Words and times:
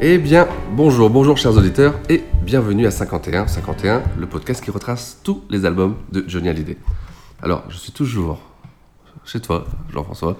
Eh 0.00 0.18
bien, 0.18 0.46
bonjour, 0.72 1.08
bonjour 1.08 1.38
chers 1.38 1.56
auditeurs 1.56 1.94
et 2.10 2.22
bienvenue 2.42 2.86
à 2.86 2.90
51, 2.90 3.46
51, 3.46 4.02
le 4.18 4.26
podcast 4.26 4.62
qui 4.62 4.70
retrace 4.70 5.20
tous 5.24 5.42
les 5.48 5.64
albums 5.64 5.96
de 6.12 6.24
Johnny 6.28 6.48
Hallyday. 6.48 6.76
Alors, 7.42 7.64
je 7.70 7.76
suis 7.78 7.92
toujours 7.92 8.40
chez 9.24 9.40
toi, 9.40 9.64
Jean-François, 9.92 10.36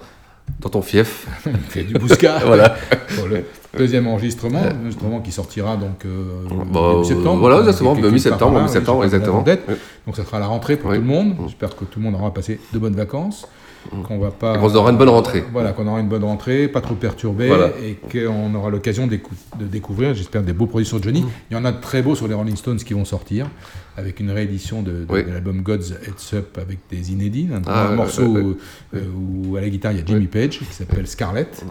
dans 0.59 0.69
ton 0.69 0.81
fief. 0.83 1.27
fait 1.69 1.83
du 1.83 1.95
Bousca. 1.95 2.39
voilà. 2.45 2.75
Pour 3.15 3.27
le 3.27 3.45
deuxième 3.75 4.07
enregistrement, 4.07 4.61
enregistrement 4.61 5.21
qui 5.21 5.31
sortira 5.31 5.75
donc 5.75 6.05
euh, 6.05 6.43
bah, 6.71 7.03
septembre. 7.03 7.39
Voilà, 7.39 7.59
exactement, 7.59 7.95
mi-septembre, 7.95 8.61
mi-septembre, 8.61 8.99
oui, 8.99 9.05
exactement. 9.05 9.43
Donc 10.05 10.15
ça 10.15 10.23
sera 10.23 10.39
la 10.39 10.47
rentrée 10.47 10.77
pour 10.77 10.91
Oui. 10.91 10.97
tout 10.97 11.01
le 11.03 11.07
monde. 11.07 11.35
J'espère 11.47 11.75
que 11.75 11.83
tout 11.85 11.97
le 11.99 12.05
monde 12.05 12.15
aura 12.15 12.31
passé 12.31 12.59
de 12.73 12.77
bonnes 12.79 12.95
vacances. 12.95 13.47
Qu'on 14.07 14.17
va 14.19 14.31
pas. 14.31 14.57
Qu'on 14.57 14.73
aura 14.75 14.91
une 14.91 14.97
bonne 14.97 15.09
rentrée. 15.09 15.43
Voilà, 15.51 15.71
qu'on 15.73 15.87
aura 15.87 15.99
une 15.99 16.07
bonne 16.09 16.23
rentrée, 16.23 16.67
pas 16.67 16.81
trop 16.81 16.95
perturbée, 16.95 17.47
Voilà. 17.47 17.71
et 17.83 17.95
qu'on 18.11 18.53
aura 18.55 18.69
l'occasion 18.69 19.07
de 19.07 19.17
découvrir, 19.65 20.13
j'espère, 20.13 20.43
des 20.43 20.53
beaux 20.53 20.67
produits 20.67 20.85
sur 20.87 21.01
Johnny. 21.01 21.23
Il 21.49 21.53
y 21.53 21.57
en 21.59 21.65
a 21.65 21.71
de 21.71 21.81
très 21.81 22.01
beaux 22.01 22.15
sur 22.15 22.27
les 22.27 22.33
Rolling 22.33 22.55
Stones 22.55 22.77
qui 22.77 22.93
vont 22.93 23.05
sortir, 23.05 23.47
avec 23.95 24.19
une 24.19 24.29
réédition 24.29 24.83
de, 24.83 24.91
de- 24.91 25.05
Oui. 25.09 25.23
de 25.23 25.31
l'album 25.31 25.61
God's 25.61 25.91
Heads 25.91 26.35
Up 26.37 26.57
avec 26.61 26.77
des 26.91 27.11
inédits, 27.11 27.47
un, 27.51 27.61
Ah, 27.65 27.87
un 27.87 27.89
ouais, 27.91 27.95
morceau 27.95 28.25
ouais, 28.27 28.41
ouais. 28.41 28.53
euh, 28.95 29.01
où 29.49 29.55
à 29.57 29.61
la 29.61 29.69
guitare 29.69 29.91
il 29.93 29.97
y 29.97 30.01
a 30.01 30.05
Jimmy 30.05 30.27
Page 30.27 30.59
qui 30.59 30.65
s'appelle 30.65 31.07
Scarlett, 31.07 31.63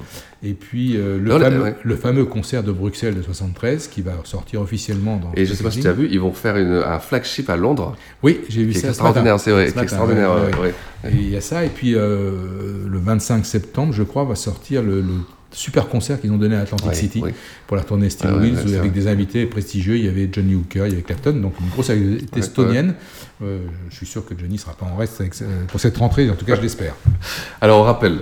et 0.43 0.55
puis 0.55 0.97
euh, 0.97 1.19
le, 1.21 1.31
Non, 1.31 1.39
fameux, 1.39 1.75
le 1.83 1.97
fameux 1.97 2.25
concert 2.25 2.65
de 2.65 2.73
Bruxelles 2.73 3.15
de 3.15 3.23
73 3.23 3.87
qui 3.87 4.03
va 4.03 4.13
sortir 4.25 4.61
officiellement 4.61 5.19
dans. 5.19 5.31
Et 5.37 5.45
je 5.47 5.55
sais 5.55 5.63
pas 5.63 5.71
si 5.71 5.81
tu 5.81 5.87
as 5.89 5.93
vu, 5.93 6.09
ils 6.11 6.19
vont 6.21 6.33
faire 6.33 6.57
une- 6.57 6.83
un 6.85 6.99
flagship 6.99 7.49
à 7.49 7.57
Londres, 7.57 7.95
Oui, 8.25 8.41
j'ai 8.49 8.65
vu 8.65 8.73
ça. 8.73 8.81
ce 8.81 8.87
matin. 8.87 8.91
extraordinaire, 8.91 9.41
c'est 9.41 9.51
vrai, 9.53 9.69
extraordinaire. 9.69 10.31
il 11.09 11.31
y 11.31 11.37
a 11.37 11.41
ça, 11.41 11.65
et 11.65 11.69
puis 11.69 11.95
euh, 11.95 12.06
le 12.07 12.99
25 12.99 13.45
septembre, 13.45 13.93
je 13.93 14.03
crois, 14.03 14.25
va 14.25 14.35
sortir 14.35 14.83
le, 14.83 15.01
le 15.01 15.15
super 15.57 15.89
concert 15.89 16.21
qu'ils 16.21 16.31
ont 16.31 16.37
donné 16.37 16.55
à 16.55 16.61
Atlantic 16.61 16.87
Ouais, 16.87 16.95
City 16.95 17.23
pour 17.67 17.77
la 17.77 17.83
tournée 17.83 18.11
Steel 18.11 18.33
ouais, 18.33 18.51
Wheels, 18.51 18.67
ouais, 18.67 18.77
avec 18.77 18.93
des 18.93 19.09
invités 19.09 19.47
prestigieux. 19.47 19.97
Il 19.97 20.05
y 20.05 20.09
avait 20.09 20.29
Johnny 20.31 20.55
Hooker, 20.55 20.87
il 20.87 20.91
y 20.91 20.93
avait 20.93 21.03
Clapton, 21.03 21.33
donc 21.33 21.55
une 21.61 21.69
grosse 21.69 21.91
activité 21.91 22.41
estonienne. 22.41 22.95
Euh, 23.43 23.59
je 23.91 23.97
suis 23.97 24.07
sûr 24.07 24.25
que 24.25 24.35
Johnny 24.39 24.55
ne 24.55 24.59
sera 24.59 24.75
pas 24.75 24.87
en 24.87 24.97
reste 24.97 25.21
avec, 25.21 25.35
euh, 25.43 25.65
pour 25.69 25.81
cette 25.81 25.97
rentrée, 25.97 26.31
en 26.31 26.35
tout 26.35 26.45
cas, 26.45 26.57
je 26.57 26.63
l'espère. 26.63 26.95
Alors 27.61 27.81
on 27.81 27.85
rappelle 27.85 28.21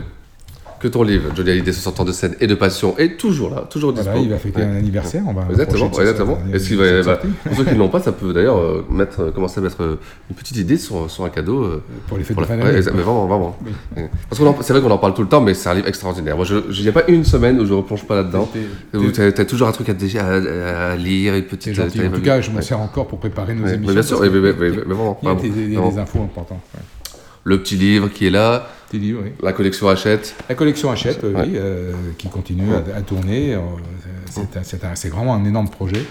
que 0.84 0.88
ton 0.88 1.02
livre, 1.02 1.30
Johnny 1.34 1.50
Hallyday, 1.50 1.72
60 1.72 2.00
ans 2.00 2.04
de 2.04 2.12
scène 2.12 2.34
et 2.40 2.46
de 2.46 2.54
passion, 2.54 2.94
est 2.98 3.16
toujours 3.16 3.48
là, 3.48 3.64
toujours 3.70 3.94
dispo. 3.94 4.10
Voilà, 4.10 4.20
il 4.20 4.28
va 4.28 4.36
fêter 4.36 4.60
Ouais. 4.60 4.66
un 4.66 4.76
anniversaire. 4.76 5.22
On 5.26 5.32
va 5.32 5.46
Exactement, 5.50 5.86
exactement. 5.98 6.38
de 6.46 7.00
va- 7.02 7.14
bah, 7.16 7.20
pour 7.44 7.56
ceux 7.56 7.64
qui 7.64 7.72
ne 7.72 7.78
l'ont 7.78 7.88
pas, 7.88 8.00
ça 8.00 8.12
peut 8.12 8.34
d'ailleurs 8.34 8.58
euh, 8.58 8.84
mettre, 8.90 9.20
euh, 9.22 9.30
commencer 9.30 9.60
à 9.60 9.62
mettre 9.62 9.82
euh, 9.82 9.98
une 10.28 10.36
petite 10.36 10.58
idée 10.58 10.76
sur, 10.76 11.10
sur 11.10 11.24
un 11.24 11.30
cadeau. 11.30 11.62
euh, 11.64 11.82
Pour 12.06 12.18
les 12.18 12.24
fêtes 12.24 12.36
pour 12.36 12.44
de 12.44 12.50
la- 12.50 12.54
fin 12.58 12.62
ouais, 12.62 12.70
d'année. 12.70 12.84
exa- 12.84 12.92
mais 12.94 13.00
vraiment, 13.02 13.26
vraiment. 13.26 13.56
Oui. 13.64 13.72
Ouais. 13.96 14.10
Parce 14.28 14.38
que 14.42 14.62
c'est 14.62 14.72
vrai 14.74 14.82
qu'on 14.82 14.90
en 14.90 14.98
parle 14.98 15.14
tout 15.14 15.22
le 15.22 15.28
temps, 15.28 15.40
mais 15.40 15.54
c'est 15.54 15.70
un 15.70 15.74
livre 15.74 15.88
extraordinaire. 15.88 16.36
Moi, 16.36 16.44
je 16.44 16.56
il 16.70 16.82
n'y 16.82 16.88
a 16.88 16.92
pas 16.92 17.04
une 17.08 17.24
semaine 17.24 17.58
où 17.58 17.64
je 17.64 17.72
ne 17.72 17.78
replonge 17.78 18.04
pas 18.04 18.16
là-dedans. 18.16 18.46
Tu 18.92 19.22
as, 19.22 19.44
toujours 19.46 19.68
un 19.68 19.72
truc 19.72 19.88
à, 19.88 19.94
dé- 19.94 20.18
à- 20.18 20.90
à 20.92 20.96
lire, 20.96 21.34
une 21.34 21.44
petite. 21.44 21.78
En 21.78 21.84
tout 21.88 22.20
cas, 22.20 22.42
je 22.42 22.50
m'en 22.50 22.60
sers 22.60 22.78
encore 22.78 23.06
pour 23.08 23.18
préparer 23.20 23.54
nos 23.54 23.64
Ouais, 23.64 23.74
émissions. 23.74 23.86
mais 23.88 23.92
bien 23.94 24.02
sûr, 24.02 24.20
mais, 24.20 24.28
vraiment, 24.28 25.18
Il 25.22 25.72
y 25.72 25.76
a 25.78 25.90
des 25.90 25.98
infos 25.98 26.20
importantes. 26.22 26.60
Le 27.44 27.59
petit 27.62 27.77
livre 27.77 28.09
qui 28.09 28.27
est 28.27 28.31
là, 28.31 28.69
Petit 28.88 28.99
livre, 28.99 29.21
oui. 29.25 29.32
la 29.43 29.53
collection 29.53 29.88
Hachette. 29.88 30.34
La 30.49 30.55
collection 30.55 30.91
Hachette, 30.91 31.21
oui, 31.25 31.34
Ouais. 31.34 31.49
euh, 31.56 31.93
qui 32.16 32.28
continue 32.28 32.72
à, 32.72 32.97
à 32.97 33.03
tourner. 33.03 33.55
euh, 33.55 33.60
c'est 34.62 35.09
vraiment 35.10 35.34
un 35.34 35.44
énorme 35.44 35.69
projet 35.69 36.03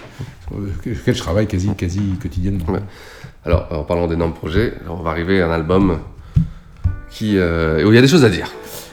sur 0.48 0.58
lequel 0.60 1.14
je 1.14 1.20
travaille 1.20 1.46
quasi, 1.46 1.68
quasi 1.74 2.00
quotidiennement. 2.22 2.64
Ouais. 2.68 2.80
Alors, 3.44 3.66
en 3.70 3.82
parlant 3.84 4.06
d'énormes 4.06 4.32
projets, 4.34 4.74
on 4.88 5.02
va 5.02 5.10
arriver 5.10 5.40
à 5.40 5.48
un 5.48 5.52
album 5.52 5.98
qui, 7.10 7.36
euh, 7.36 7.84
où 7.84 7.90
il 7.92 7.94
y 7.94 7.98
a 7.98 8.02
des 8.02 8.08
choses 8.08 8.24
à 8.24 8.30
dire. 8.30 8.50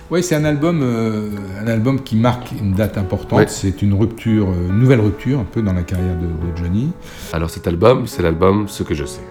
Oui, 0.09 0.21
c'est 0.23 0.35
un 0.35 0.43
album, 0.43 0.81
euh, 0.83 1.29
un 1.61 1.67
album 1.67 2.01
qui 2.01 2.17
marque 2.17 2.51
une 2.51 2.73
date 2.73 2.97
importante. 2.97 3.47
C'est 3.49 3.81
une 3.81 3.93
rupture, 3.93 4.49
euh, 4.49 4.67
une 4.67 4.79
nouvelle 4.79 4.99
rupture 4.99 5.39
un 5.39 5.45
peu 5.45 5.61
dans 5.61 5.71
la 5.73 5.83
carrière 5.83 6.15
de, 6.17 6.25
de 6.51 6.57
Johnny. 6.57 6.91
Alors, 7.33 7.49
cet 7.49 7.65
album, 7.67 8.07
c'est 8.07 8.21
l'album 8.21 8.67
Ce 8.67 8.83
que 8.83 8.93
je 8.93 9.05
sais. 9.05 9.21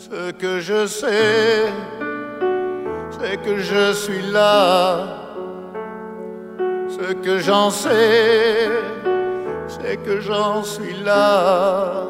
Ce 0.00 0.30
que 0.30 0.60
je 0.60 0.86
sais, 0.86 1.70
c'est 3.10 3.36
que 3.44 3.58
je 3.58 3.92
suis 3.92 4.22
là. 4.32 5.06
Ce 6.88 7.12
que 7.12 7.38
j'en 7.38 7.68
sais, 7.68 8.70
c'est 9.68 9.98
que 9.98 10.18
j'en 10.20 10.62
suis 10.62 10.96
là. 11.04 12.06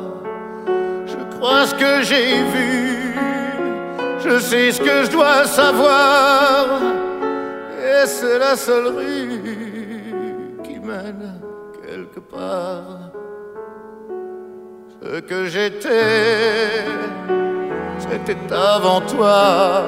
Je 1.04 1.36
crois 1.36 1.66
ce 1.66 1.74
que 1.74 2.02
j'ai 2.02 2.44
vu, 2.54 3.16
je 4.20 4.38
sais 4.38 4.70
ce 4.70 4.80
que 4.80 5.02
je 5.06 5.10
dois 5.10 5.44
savoir. 5.46 6.80
Et 7.76 8.06
c'est 8.06 8.38
la 8.38 8.54
seule 8.54 8.86
rue 8.86 9.42
qui 10.62 10.78
mène 10.78 11.40
quelque 11.84 12.20
part. 12.20 13.10
Ce 15.02 15.18
que 15.18 15.46
j'étais, 15.46 16.84
c'était 18.10 18.52
avant 18.52 19.00
toi. 19.02 19.82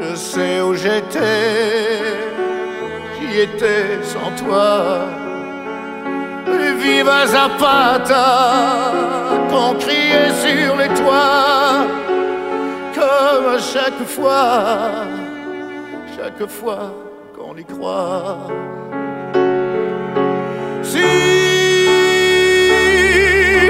Je 0.00 0.14
sais 0.14 0.60
où 0.60 0.74
j'étais, 0.74 2.00
j'y 3.18 3.40
étais 3.40 4.02
sans 4.02 4.30
toi. 4.44 5.06
Et 6.46 6.72
viva 6.74 7.26
Zapata, 7.26 8.92
qu'on 9.50 9.74
criait 9.74 10.32
sur 10.44 10.76
les 10.76 10.88
toits, 10.88 11.86
comme 12.94 13.46
à 13.54 13.58
chaque 13.58 14.04
fois, 14.06 14.90
chaque 16.16 16.46
fois 16.48 16.94
qu'on 17.36 17.56
y 17.56 17.64
croit. 17.64 18.46
Si 20.82 21.00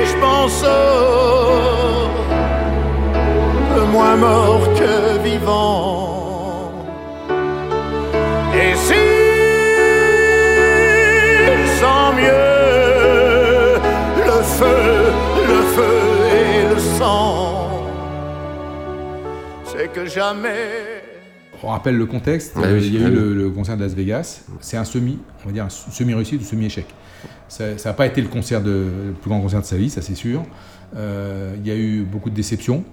je 0.08 0.16
pense 0.20 0.64
moins 3.94 4.16
mort 4.16 4.66
que 4.78 5.18
vivant. 5.28 6.72
Et 8.62 8.74
si 8.86 9.04
sans 11.80 12.06
mieux 12.20 13.74
le 14.30 14.38
feu, 14.58 14.86
le 15.52 15.60
feu 15.76 15.98
et 16.40 16.74
le 16.74 16.78
sang, 16.98 17.68
c'est 19.64 19.88
que 19.94 20.04
jamais. 20.06 20.93
On 21.64 21.68
rappelle 21.70 21.96
le 21.96 22.06
contexte. 22.06 22.52
Ah 22.56 22.60
euh, 22.64 22.78
oui, 22.78 22.86
il 22.86 22.94
y 23.00 23.02
a 23.04 23.08
eu 23.08 23.10
le, 23.10 23.34
le 23.34 23.50
concert 23.50 23.76
de 23.76 23.82
Las 23.82 23.94
Vegas. 23.94 24.42
C'est 24.60 24.76
un 24.76 24.84
semi, 24.84 25.18
on 25.44 25.48
va 25.48 25.52
dire 25.52 25.64
un 25.64 25.70
semi-réussite 25.70 26.40
ou 26.40 26.44
semi-échec. 26.44 26.86
Ça 27.48 27.64
n'a 27.84 27.92
pas 27.92 28.06
été 28.06 28.20
le 28.20 28.28
concert 28.28 28.60
de, 28.62 28.70
le 28.70 29.12
plus 29.12 29.28
grand 29.30 29.40
concert 29.40 29.60
de 29.60 29.66
sa 29.66 29.76
vie, 29.76 29.88
ça 29.90 30.02
c'est 30.02 30.14
sûr. 30.14 30.42
Euh, 30.96 31.54
il 31.60 31.66
y 31.66 31.70
a 31.70 31.76
eu 31.76 32.02
beaucoup 32.02 32.30
de 32.30 32.34
déceptions. 32.34 32.84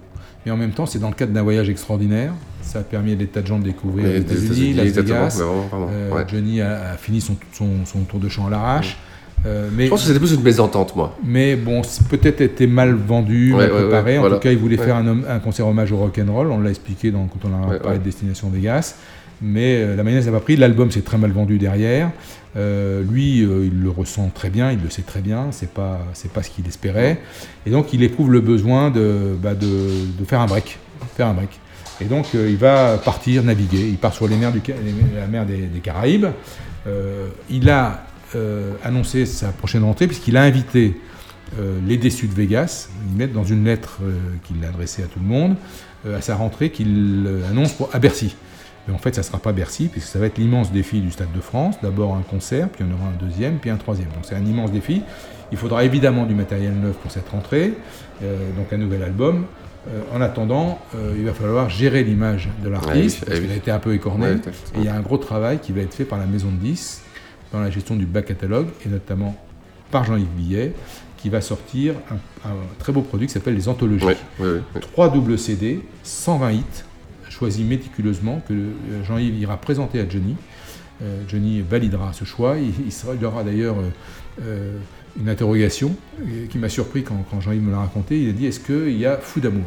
Mais 0.44 0.50
en 0.50 0.56
même 0.56 0.72
temps, 0.72 0.86
c'est 0.86 0.98
dans 0.98 1.08
le 1.08 1.14
cadre 1.14 1.32
d'un 1.32 1.42
voyage 1.42 1.68
extraordinaire. 1.68 2.32
Ça 2.62 2.80
a 2.80 2.82
permis 2.82 3.12
à 3.12 3.14
des 3.14 3.26
tas 3.28 3.42
de 3.42 3.46
gens 3.46 3.58
de 3.60 3.64
découvrir 3.64 4.08
les 4.08 4.16
États-Unis, 4.18 4.74
Las 4.74 4.86
Vegas. 4.88 5.36
vraiment, 5.40 5.88
Euh. 5.92 6.24
Johnny 6.26 6.60
a, 6.60 6.92
a 6.92 6.96
fini 6.96 7.20
son, 7.20 7.36
son, 7.52 7.84
son 7.84 8.00
tour 8.00 8.18
de 8.18 8.28
chant 8.28 8.46
à 8.48 8.50
l'arrache. 8.50 8.98
Euh, 9.44 9.68
mais, 9.72 9.86
Je 9.86 9.90
pense 9.90 10.02
que 10.02 10.06
c'était 10.06 10.20
plus 10.20 10.32
une 10.34 10.42
mésentente, 10.42 10.94
moi. 10.94 11.16
mais 11.24 11.56
bon, 11.56 11.82
peut-être 12.08 12.40
été 12.40 12.66
mal 12.68 12.94
vendu, 12.94 13.52
Ouais, 13.52 13.66
mal 13.66 13.70
préparé. 13.70 14.12
ouais, 14.12 14.18
en 14.18 14.20
voilà. 14.20 14.36
tout 14.36 14.42
cas, 14.42 14.52
il 14.52 14.58
voulait 14.58 14.76
faire 14.76 14.96
un, 14.96 15.38
concert 15.40 15.66
hommage 15.66 15.90
au 15.92 15.96
rock'n'roll. 15.96 16.50
On 16.52 16.60
l'a 16.60 16.70
expliqué 16.70 17.10
dans, 17.10 17.26
quand 17.26 17.48
on 17.48 17.70
a 17.72 17.78
parlé 17.78 17.98
de 17.98 18.04
Destination 18.04 18.48
Vegas. 18.50 18.94
mais 19.40 19.78
euh, 19.82 19.96
la 19.96 20.04
mayonnaise 20.04 20.26
n'a 20.26 20.32
pas 20.32 20.38
pris. 20.40 20.54
L'album 20.56 20.90
s'est 20.92 21.00
très 21.02 21.18
mal 21.18 21.32
vendu 21.32 21.58
derrière. 21.58 22.10
Euh, 22.56 23.02
lui, 23.10 23.38
il 23.38 23.82
le 23.82 23.90
ressent 23.90 24.30
très 24.32 24.50
bien, 24.50 24.70
il 24.70 24.78
le 24.80 24.90
sait 24.90 25.02
très 25.02 25.20
bien, 25.20 25.46
c'est 25.50 25.70
pas, 25.70 26.00
c'est 26.12 26.30
pas 26.30 26.42
ce 26.44 26.50
qu'il 26.50 26.66
espérait. 26.68 27.18
Et 27.66 27.70
donc, 27.70 27.92
il 27.92 28.02
éprouve 28.04 28.30
le 28.30 28.40
besoin 28.40 28.90
de, 28.90 29.34
bah, 29.42 29.54
de, 29.54 29.66
de 29.66 30.24
faire 30.24 30.40
un 30.40 30.46
break. 30.46 30.78
Faire 31.16 31.26
un 31.26 31.34
break. 31.34 31.48
Et 32.00 32.04
donc, 32.04 32.26
il 32.34 32.56
va 32.56 32.98
partir 32.98 33.42
naviguer. 33.42 33.88
Il 33.88 33.96
part 33.96 34.12
sur 34.14 34.28
les 34.28 34.36
mers 34.36 34.52
du, 34.52 34.60
les- 34.66 35.20
la 35.20 35.26
mer 35.26 35.46
des, 35.46 35.62
des 35.66 35.80
Caraïbes. 35.80 36.26
Il 37.50 37.70
a 37.70 38.04
euh, 38.34 38.72
annoncé 38.84 39.26
sa 39.26 39.48
prochaine 39.48 39.84
rentrée 39.84 40.06
puisqu'il 40.06 40.36
a 40.36 40.42
invité 40.42 40.96
euh, 41.58 41.78
les 41.86 41.98
déçus 41.98 42.28
de 42.28 42.34
Vegas. 42.34 42.88
Ils 43.10 43.16
mettent 43.16 43.34
dans 43.34 43.44
une 43.44 43.64
lettre 43.64 43.98
euh, 44.02 44.14
qu'il 44.44 44.64
a 44.64 44.68
adressée 44.68 45.02
à 45.02 45.06
tout 45.06 45.18
le 45.20 45.26
monde 45.26 45.56
euh, 46.06 46.16
à 46.16 46.22
sa 46.22 46.34
rentrée 46.34 46.70
qu'il 46.70 47.28
annonce 47.50 47.72
pour, 47.72 47.90
à 47.92 47.98
Bercy. 47.98 48.34
Mais 48.88 48.94
en 48.94 48.98
fait, 48.98 49.14
ça 49.14 49.20
ne 49.20 49.26
sera 49.26 49.38
pas 49.38 49.52
Bercy, 49.52 49.88
puisque 49.88 50.08
ça 50.08 50.18
va 50.18 50.26
être 50.26 50.38
l'immense 50.38 50.72
défi 50.72 51.00
du 51.00 51.10
Stade 51.10 51.30
de 51.32 51.40
France. 51.40 51.76
D'abord 51.82 52.16
un 52.16 52.22
concert, 52.22 52.68
puis 52.70 52.82
il 52.84 52.90
y 52.90 52.90
en 52.90 52.96
aura 52.98 53.08
un 53.10 53.24
deuxième, 53.24 53.58
puis 53.58 53.68
un 53.70 53.76
troisième. 53.76 54.08
Donc 54.08 54.24
c'est 54.24 54.34
un 54.34 54.44
immense 54.44 54.72
défi. 54.72 55.02
Il 55.52 55.58
faudra 55.58 55.84
évidemment 55.84 56.24
du 56.24 56.34
matériel 56.34 56.72
neuf 56.72 56.96
pour 56.96 57.10
cette 57.12 57.28
rentrée, 57.28 57.74
donc 58.20 58.72
un 58.72 58.78
nouvel 58.78 59.02
album. 59.02 59.44
En 60.12 60.20
attendant, 60.22 60.80
il 61.16 61.24
va 61.24 61.34
falloir 61.34 61.68
gérer 61.68 62.02
l'image 62.02 62.48
de 62.64 62.70
l'artiste, 62.70 63.20
Ouais, 63.20 63.26
parce 63.26 63.38
oui. 63.38 63.44
qu'il 63.44 63.52
a 63.52 63.56
été 63.56 63.70
un 63.70 63.78
peu 63.78 63.92
écorné. 63.94 64.26
Ouais, 64.28 64.36
et 64.36 64.78
il 64.78 64.84
y 64.84 64.88
a 64.88 64.94
un 64.94 65.00
gros 65.00 65.18
travail 65.18 65.58
qui 65.58 65.72
va 65.72 65.82
être 65.82 65.94
fait 65.94 66.06
par 66.06 66.18
la 66.18 66.26
maison 66.26 66.48
de 66.48 66.56
10 66.56 67.02
dans 67.52 67.60
la 67.60 67.70
gestion 67.70 67.96
du 67.96 68.06
back 68.06 68.26
catalogue, 68.26 68.68
et 68.84 68.88
notamment 68.88 69.36
par 69.90 70.04
Jean-Yves 70.04 70.26
Billet, 70.36 70.72
qui 71.18 71.28
va 71.28 71.40
sortir 71.40 71.94
un, 72.10 72.48
un 72.48 72.54
très 72.78 72.92
beau 72.92 73.02
produit 73.02 73.26
qui 73.28 73.32
s'appelle 73.32 73.54
les 73.54 73.68
anthologies. 73.68 74.04
Ouais, 74.04 74.16
ouais, 74.40 74.46
ouais. 74.74 74.80
Trois 74.80 75.08
doubles 75.10 75.38
CD, 75.38 75.80
120 76.02 76.52
hits, 76.52 76.64
choisis 77.28 77.64
méticuleusement, 77.64 78.42
que 78.48 78.54
euh, 78.54 78.68
Jean-Yves 79.06 79.38
ira 79.38 79.56
présenter 79.56 80.00
à 80.00 80.08
Johnny. 80.08 80.34
Euh, 81.02 81.22
Johnny 81.28 81.60
validera 81.60 82.12
ce 82.12 82.24
choix. 82.24 82.56
Il, 82.58 82.72
il 82.86 82.92
sera- 82.92 83.14
il 83.14 83.24
aura 83.24 83.44
d'ailleurs 83.44 83.76
euh, 84.42 84.78
une 85.20 85.28
interrogation 85.28 85.94
qui 86.50 86.58
m'a 86.58 86.68
surpris 86.68 87.02
quand, 87.02 87.24
quand 87.30 87.40
Jean-Yves 87.40 87.62
me 87.62 87.70
l'a 87.70 87.78
raconté. 87.78 88.20
Il 88.20 88.30
a 88.30 88.32
dit 88.32 88.46
Est-ce 88.46 88.60
qu'il 88.60 88.96
y 88.98 89.06
a 89.06 89.16
Fou 89.18 89.40
d'amour? 89.40 89.64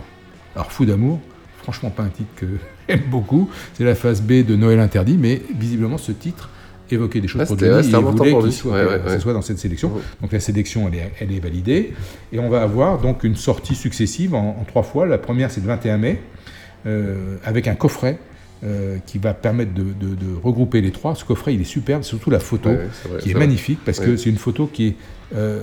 Alors, 0.56 0.72
Fou 0.72 0.86
d'amour, 0.86 1.20
franchement, 1.62 1.90
pas 1.90 2.04
un 2.04 2.10
titre 2.10 2.30
que 2.36 2.46
j'aime 2.90 3.04
beaucoup. 3.10 3.50
C'est 3.76 3.84
la 3.84 3.96
phase 3.96 4.22
B 4.22 4.44
de 4.46 4.56
Noël 4.56 4.80
interdit, 4.80 5.18
mais 5.18 5.42
visiblement, 5.58 5.98
ce 5.98 6.12
titre 6.12 6.50
évoquait 6.94 7.20
des 7.22 7.28
choses 7.28 7.42
Ah, 7.44 7.46
pour 7.48 7.58
Johnny 7.58 7.88
et 7.90 7.92
voulait 7.92 8.34
qu'il 8.42 8.52
soit, 8.54 8.72
Ouais, 8.74 8.86
ouais, 8.86 9.00
que 9.04 9.10
ce 9.10 9.14
ouais. 9.16 9.20
soit 9.20 9.34
dans 9.34 9.42
cette 9.42 9.58
sélection. 9.58 9.92
Donc 10.22 10.32
la 10.32 10.40
sélection, 10.40 10.88
elle 10.88 11.00
est, 11.00 11.12
elle 11.20 11.32
est 11.36 11.40
validée. 11.40 11.94
Et 12.32 12.40
on 12.40 12.50
va 12.50 12.62
avoir 12.62 13.00
donc 13.00 13.24
une 13.24 13.36
sortie 13.36 13.74
successive 13.76 14.36
en, 14.36 14.58
en 14.62 14.64
trois 14.68 14.84
fois. 14.84 15.08
La 15.08 15.18
première, 15.18 15.50
c'est 15.50 15.62
le 15.62 15.68
21 15.68 15.98
mai, 15.98 16.22
euh, 16.86 17.38
avec 17.44 17.68
un 17.68 17.76
coffret 17.76 18.20
euh, 18.64 18.98
qui 19.06 19.18
va 19.18 19.34
permettre 19.34 19.74
de, 19.74 19.82
de- 19.84 20.16
de 20.16 20.28
regrouper 20.44 20.82
les 20.82 20.92
trois. 20.92 21.16
Ce 21.16 21.26
coffret, 21.26 21.54
il 21.56 21.62
est 21.62 21.66
superbe, 21.66 22.04
surtout 22.04 22.30
la 22.30 22.40
photo, 22.40 22.70
vrai, 22.70 22.88
qui 23.20 23.32
est, 23.32 23.34
magnifique, 23.34 23.80
parce 23.86 24.00
que 24.00 24.16
c'est 24.18 24.30
une 24.30 24.38
photo 24.38 24.68
qui 24.72 24.88
est 24.88 24.96
euh, 25.36 25.60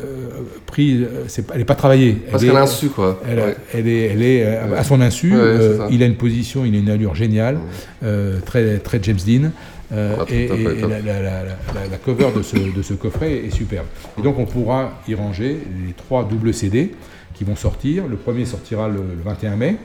prise, 0.66 1.06
elle 1.52 1.58
n'est 1.58 1.64
pas 1.64 1.76
travaillée. 1.76 2.14
Parce 2.30 2.42
Elle 2.42 2.48
qu'elle 2.50 2.58
a 2.58 2.62
insu, 2.62 2.88
quoi. 2.88 3.20
Elle, 3.28 3.38
a- 3.38 3.46
Ouais. 3.46 3.56
elle 3.72 3.88
est, 3.88 4.02
elle 4.08 4.22
est 4.22 4.44
Ouais. 4.44 4.76
à 4.76 4.82
son 4.84 5.00
insu. 5.00 5.32
Ouais, 5.32 5.38
euh, 5.40 5.86
il 5.90 6.02
a 6.02 6.06
une 6.06 6.16
position, 6.16 6.64
il 6.64 6.74
a 6.74 6.78
une 6.78 6.90
allure 6.90 7.14
géniale, 7.14 7.58
euh, 8.02 8.40
très, 8.44 8.78
très 8.78 9.00
James 9.02 9.18
Dean. 9.26 9.50
Euh, 9.92 10.16
Ah, 10.20 10.24
et 10.30 10.48
la, 10.48 11.00
la- 11.00 11.00
la- 11.00 11.44
la- 11.44 11.86
la 11.90 11.96
cover 11.98 12.28
de 12.34 12.42
ce, 12.42 12.56
de 12.56 12.82
ce 12.82 12.94
coffret 12.94 13.44
est 13.46 13.50
superbe. 13.50 13.86
Et 14.18 14.22
donc 14.22 14.38
on 14.38 14.46
pourra 14.46 15.00
y 15.08 15.14
ranger 15.14 15.60
les 15.86 15.92
trois 15.92 16.24
doubles 16.24 16.54
CD 16.54 16.92
qui 17.34 17.44
vont 17.44 17.56
sortir. 17.56 18.06
Le 18.08 18.16
premier 18.16 18.44
sortira 18.46 18.88
le, 18.88 18.96
le 18.98 19.22
21 19.24 19.56
mai, 19.56 19.76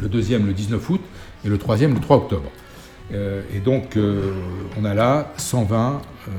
le 0.00 0.08
deuxième 0.08 0.46
le 0.46 0.52
19 0.52 0.90
août 0.90 1.00
et 1.44 1.48
le 1.48 1.58
troisième 1.58 1.94
le 1.94 2.00
3 2.00 2.16
octobre. 2.18 2.50
Euh, 3.12 3.42
et 3.54 3.58
donc 3.60 3.96
euh, 3.96 4.32
on 4.80 4.84
a 4.84 4.94
là 4.94 5.32
120 5.36 6.00
euh, 6.28 6.30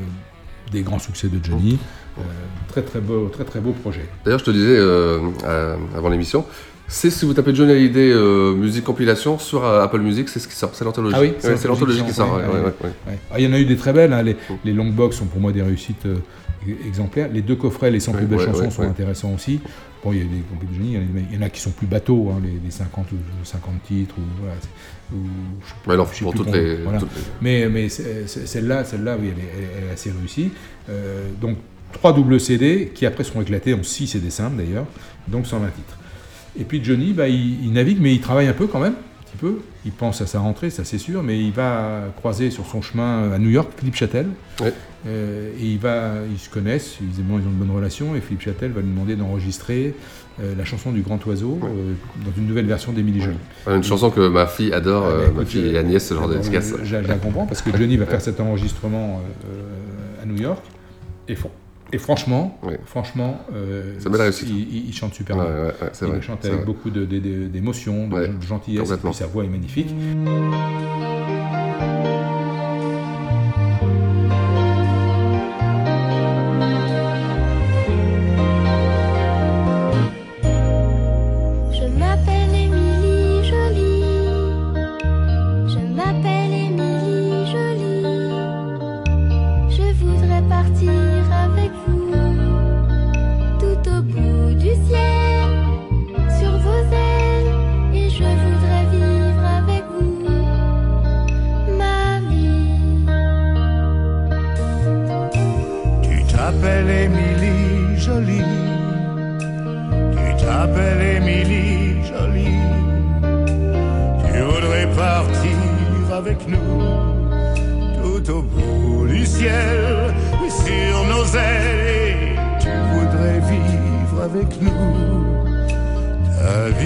des 0.71 0.81
grands 0.81 0.99
succès 0.99 1.27
de 1.27 1.43
Johnny. 1.43 1.77
Euh, 2.17 2.21
très 2.69 2.81
très 2.81 3.01
beau, 3.01 3.27
très 3.27 3.43
très 3.43 3.59
beau 3.59 3.71
projet. 3.71 4.05
D'ailleurs, 4.23 4.39
je 4.39 4.45
te 4.45 4.51
disais 4.51 4.79
avant 5.95 6.09
l'émission, 6.09 6.45
c'est 6.87 7.09
si 7.09 7.25
vous 7.25 7.33
tapez 7.33 7.53
Johnny 7.55 7.71
Hallyday 7.71 8.11
euh, 8.11 8.53
musique 8.53 8.83
compilation 8.83 9.37
sur 9.39 9.65
euh, 9.65 9.83
Apple 9.83 9.99
Music, 10.01 10.29
c'est 10.29 10.39
ce 10.39 10.47
qui 10.47 10.55
sort, 10.55 10.71
c'est 10.73 10.85
l'anthologie. 10.85 11.15
Ah 11.17 11.21
oui, 11.21 11.33
Ouais, 11.43 11.57
c'est 11.57 11.67
l'anthologie 11.67 12.03
qui 12.03 12.13
sort. 12.13 12.35
ouais, 12.35 12.43
ouais. 12.43 13.17
Ah, 13.31 13.39
il 13.39 13.45
y 13.45 13.47
en 13.47 13.53
a 13.53 13.59
eu 13.59 13.65
des 13.65 13.75
très 13.77 13.93
belles. 13.93 14.13
hein. 14.13 14.21
Les, 14.23 14.35
les 14.63 14.73
long 14.73 14.89
box 14.89 15.17
sont 15.17 15.25
pour 15.25 15.41
moi 15.41 15.51
des 15.51 15.61
réussites 15.61 16.05
euh, 16.05 16.17
exemplaires. 16.87 17.29
Les 17.33 17.41
deux 17.41 17.55
coffrets, 17.55 17.91
les 17.91 17.99
100 17.99 18.11
plus 18.13 18.25
belles 18.25 18.39
chansons 18.39 18.69
sont 18.71 18.83
intéressants 18.83 19.33
aussi. 19.33 19.59
Bon, 20.03 20.13
il 20.13 20.19
y 20.19 20.21
a 20.21 20.25
des 20.25 20.41
compil 20.49 20.69
de 20.69 20.73
génie, 20.75 20.97
il 21.31 21.35
y 21.35 21.37
en 21.39 21.41
a- 21.41 21.49
qui 21.49 21.59
sont 21.59 21.71
plus 21.71 21.87
bateaux, 21.87 22.29
hein, 22.31 22.39
les, 22.43 22.59
les 22.63 22.69
50 22.69 23.11
ou 23.11 23.15
50 23.43 23.73
titres 23.87 24.13
ou 24.19 24.21
voilà. 24.39 24.55
ou, 25.11 25.27
je 25.61 26.11
je 26.13 26.17
sais 26.19 26.23
pour 26.23 26.33
toutes 26.35 26.51
les- 26.53 26.75
voilà. 26.83 26.99
toutes 26.99 27.09
les- 27.15 27.21
Mais, 27.41 27.67
mais 27.69 27.89
celle-là, 27.89 28.83
celle-là, 28.83 29.17
oui, 29.19 29.31
elle 29.33 29.39
est, 29.43 29.49
elle 29.57 29.63
est- 29.63 29.69
elle 29.79 29.89
est 29.89 29.93
assez 29.93 30.11
réussie. 30.11 30.51
Donc 31.41 31.57
trois 31.91 32.13
doubles 32.13 32.39
CD 32.39 32.91
qui 32.93 33.07
après 33.07 33.23
seront 33.23 33.41
éclatés 33.41 33.73
en 33.73 33.81
6 33.81 34.05
CD 34.05 34.29
simples 34.29 34.57
d'ailleurs, 34.57 34.85
donc 35.27 35.47
120 35.47 35.69
titres. 35.69 35.97
Et 36.59 36.63
puis 36.63 36.83
Johnny, 36.83 37.13
bah, 37.13 37.27
il, 37.27 37.63
il 37.65 37.71
navigue, 37.73 37.97
mais 38.01 38.13
il 38.13 38.21
travaille 38.21 38.47
un 38.47 38.53
peu 38.53 38.67
quand 38.67 38.79
même, 38.79 38.93
un 38.93 39.23
petit 39.25 39.37
peu. 39.37 39.59
Il 39.85 39.91
pense 39.91 40.21
à 40.21 40.25
sa 40.27 40.39
rentrée, 40.39 40.69
ça 40.69 40.83
c'est 40.83 40.97
sûr, 40.97 41.21
mais 41.21 41.39
il 41.39 41.51
va 41.51 42.05
croiser 42.17 42.49
sur 42.49 42.65
son 42.65 42.81
chemin 42.81 43.31
à 43.31 43.37
New 43.37 43.49
York 43.49 43.71
Philippe 43.77 43.95
Châtel. 43.95 44.27
Ouais. 44.61 44.73
Euh, 45.07 45.51
et 45.59 45.65
il 45.65 45.77
va, 45.77 46.13
ils 46.31 46.39
se 46.39 46.49
connaissent, 46.49 46.97
ils 47.01 47.21
ont 47.31 47.37
de 47.37 47.43
bonnes 47.43 47.75
relations, 47.75 48.15
et 48.15 48.21
Philippe 48.21 48.41
Châtel 48.41 48.71
va 48.71 48.81
lui 48.81 48.89
demander 48.89 49.15
d'enregistrer 49.15 49.93
euh, 50.41 50.55
la 50.57 50.65
chanson 50.65 50.91
du 50.91 51.01
Grand 51.01 51.23
Oiseau 51.27 51.59
euh, 51.63 51.93
dans 52.25 52.31
une 52.35 52.47
nouvelle 52.47 52.65
version 52.65 52.91
d'Émilie 52.91 53.21
Jolie. 53.21 53.37
Une 53.67 53.83
chanson 53.83 54.09
que 54.09 54.27
ma 54.27 54.47
fille 54.47 54.73
adore, 54.73 55.05
Ah, 55.07 55.27
bah, 55.27 55.41
ma 55.41 55.45
fille 55.45 55.77
Agnès, 55.77 56.03
ce 56.03 56.13
genre 56.15 56.27
de 56.27 56.39
je, 56.41 56.95
la 56.95 57.15
comprends 57.17 57.45
parce 57.45 57.61
que 57.61 57.75
Johnny 57.77 57.97
va 57.97 58.07
faire 58.07 58.21
cet 58.21 58.39
enregistrement 58.39 59.21
à 60.23 60.25
New 60.25 60.41
York 60.41 60.63
et, 61.27 61.35
fr- 61.35 61.49
et 61.93 61.97
franchement, 61.97 62.59
franchement, 62.85 63.39
euh, 63.53 63.99
réussite. 64.23 64.49
il, 64.49 64.93
chante 64.93 65.13
super 65.13 65.35
bien. 65.35 65.45
ouais, 65.45 65.51
ouais, 65.51 65.73
c'est 65.93 66.05
il 66.05 66.11
vrai, 66.11 66.21
chante 66.21 66.43
avec 66.45 66.57
vrai. 66.57 66.65
beaucoup 66.65 66.89
de- 66.89 67.05
de- 67.05 67.19
de- 67.19 67.47
d'émotion, 67.47 68.07
de, 68.07 68.41
gentillesse, 68.41 68.91
et 68.91 68.97
puis 68.97 69.13
sa 69.13 69.27
voix 69.27 69.43
est 69.43 69.47
magnifique. 69.49 69.93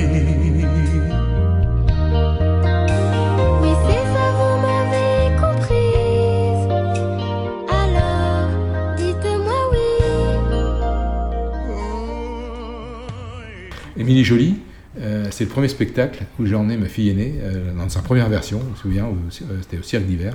be. 0.07 0.28
C'est 15.39 15.45
le 15.45 15.51
premier 15.51 15.69
spectacle 15.69 16.25
où 16.37 16.45
j'ai 16.45 16.53
emmené 16.53 16.75
ma 16.75 16.87
fille 16.87 17.09
aînée 17.11 17.35
euh, 17.41 17.71
dans 17.73 17.87
sa 17.87 18.01
première 18.01 18.27
version, 18.27 18.59
je 18.61 18.71
me 18.71 18.75
souviens, 18.75 19.07
c'était 19.61 19.77
au 19.77 19.83
Cirque 19.83 20.03
d'hiver. 20.03 20.33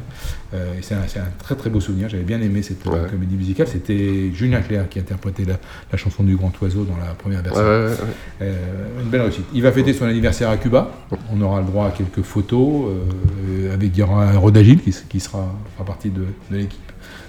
Euh, 0.55 0.73
c'est 0.81 0.95
un, 0.95 1.03
très 1.39 1.57
très 1.57 1.69
beau 1.69 1.79
souvenir, 1.79 2.09
j'avais 2.09 2.23
bien 2.23 2.41
aimé 2.41 2.63
cette 2.63 2.83
comédie 2.85 3.37
musicale. 3.37 3.67
C'était 3.69 4.33
Julien 4.33 4.63
Clerc 4.63 4.89
qui 4.89 4.99
interprétait 5.01 5.45
la, 5.45 5.59
la 5.93 5.99
chanson 5.99 6.23
du 6.25 6.37
Grand 6.37 6.53
Oiseau 6.63 6.85
dans 6.85 6.97
la 6.97 7.13
première 7.13 7.43
version. 7.43 7.61
Ouais, 7.63 7.69
ouais. 7.89 7.97
Euh, 8.41 9.03
une 9.03 9.11
belle 9.11 9.21
réussite. 9.21 9.45
Il 9.53 9.61
va 9.61 9.73
fêter 9.73 9.93
son 9.93 10.07
anniversaire 10.07 10.49
à 10.49 10.57
Cuba. 10.57 10.91
On 11.31 11.39
aura 11.43 11.61
le 11.61 11.67
droit 11.67 11.89
à 11.89 11.91
quelques 11.91 12.23
photos. 12.23 12.87
euh, 12.89 13.75
avec, 13.75 13.91
il 13.95 13.99
y 13.99 14.03
aura 14.03 14.33
Rodagil 14.39 14.81
qui, 14.81 14.95
qui 15.11 15.21
sera, 15.21 15.55
fera 15.75 15.85
partie 15.85 16.09
de, 16.09 16.21
de 16.51 16.57
l'équipe. 16.57 16.81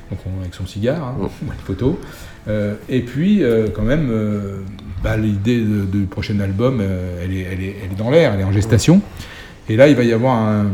Donc 0.10 0.20
on- 0.26 0.40
avec 0.40 0.54
son 0.54 0.66
cigare, 0.66 1.04
hein, 1.04 1.16
une 1.42 1.52
photo. 1.66 2.00
Euh, 2.48 2.76
et 2.90 3.02
puis 3.02 3.44
euh, 3.44 3.68
quand 3.74 3.82
même, 3.84 4.10
euh, 4.12 4.58
bah, 5.04 5.18
l'idée 5.18 5.64
du 5.64 6.06
prochain 6.06 6.40
album, 6.40 6.82
elle, 6.82 7.34
est, 7.34 7.42
elle, 7.52 7.64
est, 7.64 7.76
elle 7.84 7.92
est 7.92 7.98
dans 7.98 8.12
l'air, 8.12 8.34
elle 8.34 8.42
est 8.42 8.44
en 8.46 8.52
gestation. 8.52 9.02
Et 9.70 9.76
là, 9.78 9.88
il 9.88 9.96
va 9.96 10.04
y 10.04 10.14
avoir 10.14 10.38
un, 10.38 10.68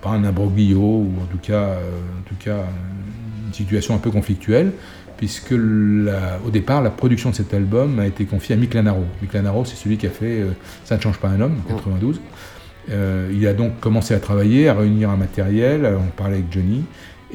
pas 0.00 0.10
un 0.10 0.22
imbroglio, 0.24 0.78
ou 0.78 1.12
en 1.22 1.26
tout 1.26 1.38
cas, 1.42 1.70
en 2.18 2.28
tout 2.28 2.36
cas 2.38 2.58
une 3.46 3.52
situation 3.52 3.94
un 3.94 3.98
peu 3.98 4.10
conflictuelle, 4.12 4.72
puisque 5.16 5.50
la- 5.50 6.38
au 6.46 6.50
départ, 6.50 6.82
la 6.82 6.90
production 6.90 7.30
de 7.30 7.34
cet 7.34 7.52
album 7.52 7.98
a 7.98 8.06
été 8.06 8.24
confiée 8.24 8.54
à 8.54 8.58
Mick 8.58 8.74
Lanaro. 8.74 9.04
Mick 9.20 9.32
Lanaro, 9.32 9.64
c'est 9.64 9.74
celui 9.74 9.96
qui 9.96 10.06
a 10.06 10.10
fait 10.10 10.40
euh, 10.42 10.50
Ça 10.84 10.96
ne 10.96 11.00
change 11.00 11.18
pas 11.18 11.28
un 11.28 11.40
homme, 11.40 11.56
en 11.68 11.74
92. 11.74 12.20
Euh, 12.90 13.28
il 13.34 13.44
a 13.48 13.54
donc 13.54 13.80
commencé 13.80 14.14
à 14.14 14.20
travailler, 14.20 14.68
à 14.68 14.74
réunir 14.74 15.10
un 15.10 15.16
matériel, 15.16 15.84
à 15.84 15.96
en 15.98 16.06
parler 16.16 16.34
avec 16.36 16.46
Johnny, 16.52 16.84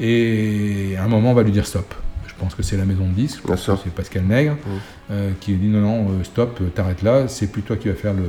et 0.00 0.94
à 0.98 1.04
un 1.04 1.08
moment, 1.08 1.32
on 1.32 1.34
va 1.34 1.42
lui 1.42 1.52
dire 1.52 1.66
stop. 1.66 1.94
Je 2.36 2.42
pense 2.42 2.54
que 2.54 2.62
c'est 2.62 2.76
la 2.76 2.84
maison 2.84 3.06
de 3.06 3.12
disques, 3.12 3.40
je 3.42 3.48
pense 3.48 3.64
que 3.64 3.72
c'est 3.84 3.94
Pascal 3.94 4.24
Nègre, 4.24 4.56
euh, 5.10 5.30
qui 5.40 5.54
dit 5.54 5.68
non, 5.68 5.80
non, 5.80 6.08
euh, 6.10 6.24
stop, 6.24 6.58
euh, 6.60 6.68
t'arrêtes 6.74 7.02
là, 7.02 7.28
c'est 7.28 7.46
plus 7.46 7.62
toi 7.62 7.76
qui 7.76 7.88
vas 7.88 7.94
faire 7.94 8.12
le, 8.12 8.24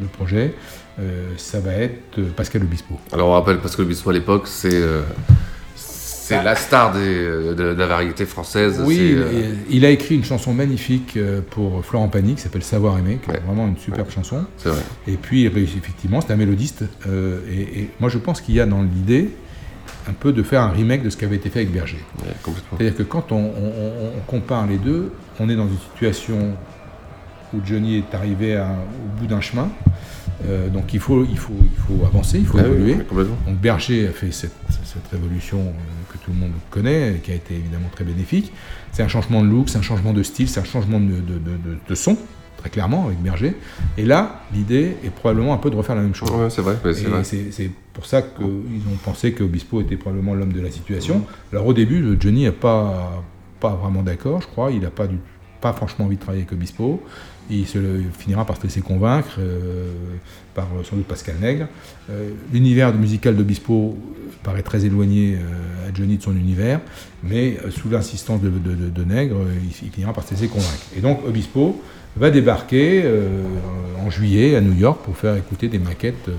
le 0.00 0.06
projet, 0.06 0.54
euh, 1.00 1.30
ça 1.38 1.60
va 1.60 1.72
être 1.72 2.20
Pascal 2.36 2.62
Obispo. 2.62 3.00
Alors 3.12 3.28
on 3.28 3.32
rappelle 3.32 3.58
Pascal 3.58 3.86
Obispo 3.86 4.10
à 4.10 4.12
l'époque, 4.12 4.46
c'est 4.46 4.74
euh, 4.74 5.00
c'est 5.74 6.42
la 6.42 6.54
star 6.56 6.92
des, 6.92 7.00
de, 7.00 7.52
de 7.54 7.62
la 7.62 7.86
variété 7.86 8.26
française. 8.26 8.80
Oui, 8.84 9.16
il, 9.68 9.84
a 9.84 9.90
écrit 9.90 10.14
une 10.14 10.24
chanson 10.24 10.54
magnifique 10.54 11.18
pour 11.50 11.84
Florent 11.84 12.08
Pagny 12.08 12.36
qui 12.36 12.40
s'appelle 12.40 12.62
Savoir 12.62 12.96
aimer, 12.98 13.18
qui 13.22 13.30
est 13.30 13.40
vraiment 13.40 13.66
une 13.66 13.76
superbe 13.76 14.08
chanson. 14.08 14.44
Vrai. 14.64 14.80
Et 15.08 15.16
puis, 15.16 15.44
effectivement, 15.44 16.22
c'est 16.22 16.32
un 16.32 16.36
mélodiste. 16.36 16.84
et, 17.50 17.80
et 17.80 17.90
moi, 18.00 18.08
je 18.08 18.16
pense 18.16 18.40
qu'il 18.40 18.54
y 18.54 18.60
a 18.60 18.66
dans 18.66 18.82
l'idée 18.82 19.30
un 20.08 20.12
peu 20.12 20.32
de 20.32 20.42
faire 20.42 20.62
un 20.62 20.70
remake 20.70 21.02
de 21.02 21.10
ce 21.10 21.16
qui 21.16 21.24
avait 21.24 21.36
été 21.36 21.48
fait 21.50 21.60
avec 21.60 21.72
Berger. 21.72 22.02
C'est-à-dire 22.70 22.96
que 22.96 23.02
quand 23.02 23.32
on, 23.32 23.36
on- 23.36 23.40
on- 23.40 24.12
on 24.18 24.20
compare 24.26 24.66
les 24.66 24.78
deux, 24.78 25.12
on 25.40 25.48
est 25.48 25.56
dans 25.56 25.68
une 25.68 25.78
situation 25.78 26.54
où 27.54 27.58
Johnny 27.64 27.98
est 27.98 28.14
arrivé 28.14 28.56
à- 28.56 28.70
au 28.70 29.20
bout 29.20 29.26
d'un 29.26 29.40
chemin. 29.40 29.68
Euh, 30.48 30.68
donc 30.68 30.92
il 30.94 30.98
faut, 31.00 31.24
il, 31.24 31.38
faut, 31.38 31.52
il 31.62 31.76
faut 31.98 32.04
avancer, 32.04 32.38
il 32.38 32.46
faut 32.46 32.58
Ah 32.58 32.62
évoluer. 32.66 32.96
oui, 33.12 33.24
donc 33.46 33.56
Berger 33.58 34.08
a 34.08 34.10
fait 34.12 34.32
cette, 34.32 34.54
cette 34.84 35.06
révolution 35.12 35.58
euh, 35.60 36.12
que 36.12 36.18
tout 36.18 36.32
le 36.32 36.36
monde 36.38 36.50
connaît, 36.70 37.12
et 37.14 37.18
qui 37.18 37.30
a 37.30 37.34
été 37.34 37.54
évidemment 37.54 37.88
très 37.92 38.04
bénéfique. 38.04 38.52
C'est 38.90 39.02
un 39.04 39.08
changement 39.08 39.42
de 39.42 39.48
look, 39.48 39.68
c'est 39.68 39.78
un 39.78 39.82
changement 39.82 40.12
de 40.12 40.22
style, 40.24 40.48
c'est 40.48 40.58
un 40.60 40.64
changement 40.64 40.98
de, 40.98 41.06
de- 41.14 41.38
de- 41.38 41.38
de- 41.38 41.78
de 41.88 41.94
son, 41.94 42.16
très 42.62 42.70
clairement, 42.70 43.06
avec 43.06 43.20
Berger. 43.20 43.56
Et 43.98 44.04
là, 44.04 44.42
l'idée 44.54 44.96
est 45.04 45.10
probablement 45.10 45.52
un 45.52 45.56
peu 45.56 45.68
de 45.68 45.74
refaire 45.76 45.96
la 45.96 46.02
même 46.02 46.14
chose. 46.14 46.30
Ouais, 46.30 46.48
c'est 46.48 46.62
vrai, 46.62 46.76
ouais, 46.84 47.24
c'est 47.24 47.70
pour 47.92 48.06
ça 48.06 48.22
qu'ils 48.22 48.44
ont 48.46 48.96
pensé 49.04 49.32
qu'Obispo 49.32 49.80
était 49.80 49.96
probablement 49.96 50.34
l'homme 50.34 50.52
de 50.52 50.60
la 50.60 50.70
situation. 50.70 51.24
Alors 51.52 51.66
au 51.66 51.72
début, 51.74 52.16
Johnny 52.20 52.44
n'est 52.44 52.52
pas, 52.52 53.22
pas 53.58 53.70
vraiment 53.74 54.02
d'accord, 54.02 54.40
je 54.42 54.46
crois. 54.46 54.70
Il 54.70 54.80
n'a 54.80 54.90
pas, 54.90 55.08
du- 55.08 55.18
pas 55.60 55.72
franchement 55.72 56.04
envie 56.04 56.16
de 56.16 56.20
travailler 56.20 56.42
avec 56.44 56.52
Obispo. 56.52 57.02
Il 57.50 57.66
se 57.66 57.78
finira 58.16 58.44
par 58.46 58.56
se 58.56 58.62
laisser 58.62 58.80
convaincre 58.80 59.36
euh, 59.40 59.90
par 60.54 60.66
euh, 60.66 60.84
sans 60.84 60.94
doute 60.96 61.06
Pascal 61.06 61.34
Nègre. 61.40 61.66
Euh, 62.08 62.30
L'univers 62.52 62.94
musical 62.94 63.34
d'Obispo 63.36 63.98
paraît 64.44 64.62
très 64.62 64.84
éloigné 64.84 65.34
euh, 65.34 65.88
à 65.90 65.92
Johnny 65.94 66.16
de 66.18 66.22
son 66.22 66.36
univers, 66.36 66.80
mais 67.24 67.58
euh, 67.64 67.70
sous 67.72 67.88
l'insistance 67.90 68.40
de, 68.40 68.48
de- 68.48 68.74
de- 68.76 68.88
de 68.90 69.04
Nègre, 69.04 69.36
euh, 69.38 69.52
il, 69.60 69.86
il 69.86 69.90
finira 69.90 70.12
par 70.12 70.22
se 70.24 70.30
laisser 70.34 70.46
convaincre. 70.46 70.86
Et 70.96 71.00
donc 71.00 71.18
Obispo 71.26 71.82
va 72.16 72.30
débarquer 72.30 73.02
euh, 73.04 73.42
en 74.04 74.10
juillet 74.10 74.56
à 74.56 74.60
New 74.60 74.74
York 74.74 75.00
pour 75.04 75.16
faire 75.16 75.36
écouter 75.36 75.68
des 75.68 75.78
maquettes 75.78 76.28
euh, 76.28 76.32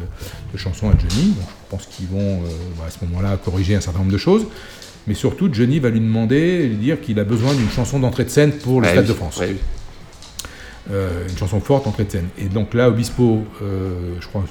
de 0.54 0.58
chansons 0.58 0.90
à 0.90 0.94
Johnny. 0.94 1.34
Je 1.38 1.70
pense 1.70 1.86
qu'ils 1.88 2.08
vont 2.08 2.20
euh, 2.20 2.48
bah, 2.78 2.86
à 2.88 2.92
ce 2.92 3.04
moment-là 3.06 3.38
corriger 3.44 3.76
un 3.76 3.82
certain 3.82 4.00
nombre 4.00 4.12
de 4.12 4.18
choses. 4.18 4.46
Mais 5.08 5.14
surtout, 5.16 5.50
Johnny 5.52 5.80
va 5.80 5.90
lui 5.90 6.00
demander, 6.00 6.68
lui 6.68 6.78
dire 6.78 7.02
qu'il 7.02 7.20
a 7.20 7.24
besoin 7.26 7.54
d'une 7.54 7.70
chanson 7.70 8.00
d'entrée 8.00 8.24
de 8.24 8.30
scène 8.30 8.52
pour 8.54 8.80
le 8.80 8.88
Ouais, 8.88 8.94
Stade 8.94 9.04
oui, 9.06 9.10
de 9.10 9.14
France. 9.16 9.38
ouais, 9.38 9.50
oui. 9.52 9.58
Euh, 10.92 11.28
une 11.30 11.38
chanson 11.38 11.60
forte, 11.62 11.88
entrée 11.88 12.04
de 12.04 12.12
scène. 12.12 12.28
Et 12.38 12.46
donc 12.46 12.74
là, 12.74 12.90
Obispo, 12.90 13.44
euh, 13.62 14.16
je 14.20 14.28
crois, 14.28 14.44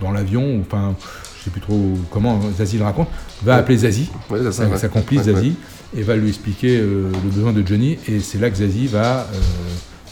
dans 0.00 0.10
l'avion, 0.12 0.56
ou 0.56 0.60
enfin, 0.60 0.94
je 1.38 1.44
sais 1.44 1.50
plus 1.50 1.60
trop 1.60 1.94
comment 2.10 2.40
Zazie 2.56 2.78
le 2.78 2.84
raconte, 2.84 3.08
va 3.42 3.54
Ouais. 3.54 3.58
appeler 3.60 3.78
Zazie, 3.78 4.08
Ouais, 4.30 4.42
ça, 4.44 4.52
sa, 4.52 4.66
ouais. 4.68 4.76
sa 4.78 4.88
complice 4.88 5.22
Zazie, 5.22 5.54
et 5.96 6.02
va 6.02 6.16
lui 6.16 6.28
expliquer 6.28 6.78
euh, 6.78 7.10
le 7.24 7.30
besoin 7.30 7.52
de 7.52 7.66
Johnny. 7.66 7.98
Et 8.08 8.20
c'est 8.20 8.38
là 8.38 8.48
que 8.50 8.56
Zazie 8.56 8.86
va, 8.86 9.28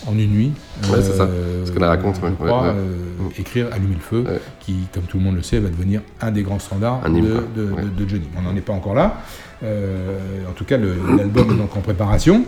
en 0.07 0.19
une 0.19 0.30
nuit, 0.30 0.52
Ouais, 0.90 0.99
c'est 1.02 1.12
ça. 1.12 1.25
euh, 1.25 1.64
Ce 1.66 1.73
qu'elle 1.73 1.85
raconte, 1.85 2.21
ouais, 2.23 2.30
crois, 2.38 2.62
ouais, 2.62 2.69
euh, 2.75 3.28
écrire 3.38 3.66
Allumer 3.73 3.95
le 3.95 4.00
feu, 4.00 4.25
qui, 4.61 4.75
comme 4.92 5.02
tout 5.04 5.19
le 5.19 5.25
monde 5.25 5.37
le 5.37 5.42
sait, 5.42 5.59
va 5.59 5.69
devenir 5.69 6.00
un 6.21 6.30
des 6.30 6.42
grands 6.42 6.59
standards 6.59 7.02
de, 7.09 7.16
hymne, 7.19 7.28
de- 7.57 7.64
ouais. 7.73 7.83
de- 7.83 8.04
de 8.04 8.09
Johnny. 8.09 8.25
On 8.38 8.42
n'en 8.42 8.57
est 8.57 8.61
pas 8.62 8.73
encore 8.73 8.95
là. 8.95 9.19
Euh, 9.62 10.19
en 10.49 10.52
tout 10.52 10.64
cas, 10.64 10.78
l'album 10.78 11.50
est 11.52 11.57
donc 11.59 11.76
en 11.76 11.80
préparation. 11.80 12.45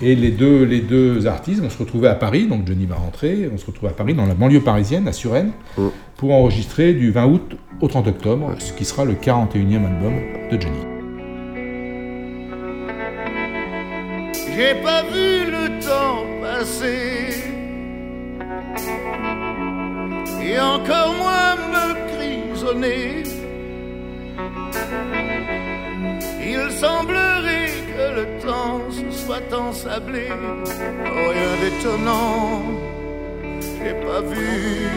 Et 0.00 0.14
les 0.16 0.30
deux, 0.30 0.64
les 0.64 0.80
deux 0.80 1.26
artistes 1.26 1.60
vont 1.60 1.68
se 1.68 1.76
retrouver 1.78 2.08
à 2.08 2.14
Paris. 2.14 2.46
Donc 2.46 2.66
Johnny 2.66 2.86
va 2.86 2.94
rentrer. 2.94 3.50
On 3.52 3.58
se 3.58 3.66
retrouve 3.66 3.90
à 3.90 3.92
Paris, 3.92 4.14
dans 4.14 4.24
la 4.26 4.34
banlieue 4.34 4.60
parisienne, 4.62 5.06
à 5.06 5.12
Suresnes, 5.12 5.52
pour 6.16 6.32
enregistrer 6.32 6.94
du 6.94 7.10
20 7.10 7.26
août 7.26 7.56
au 7.82 7.88
30 7.88 8.06
octobre, 8.08 8.54
ce 8.60 8.72
qui 8.72 8.86
sera 8.86 9.04
le 9.04 9.12
41e 9.14 9.84
album 9.84 10.14
de 10.50 10.58
Johnny. 10.60 10.78
J'ai 14.56 14.74
pas 14.76 15.02
vu 15.02 15.50
le 15.50 15.80
temps 15.80 16.24
passer 16.40 17.42
et 20.40 20.60
encore 20.60 21.12
moins 21.14 21.56
me 21.74 21.86
grisonner. 22.12 23.24
Il 26.40 26.70
semblerait 26.70 27.72
que 27.90 28.04
le 28.20 28.26
temps 28.46 28.80
se 28.90 29.10
soit 29.24 29.52
ensablé, 29.52 30.28
Oh, 30.30 31.30
rien 31.36 31.54
d'étonnant. 31.62 32.62
J'ai 33.60 33.94
pas 34.06 34.20
vu 34.20 34.88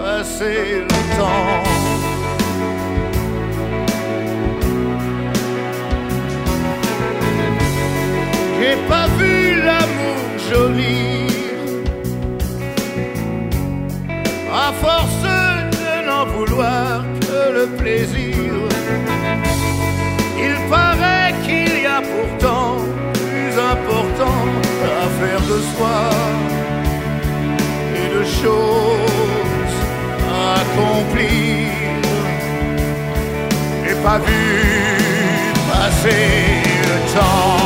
passer 0.00 0.80
le 0.80 1.16
temps. 1.18 1.87
J'ai 8.60 8.76
pas 8.88 9.06
vu 9.18 9.62
l'amour 9.62 10.18
joli. 10.50 11.28
À 14.52 14.72
force 14.72 15.22
de 15.22 16.06
n'en 16.06 16.24
vouloir 16.26 17.04
que 17.20 17.40
le 17.58 17.66
plaisir, 17.80 18.34
il 20.36 20.56
paraît 20.68 21.34
qu'il 21.44 21.82
y 21.82 21.86
a 21.86 22.02
pourtant 22.14 22.78
plus 23.12 23.52
important 23.74 24.40
à 25.02 25.06
faire 25.20 25.42
de 25.52 25.58
soi 25.70 26.00
et 27.94 28.08
de 28.16 28.24
choses 28.42 29.76
à 30.34 30.60
accomplir. 30.62 31.68
J'ai 33.84 33.94
pas 34.02 34.18
vu 34.18 34.44
passer 35.70 36.26
le 36.88 36.98
temps. 37.14 37.57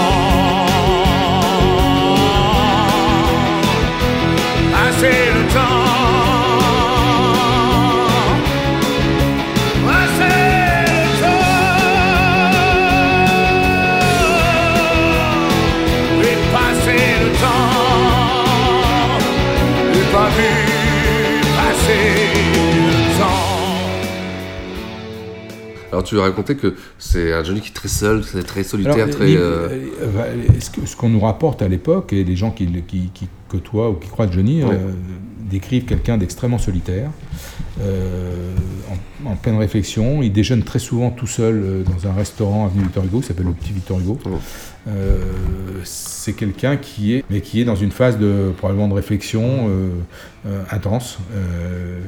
Tu 26.12 26.20
as 26.20 26.24
raconté 26.24 26.56
que 26.56 26.74
c'est 26.98 27.32
un 27.32 27.42
Johnny 27.42 27.60
qui 27.60 27.68
est 27.70 27.74
très 27.74 27.88
seul, 27.88 28.22
c'est 28.24 28.42
très 28.42 28.62
solitaire, 28.64 28.94
Alors, 28.94 29.10
très. 29.10 29.34
euh, 29.36 29.68
euh, 30.02 30.06
va- 30.14 30.26
ce 30.86 30.94
qu'on 30.96 31.08
nous 31.08 31.20
rapporte 31.20 31.62
à 31.62 31.68
l'époque, 31.68 32.12
et 32.12 32.22
les 32.22 32.36
gens 32.36 32.50
qui, 32.50 32.66
le- 32.66 32.80
qui, 32.80 33.10
qui 33.14 33.28
côtoient 33.48 33.88
ou 33.90 33.94
qui 33.94 34.08
croient 34.08 34.30
Johnny, 34.30 34.62
Ouais. 34.62 34.70
euh, 34.74 34.90
décrivent 35.50 35.84
quelqu'un 35.86 36.18
d'extrêmement 36.18 36.58
solitaire, 36.58 37.08
euh, 37.10 37.61
en, 37.80 39.30
en 39.30 39.36
pleine 39.36 39.56
réflexion. 39.56 40.22
Il 40.22 40.32
déjeune 40.32 40.62
très 40.62 40.78
souvent 40.78 41.10
tout 41.10 41.26
seul 41.26 41.54
euh, 41.54 41.82
dans 41.84 42.08
un 42.08 42.12
restaurant 42.12 42.66
avenue 42.66 42.82
Victor 42.82 43.04
Hugo, 43.04 43.20
qui 43.20 43.26
s'appelle 43.28 43.46
le 43.46 43.52
Petit 43.52 43.72
Victor 43.72 43.98
Hugo. 44.00 44.18
Euh, 44.88 45.18
c'est 45.84 46.32
quelqu'un 46.32 46.76
qui 46.76 47.14
est, 47.14 47.24
mais 47.30 47.40
qui 47.40 47.60
est 47.60 47.64
dans 47.64 47.76
une 47.76 47.92
phase 47.92 48.18
de 48.18 48.52
probablement 48.58 48.88
de 48.88 48.94
réflexion 48.94 49.68
euh, 49.68 49.88
euh, 50.46 50.62
intense, 50.72 51.18
euh, 51.34 52.00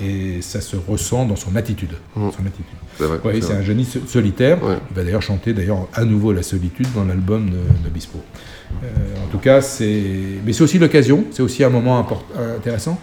et 0.00 0.40
ça 0.42 0.60
se 0.60 0.76
ressent 0.76 1.24
dans 1.26 1.34
son 1.36 1.56
attitude. 1.56 1.90
Son 2.14 2.22
attitude. 2.46 2.64
C'est 2.98 3.04
Ouais, 3.24 3.40
un 3.52 3.84
so- 3.84 4.06
solitaire. 4.06 4.58
Il 4.90 4.96
va 4.96 5.02
d'ailleurs 5.04 5.22
chanter 5.22 5.52
d'ailleurs 5.52 5.88
à 5.92 6.04
nouveau 6.04 6.32
la 6.32 6.42
solitude 6.42 6.86
dans 6.94 7.04
l'album 7.04 7.46
de, 7.50 7.56
de 7.56 7.90
Bispo. 7.92 8.18
Euh, 8.84 8.86
en 9.24 9.28
tout 9.30 9.38
cas, 9.38 9.60
c'est, 9.60 10.04
mais 10.46 10.52
c'est 10.52 10.62
aussi 10.62 10.78
l'occasion, 10.78 11.24
c'est 11.32 11.42
aussi 11.42 11.64
un 11.64 11.70
moment 11.70 11.98
import- 11.98 12.24
intéressant. 12.56 12.98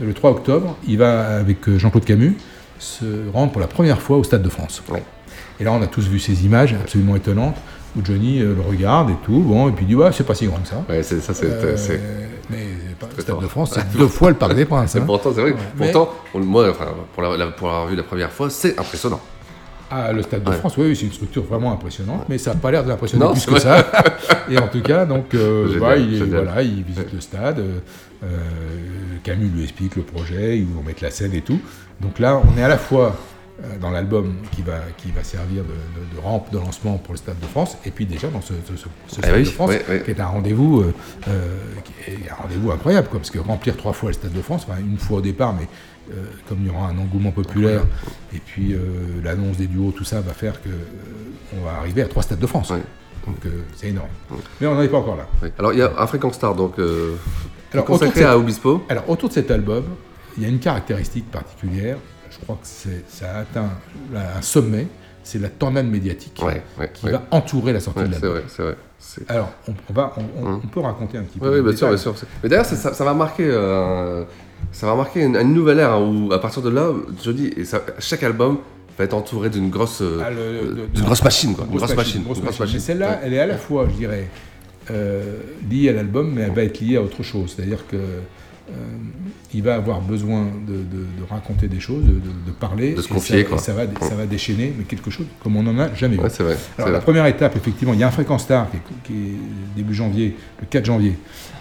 Le 0.00 0.12
3 0.14 0.30
octobre, 0.30 0.76
il 0.86 0.98
va 0.98 1.36
avec 1.36 1.68
euh, 1.68 1.78
Jean-Claude 1.78 2.04
Camus 2.04 2.36
se 2.78 3.04
rendre 3.32 3.50
pour 3.52 3.60
la 3.60 3.66
première 3.66 4.00
fois 4.00 4.16
au 4.18 4.24
Stade 4.24 4.42
de 4.42 4.48
France. 4.48 4.82
Et 5.58 5.64
là, 5.64 5.72
on 5.72 5.82
a 5.82 5.86
tous 5.86 6.06
vu 6.08 6.18
ces 6.18 6.44
images 6.46 6.74
absolument 6.74 7.16
étonnantes 7.16 7.56
où 7.96 8.04
Johnny 8.04 8.40
euh, 8.40 8.54
le 8.54 8.60
regarde 8.60 9.10
et 9.10 9.16
tout, 9.24 9.40
bon, 9.40 9.68
et 9.68 9.72
puis 9.72 9.84
il 9.84 9.88
dit 9.88 9.94
ouais, 9.96 10.12
c'est 10.12 10.24
pas 10.24 10.34
si 10.36 10.46
grand 10.46 10.58
que 10.58 10.68
ça. 10.68 10.84
Ouais, 10.88 11.02
c'est 11.02 11.20
ça, 11.20 11.34
c'est. 11.34 11.46
Euh, 11.46 11.76
mais 12.50 12.66
le 13.16 13.22
Stade 13.22 13.40
de 13.40 13.46
France, 13.48 13.72
c'est 13.74 13.90
deux 13.98 14.06
fois 14.06 14.30
le 14.30 14.36
Parc 14.36 14.54
des 14.54 14.64
Princes. 14.64 14.92
C'est 14.92 15.00
hein. 15.00 15.04
pourtant, 15.06 15.32
c'est 15.34 15.40
vrai. 15.40 15.50
Ouais. 15.52 15.58
Pourtant, 15.76 16.14
on- 16.34 16.38
moi, 16.40 16.70
enfin, 16.70 16.86
pour, 17.12 17.22
la- 17.22 17.36
la- 17.36 17.46
pour 17.48 17.66
l'avoir 17.66 17.88
vu 17.88 17.96
la 17.96 18.02
première 18.04 18.30
fois, 18.30 18.48
c'est 18.48 18.78
impressionnant. 18.78 19.20
Ah, 19.90 20.12
le 20.12 20.22
Stade 20.22 20.44
de 20.44 20.50
Ouais. 20.50 20.56
France, 20.56 20.76
oui, 20.78 20.84
oui, 20.90 20.96
c'est 20.96 21.06
une 21.06 21.12
structure 21.12 21.42
vraiment 21.42 21.72
impressionnante, 21.72 22.26
mais 22.28 22.38
ça 22.38 22.54
n'a 22.54 22.60
pas 22.60 22.70
l'air 22.70 22.84
de 22.84 22.88
l'impressionner 22.88 23.24
Non, 23.24 23.32
plus 23.32 23.44
que 23.44 23.58
ça. 23.58 23.84
Et 24.48 24.56
en 24.56 24.68
tout 24.68 24.82
cas, 24.82 25.04
donc, 25.04 25.34
euh, 25.34 25.68
Génial, 25.72 26.00
il, 26.00 26.24
voilà, 26.26 26.62
il 26.62 26.84
visite 26.84 27.12
le 27.12 27.20
stade. 27.20 27.60
Euh, 28.22 28.26
Camus 29.24 29.48
lui 29.48 29.62
explique 29.62 29.96
le 29.96 30.02
projet, 30.02 30.58
ils 30.58 30.66
vont 30.66 30.82
mettre 30.82 31.02
la 31.02 31.10
scène 31.10 31.32
et 31.34 31.42
tout. 31.42 31.58
Donc 32.00 32.18
là, 32.18 32.40
on 32.44 32.58
est 32.58 32.62
à 32.62 32.68
la 32.68 32.78
fois 32.78 33.16
euh, 33.62 33.78
dans 33.78 33.90
l'album 33.90 34.34
qui 34.52 34.62
va, 34.62 34.78
qui 34.96 35.10
va 35.10 35.22
servir 35.22 35.62
de, 35.64 35.68
de- 35.68 36.16
de 36.16 36.20
rampe 36.22 36.50
de 36.50 36.58
lancement 36.58 36.96
pour 36.98 37.12
le 37.14 37.18
Stade 37.18 37.38
de 37.40 37.46
France, 37.46 37.76
et 37.84 37.90
puis 37.90 38.06
déjà 38.06 38.28
dans 38.28 38.40
ce, 38.40 38.54
ce- 38.66 38.76
ce- 38.76 38.84
ce 39.06 39.16
Eh 39.18 39.22
Stade 39.22 39.34
oui, 39.36 39.42
de 39.42 39.48
France, 39.48 39.70
oui, 39.70 39.76
oui. 39.88 40.02
qui 40.04 40.10
est 40.12 40.20
un 40.20 40.26
rendez-vous, 40.26 40.80
euh, 40.80 40.92
rendez-vous 42.40 42.70
incroyable, 42.72 43.08
quoi, 43.08 43.18
parce 43.20 43.30
que 43.30 43.38
remplir 43.38 43.76
trois 43.76 43.92
fois 43.92 44.08
le 44.10 44.14
Stade 44.14 44.32
de 44.32 44.42
France, 44.42 44.66
enfin 44.68 44.78
une 44.80 44.96
fois 44.98 45.18
au 45.18 45.20
départ, 45.20 45.52
mais 45.54 45.68
euh, 46.12 46.24
comme 46.48 46.58
il 46.62 46.66
y 46.68 46.70
aura 46.70 46.88
un 46.88 46.98
engouement 46.98 47.32
populaire, 47.32 47.82
et 48.34 48.38
puis 48.38 48.72
euh, 48.72 48.78
l'annonce 49.22 49.56
des 49.58 49.66
duos, 49.66 49.92
tout 49.96 50.04
ça 50.04 50.20
va 50.20 50.32
faire 50.32 50.60
que 50.62 50.70
on 51.58 51.64
va 51.64 51.72
arriver 51.78 52.02
à 52.02 52.06
trois 52.06 52.22
Stades 52.22 52.38
de 52.38 52.46
France. 52.46 52.72
Donc 53.26 53.36
c'est 53.76 53.88
énorme. 53.88 54.08
Mais 54.60 54.66
on 54.66 54.74
n'en 54.74 54.80
est 54.82 54.88
pas 54.88 54.96
encore 54.98 55.16
là. 55.16 55.26
Alors, 55.58 55.72
il 55.74 55.78
y 55.78 55.82
a 55.82 55.92
un 55.98 56.06
fréquent 56.06 56.32
star, 56.32 56.54
donc, 56.54 56.78
Alors, 57.72 57.84
consacré 57.84 58.20
autour 58.20 58.22
de 58.22 58.34
à 58.34 58.38
Obispo. 58.38 58.82
Alors, 58.88 59.08
autour 59.08 59.28
de 59.28 59.34
cet 59.34 59.50
album, 59.50 59.84
il 60.36 60.42
y 60.42 60.46
a 60.46 60.48
une 60.48 60.58
caractéristique 60.58 61.30
particulière. 61.30 61.96
Je 62.30 62.38
crois 62.38 62.58
que 62.62 62.66
ça 63.08 63.30
a 63.34 63.38
atteint 63.40 63.68
un 64.14 64.42
sommet. 64.42 64.86
C'est 65.22 65.38
la 65.38 65.48
tornade 65.50 65.86
médiatique 65.86 66.40
Ouais, 66.42 66.62
ouais, 66.78 66.90
qui 66.92 67.04
ouais. 67.06 67.12
va 67.12 67.22
entourer 67.30 67.72
la 67.74 67.80
sortie 67.80 68.00
de 68.00 68.04
c'est 68.06 68.10
l'album. 68.12 68.30
vrai, 68.30 68.42
c'est 68.48 68.62
vrai. 68.62 68.76
C'est- 68.98 69.30
Alors, 69.30 69.50
on, 69.68 69.74
on 69.88 69.92
va, 69.92 70.14
on, 70.16 70.44
on- 70.46 70.52
on 70.64 70.66
peut 70.66 70.80
raconter 70.80 71.18
un 71.18 71.22
petit 71.24 71.38
peu. 71.38 71.46
oui, 71.56 71.62
bien 71.62 71.76
sûr, 71.76 71.88
bien 71.88 71.96
détail. 71.96 72.14
sûr. 72.16 72.26
Mais 72.42 72.48
d'ailleurs, 72.48 72.64
ça, 72.64 73.04
va 73.04 73.14
marquer, 73.14 73.44
euh, 73.46 74.24
ça 74.72 74.86
va 74.86 74.94
marquer 74.94 75.22
une, 75.22 75.36
une 75.36 75.52
nouvelle 75.54 75.78
ère 75.78 75.92
hein, 75.92 76.00
où, 76.02 76.32
à 76.32 76.40
partir 76.40 76.62
de 76.62 76.70
là, 76.70 76.88
je 77.22 77.30
dis, 77.32 77.52
et 77.56 77.64
ça- 77.64 77.82
chaque 77.98 78.22
album 78.22 78.58
va 78.98 79.04
être 79.04 79.14
entouré 79.14 79.50
d'une 79.50 79.68
grosse, 79.70 80.02
Ah, 80.02 80.30
le- 80.30 80.36
euh, 80.38 80.62
de- 80.74 80.86
d'une 80.86 81.04
grosse 81.04 81.22
machine, 81.22 81.54
quoi. 81.54 81.64
Une 81.66 81.72
Une 81.72 81.78
grosse 81.78 81.94
machine. 81.94 82.22
grosse 82.22 82.38
une 82.38 82.44
grosse 82.44 82.58
machine. 82.60 82.74
Mais 82.76 82.80
celle-là, 82.80 83.20
elle 83.22 83.34
est 83.34 83.40
à 83.40 83.46
la 83.46 83.56
fois, 83.58 83.86
je 83.90 83.94
dirais, 83.96 84.28
liée 85.70 85.88
à 85.88 85.92
l'album, 85.92 86.32
mais 86.34 86.42
elle 86.42 86.52
va 86.52 86.62
être 86.62 86.80
liée 86.80 86.96
à 86.96 87.02
autre 87.02 87.22
chose. 87.22 87.54
C'est-à-dire 87.56 87.86
que 87.86 87.96
euh, 87.96 88.72
il 89.52 89.62
va 89.64 89.74
avoir 89.74 90.00
besoin 90.00 90.44
de, 90.66 90.74
de- 90.74 90.80
de 91.18 91.24
raconter 91.28 91.66
des 91.66 91.80
choses, 91.80 92.04
de, 92.04 92.52
parler, 92.52 92.94
De 92.94 93.00
se 93.02 93.06
et 93.08 93.14
confier, 93.14 93.42
ça, 93.42 93.48
quoi. 93.48 93.56
et 93.56 93.60
ça 93.60 93.72
va, 93.72 93.82
ça 94.08 94.14
va 94.14 94.26
déchaîner, 94.26 94.72
mais 94.78 94.84
quelque 94.84 95.10
chose 95.10 95.26
comme 95.42 95.56
on 95.56 95.64
n'en 95.64 95.76
a 95.76 95.92
jamais 95.94 96.14
vu. 96.14 96.22
Ouais, 96.22 96.30
c'est 96.30 96.44
vrai, 96.44 96.52
Alors 96.52 96.62
c'est 96.76 96.84
la 96.84 96.90
vrai. 96.98 97.00
première 97.00 97.26
étape, 97.26 97.56
effectivement, 97.56 97.94
il 97.94 97.98
y 97.98 98.04
a 98.04 98.06
un 98.06 98.12
fréquent 98.12 98.38
star 98.38 98.70
qui 98.70 98.76
est, 98.76 98.80
qui 99.02 99.12
est 99.30 99.34
début 99.76 99.92
janvier, 99.94 100.36
le 100.60 100.66
4 100.70 100.84
janvier, 100.84 101.14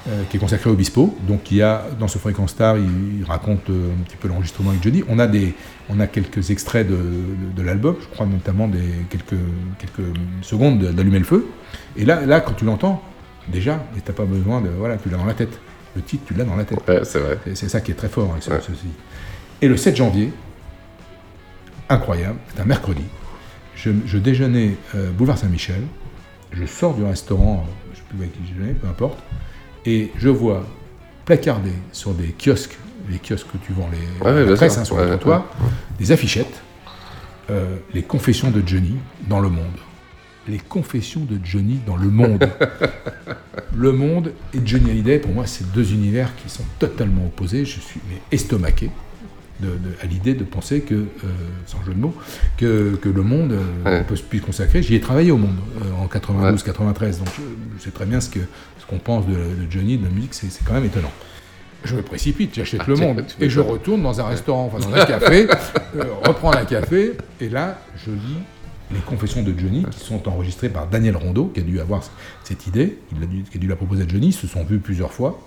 euh, 0.07 0.21
qui 0.29 0.37
est 0.37 0.39
consacré 0.39 0.69
au 0.69 0.75
Bispo. 0.75 1.17
Donc 1.27 1.49
il 1.49 1.57
y 1.57 1.61
a 1.63 1.83
dans 1.99 2.07
ce 2.07 2.19
fréquent 2.19 2.45
star, 2.45 2.77
il, 2.77 2.83
il 3.21 3.25
raconte 3.25 3.67
euh, 3.71 3.91
un 3.99 4.03
petit 4.03 4.17
peu 4.17 4.27
l'enregistrement 4.27 4.69
avec 4.69 4.83
Johnny. 4.83 5.03
On 5.09 5.17
a 5.17 5.25
des, 5.25 5.55
on 5.89 5.99
a 5.99 6.05
quelques 6.05 6.51
extraits 6.51 6.87
de, 6.87 7.63
l'album, 7.63 7.95
je 7.99 8.05
crois 8.07 8.27
notamment 8.27 8.67
des 8.67 8.77
quelques 9.09 9.33
quelques 9.79 10.15
secondes 10.43 10.77
de- 10.77 10.91
d'allumer 10.91 11.17
le 11.19 11.25
feu. 11.25 11.47
Et 11.97 12.05
là, 12.05 12.23
là, 12.27 12.39
quand 12.39 12.53
tu 12.53 12.65
l'entends, 12.65 13.01
déjà, 13.51 13.83
et 13.97 14.01
t'as 14.01 14.13
pas 14.13 14.25
besoin 14.25 14.61
de, 14.61 14.69
voilà, 14.69 14.97
tu 14.97 15.09
l'as 15.09 15.17
dans 15.17 15.25
la 15.25 15.33
tête. 15.33 15.59
Le 15.95 16.01
titre, 16.01 16.23
tu 16.27 16.33
l'as 16.35 16.43
dans 16.45 16.55
la 16.55 16.63
tête. 16.65 16.79
c'est 17.03 17.19
vrai. 17.19 17.37
C'est 17.55 17.67
ça 17.69 17.81
qui 17.81 17.91
est 17.91 17.95
très 17.95 18.09
fort 18.09 18.31
avec 18.31 18.43
ce- 18.43 18.51
ceci. 18.61 18.87
Et 19.61 19.67
le 19.67 19.75
7 19.75 19.95
janvier, 19.95 20.31
incroyable, 21.89 22.37
c'est 22.53 22.61
un 22.61 22.65
mercredi. 22.65 23.03
Je, 23.75 23.91
je 24.05 24.17
déjeunais 24.17 24.75
euh, 24.95 25.09
boulevard 25.11 25.37
Saint-Michel, 25.37 25.81
je 26.51 26.65
sors 26.65 26.93
du 26.93 27.03
restaurant, 27.03 27.65
euh, 27.67 27.71
je 27.85 27.89
ne 27.91 27.95
sais 27.95 28.01
plus 28.09 28.17
avec 28.19 28.33
qui 28.33 28.39
je 28.47 28.53
déjeunais, 28.53 28.73
peu 28.73 28.87
importe, 28.87 29.19
et 29.85 30.11
je 30.17 30.29
vois 30.29 30.65
placardé 31.25 31.71
sur 31.91 32.13
des 32.13 32.33
kiosques, 32.37 32.77
les 33.09 33.17
kiosques 33.19 33.47
que 33.51 33.57
tu 33.57 33.73
vends 33.73 33.89
les 33.91 34.25
Ouais, 34.25 34.45
la 34.45 34.55
presse 34.55 34.77
hein, 34.77 34.83
sur 34.85 34.95
Ouais, 34.97 35.03
le 35.03 35.09
trottoir, 35.11 35.45
ouais. 35.61 35.69
des 35.97 36.11
affichettes, 36.11 36.61
euh, 37.49 37.77
les 37.93 38.03
confessions 38.03 38.51
de 38.51 38.61
Johnny 38.65 38.95
dans 39.27 39.39
le 39.39 39.49
monde. 39.49 39.65
Les 40.49 40.57
confessions 40.57 41.21
de 41.25 41.37
Johnny 41.43 41.79
dans 41.85 41.95
le 41.95 42.09
monde. 42.09 42.47
le 43.75 43.91
monde 43.91 44.31
et 44.53 44.59
Johnny 44.65 44.89
Hallyday, 44.89 45.19
pour 45.19 45.31
moi, 45.31 45.45
c'est 45.45 45.71
deux 45.73 45.91
univers 45.93 46.35
qui 46.37 46.49
sont 46.49 46.63
totalement 46.79 47.25
opposés. 47.25 47.65
Je 47.65 47.79
suis 47.79 47.99
mais 48.09 48.19
estomaqué 48.31 48.89
de- 49.59 49.67
de- 49.67 49.73
à 50.01 50.05
l'idée 50.05 50.33
de 50.33 50.43
penser 50.43 50.81
que, 50.81 50.93
euh, 50.95 51.05
sans 51.65 51.83
jeu 51.85 51.93
de 51.93 51.99
mots, 51.99 52.15
que, 52.57 52.95
que 52.95 53.09
le 53.09 53.21
monde 53.21 53.53
euh, 53.85 54.01
peut 54.03 54.15
se 54.15 54.23
puisse 54.23 54.41
consacrer. 54.41 54.81
J'y 54.81 54.95
ai 54.95 55.01
travaillé 55.01 55.31
au 55.31 55.37
monde 55.37 55.57
euh, 55.85 55.91
en 56.01 56.07
92-93, 56.07 57.19
donc 57.19 57.27
je, 57.37 57.41
je 57.77 57.83
sais 57.83 57.91
très 57.91 58.05
bien 58.05 58.19
ce 58.21 58.29
qu'on 58.87 58.97
pense 58.99 59.27
de, 59.27 59.33
de 59.33 59.69
Johnny, 59.69 59.97
de 59.97 60.05
la 60.05 60.09
musique, 60.09 60.33
c'est 60.33 60.47
quand 60.65 60.73
même 60.73 60.85
étonnant. 60.85 61.11
Je 61.83 61.95
me 61.95 62.01
précipite, 62.01 62.55
j'achète 62.55 62.81
Ah, 62.83 62.89
le 62.89 62.95
tu- 62.95 63.01
monde 63.01 63.23
et 63.39 63.49
je 63.49 63.59
retourne 63.59 64.01
dans 64.01 64.19
un 64.19 64.25
restaurant, 64.27 64.65
enfin 64.73 64.79
dans 64.85 64.93
un 64.95 65.05
café, 65.05 65.47
reprendre 66.25 66.57
un 66.57 66.65
café, 66.65 67.13
et 67.39 67.49
là, 67.49 67.79
je 68.05 68.11
lis 68.11 68.39
les 68.91 68.99
confessions 68.99 69.43
de 69.43 69.53
Johnny 69.57 69.85
qui 69.91 69.99
sont 69.99 70.27
enregistrées 70.27 70.69
par 70.69 70.87
Daniel 70.87 71.15
Rondeau, 71.15 71.51
qui 71.53 71.59
a 71.59 71.63
dû 71.63 71.79
avoir 71.79 72.01
cette 72.43 72.65
idée, 72.67 72.97
il 73.15 73.23
a 73.23 73.25
dû- 73.27 73.43
qui 73.43 73.57
a 73.57 73.59
dû 73.61 73.67
la 73.67 73.75
proposer 73.75 74.03
à 74.03 74.07
Johnny, 74.07 74.27
ils 74.27 74.33
se 74.33 74.47
sont 74.47 74.63
vus 74.63 74.79
plusieurs 74.79 75.13
fois. 75.13 75.39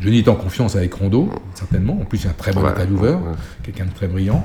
Johnny 0.00 0.18
est 0.18 0.28
en 0.28 0.36
confiance 0.36 0.76
avec 0.76 0.94
Rondeau, 0.94 1.28
certainement. 1.54 1.98
En 2.00 2.04
plus, 2.04 2.22
il 2.22 2.26
est 2.26 2.30
un 2.30 2.32
très 2.34 2.52
bon 2.52 2.62
Ouais, 2.62 2.68
intervieweur, 2.68 3.18
ouais. 3.20 3.32
quelqu'un 3.64 3.86
de 3.86 3.92
très 3.92 4.06
brillant. 4.06 4.44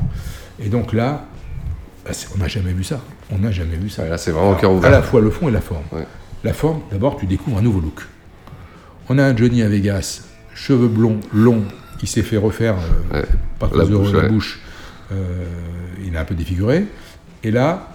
Et 0.60 0.70
donc 0.70 0.94
là, 0.94 1.26
bah, 2.06 2.12
c'est- 2.14 2.28
on 2.36 2.40
n'a 2.40 2.48
jamais 2.48 2.74
vu 2.74 2.84
ça. 2.84 3.02
On 3.32 3.38
n'a 3.38 3.52
jamais 3.52 3.76
vu 3.76 3.90
ça. 3.90 4.08
là, 4.08 4.18
c'est 4.18 4.32
vraiment 4.32 4.50
Alors, 4.50 4.60
cœur 4.62 4.72
ouvert. 4.72 4.90
À 4.90 4.92
la 4.92 5.02
fois 5.04 5.22
le 5.22 5.30
fond 5.30 5.48
et 5.48 5.52
la 5.52 5.62
forme. 5.62 5.84
La 6.44 6.54
forme, 6.54 6.82
d'abord, 6.92 7.18
tu 7.18 7.26
découvres 7.28 7.60
un 7.60 7.62
nouveau 7.62 7.80
look. 7.80 8.02
On 9.10 9.18
a 9.20 9.24
un 9.24 9.36
Johnny 9.38 9.62
à 9.62 9.70
Vegas, 9.70 10.24
cheveux 10.56 10.88
blonds, 10.88 11.20
longs, 11.34 11.64
qui 12.00 12.08
s'est 12.08 12.24
fait 12.24 12.38
refaire, 12.38 12.76
euh, 13.14 13.22
pas 13.60 13.70
La 13.74 13.84
heureux, 13.84 13.98
bouche, 14.12 14.14
la 14.14 14.28
bouche. 14.28 14.60
Euh, 15.12 15.46
il 16.04 16.14
est 16.16 16.18
un 16.18 16.26
peu 16.26 16.36
défiguré. 16.36 16.86
Et 17.44 17.52
là, 17.52 17.88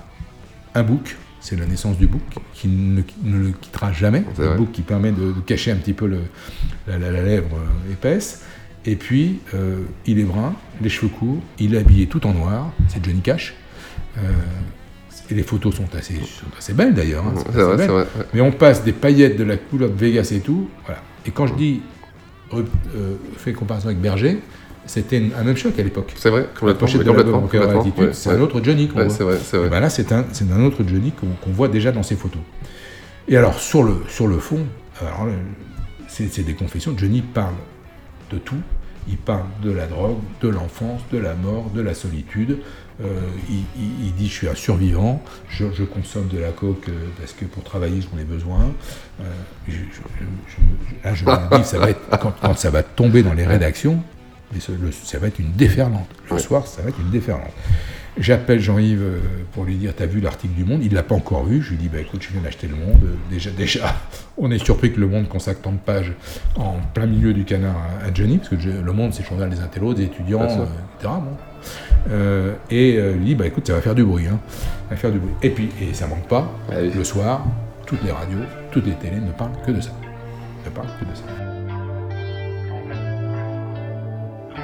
un 0.74 0.82
bouc, 0.82 1.16
c'est 1.40 1.56
la 1.56 1.66
naissance 1.66 1.96
du 1.98 2.06
bouc, 2.06 2.20
qui 2.54 2.68
ne, 2.68 3.00
le 3.24 3.50
quittera 3.52 3.92
jamais. 3.92 4.24
Vrai. 4.34 4.56
bouc 4.56 4.72
qui 4.72 4.82
permet 4.82 5.12
de, 5.12 5.32
de 5.32 5.40
cacher 5.46 5.70
un 5.72 5.76
petit 5.76 5.92
peu 5.92 6.06
le- 6.06 6.20
la, 6.86 6.98
la- 6.98 7.10
la 7.12 7.22
lèvre 7.22 7.56
euh, 7.56 7.92
épaisse. 7.92 8.44
Et 8.84 8.96
puis, 8.96 9.40
euh, 9.54 9.80
il 10.06 10.18
est 10.18 10.24
brun, 10.24 10.54
les 10.80 10.88
cheveux 10.88 11.08
courts, 11.08 11.38
il 11.58 11.74
est 11.74 11.78
habillé 11.78 12.06
tout 12.06 12.26
en 12.26 12.32
noir, 12.32 12.70
c'est 12.88 13.04
Johnny 13.04 13.20
Cash. 13.20 13.54
Euh, 14.18 14.20
et 15.30 15.34
les 15.34 15.42
photos 15.42 15.74
sont 15.76 15.94
assez, 15.96 16.14
sont 16.14 16.46
assez 16.56 16.72
belles 16.72 16.94
d'ailleurs. 16.94 17.26
hein, 17.26 17.34
sont 17.36 17.44
c'est 17.44 17.48
assez 17.50 17.62
vrai, 17.62 17.76
belles. 17.76 17.86
c'est 17.86 17.92
vrai, 17.92 18.02
ouais. 18.18 18.26
Mais 18.34 18.40
on 18.40 18.50
passe 18.52 18.82
des 18.84 18.92
paillettes 18.92 19.36
de 19.36 19.44
la 19.44 19.56
couleur 19.58 19.90
de 19.90 19.94
Vegas 19.94 20.30
et 20.34 20.40
tout. 20.40 20.68
Voilà. 20.86 21.02
Et 21.26 21.30
quand 21.30 21.46
je 21.46 21.54
dis 21.54 21.82
euh, 22.54 22.62
fait 23.36 23.52
comparaison 23.52 23.88
avec 23.88 24.00
Berger, 24.00 24.40
c'était 24.88 25.22
un 25.38 25.44
même 25.44 25.56
choc 25.56 25.78
à 25.78 25.82
l'époque. 25.82 26.12
C'est 26.16 26.30
vrai, 26.30 26.40
La 26.40 26.58
complètement, 26.58 26.86
de 26.88 27.04
complètement, 27.08 27.40
complètement, 27.42 27.82
ouais, 27.98 28.10
c'est 28.12 28.30
un 28.30 28.40
autre 28.40 28.60
Johnny 28.62 28.88
qu'on 28.88 28.98
Ouais, 28.98 29.04
voit. 29.06 29.14
c'est 29.14 29.22
vrai, 29.22 29.38
c'est 29.42 29.56
vrai. 29.56 29.66
Et 29.68 29.70
ben 29.70 29.80
là, 29.80 29.88
c'est 29.90 30.10
un, 30.12 30.24
un 30.52 30.64
autre 30.64 30.82
Johnny 30.86 31.12
qu'on 31.12 31.50
voit 31.52 31.68
déjà 31.68 31.92
dans 31.92 32.02
ses 32.02 32.16
photos. 32.16 32.42
Et 33.28 33.36
alors, 33.36 33.60
sur 33.60 33.82
le, 33.84 34.02
sur 34.08 34.26
le 34.26 34.38
fond, 34.38 34.66
là, 35.00 35.10
c'est 36.08 36.42
des 36.44 36.54
confessions. 36.54 36.94
Johnny 36.96 37.22
parle 37.22 37.54
de 38.32 38.38
tout. 38.38 38.56
Il 39.10 39.16
parle 39.16 39.44
de 39.62 39.70
la 39.70 39.86
drogue, 39.86 40.18
de 40.42 40.48
l'enfance, 40.48 41.00
de 41.12 41.18
la 41.18 41.34
mort, 41.34 41.70
de 41.74 41.80
la 41.80 41.94
solitude. 41.94 42.58
Euh, 43.00 43.06
il, 43.48 43.58
il- 43.80 44.06
il 44.06 44.14
dit 44.14 44.26
je 44.28 44.32
suis 44.32 44.48
un 44.48 44.54
survivant, 44.56 45.22
je, 45.48 45.66
je 45.72 45.84
consomme 45.84 46.26
de 46.28 46.38
la 46.38 46.50
coke 46.50 46.88
euh, 46.88 46.92
parce 47.18 47.32
que 47.32 47.44
pour 47.44 47.62
travailler 47.62 48.00
j'en 48.02 48.18
ai 48.18 48.24
besoin. 48.24 48.72
Euh, 49.20 49.24
je- 49.68 49.72
je- 49.72 49.78
je- 49.78 50.54
je- 51.04 51.04
là 51.04 51.14
je 51.14 51.24
me 51.24 51.58
dis 51.58 51.64
ça 51.64 51.78
va 51.78 51.90
être 51.90 52.00
quand, 52.20 52.34
quand 52.42 52.58
ça 52.58 52.70
va 52.70 52.82
tomber 52.82 53.22
dans 53.22 53.34
les 53.34 53.46
rédactions, 53.46 54.02
mais 54.52 54.60
ce- 54.60 54.72
le- 54.72 54.92
ça 54.92 55.18
va 55.18 55.26
être 55.28 55.38
une 55.38 55.52
déferlante. 55.52 56.08
Le 56.30 56.38
soir 56.38 56.66
ça 56.66 56.82
va 56.82 56.88
être 56.90 57.00
une 57.00 57.10
déferlante. 57.10 57.52
J'appelle 58.20 58.58
Jean-Yves 58.58 59.00
euh, 59.02 59.18
pour 59.52 59.64
lui 59.64 59.76
dire 59.76 59.92
T'as 59.96 60.06
vu 60.06 60.20
l'article 60.20 60.52
du 60.54 60.64
Monde? 60.64 60.80
Il 60.82 60.92
l'a 60.92 61.04
pas 61.04 61.14
encore 61.14 61.44
vu. 61.44 61.62
Je 61.62 61.70
lui 61.70 61.76
dis 61.76 61.88
Bah 61.88 62.00
écoute, 62.00 62.20
je 62.20 62.32
viens 62.32 62.40
d'acheter 62.40 62.66
Le 62.66 62.74
Monde. 62.74 62.98
Euh, 63.04 63.14
Déjà, 63.30 63.50
déjà, 63.50 63.94
on 64.36 64.50
est 64.50 64.58
surpris 64.58 64.92
que 64.92 64.98
Le 64.98 65.06
Monde 65.06 65.28
consacre 65.28 65.60
tant 65.60 65.70
de 65.70 65.78
pages 65.78 66.12
en 66.56 66.78
plein 66.94 67.06
milieu 67.06 67.32
du 67.32 67.44
canard 67.44 67.76
à, 68.04 68.12
Johnny, 68.12 68.38
parce 68.38 68.48
que 68.48 68.56
Le 68.56 68.92
Monde, 68.92 69.12
c'est 69.14 69.22
le 69.22 69.28
journal 69.28 69.48
des 69.50 69.60
intellos, 69.60 69.94
des 69.94 70.02
étudiants, 70.04 70.42
euh, 70.42 70.64
etc. 70.98 71.12
bon. 71.22 71.36
Euh, 72.10 72.54
et 72.72 72.96
euh, 72.96 73.12
lui 73.14 73.24
dit 73.26 73.34
Bah 73.36 73.46
écoute, 73.46 73.68
ça 73.68 73.74
va 73.74 73.80
faire 73.80 73.94
du 73.94 74.02
bruit. 74.04 74.26
Hein. 74.26 74.40
Ça 74.88 74.94
va 74.94 74.96
faire 74.96 75.12
du 75.12 75.18
bruit. 75.20 75.34
Et 75.44 75.50
puis, 75.50 75.68
et 75.80 75.94
ça 75.94 76.08
manque 76.08 76.26
pas, 76.26 76.50
Ah 76.72 76.80
le 76.80 77.04
soir, 77.04 77.44
toutes 77.86 78.02
les 78.02 78.10
radios, 78.10 78.38
toutes 78.72 78.86
les 78.86 78.94
télés 78.94 79.20
ne 79.20 79.30
parlent 79.30 79.52
que 79.64 79.70
de 79.70 79.80
ça. 79.80 79.90
Ne 80.66 80.70
parlent 80.70 80.88
que 80.98 81.04
de 81.04 81.14
ça. 81.14 81.22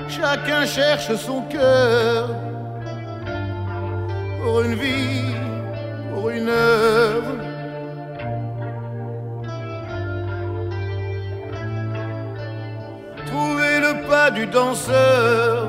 Chacun 0.08 0.66
cherche 0.66 1.14
son 1.16 1.42
cœur 1.42 2.28
pour 4.42 4.60
une 4.60 4.74
vie, 4.74 5.34
pour 6.12 6.30
une 6.30 6.48
œuvre. 6.48 7.34
Trouver 13.26 13.80
le 13.80 14.06
pas 14.08 14.30
du 14.30 14.46
danseur, 14.46 15.68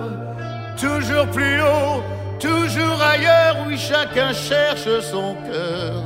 toujours 0.79 1.27
plus 1.27 1.61
haut, 1.61 2.03
toujours 2.39 3.01
ailleurs, 3.01 3.57
oui, 3.65 3.77
chacun 3.77 4.33
cherche 4.33 4.99
son 5.11 5.35
cœur. 5.49 6.03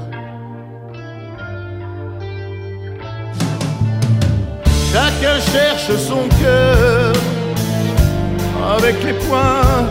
Chacun 4.92 5.40
cherche 5.40 5.96
son 5.98 6.28
cœur 6.42 7.14
avec 8.70 9.04
les 9.04 9.14
poings 9.14 9.88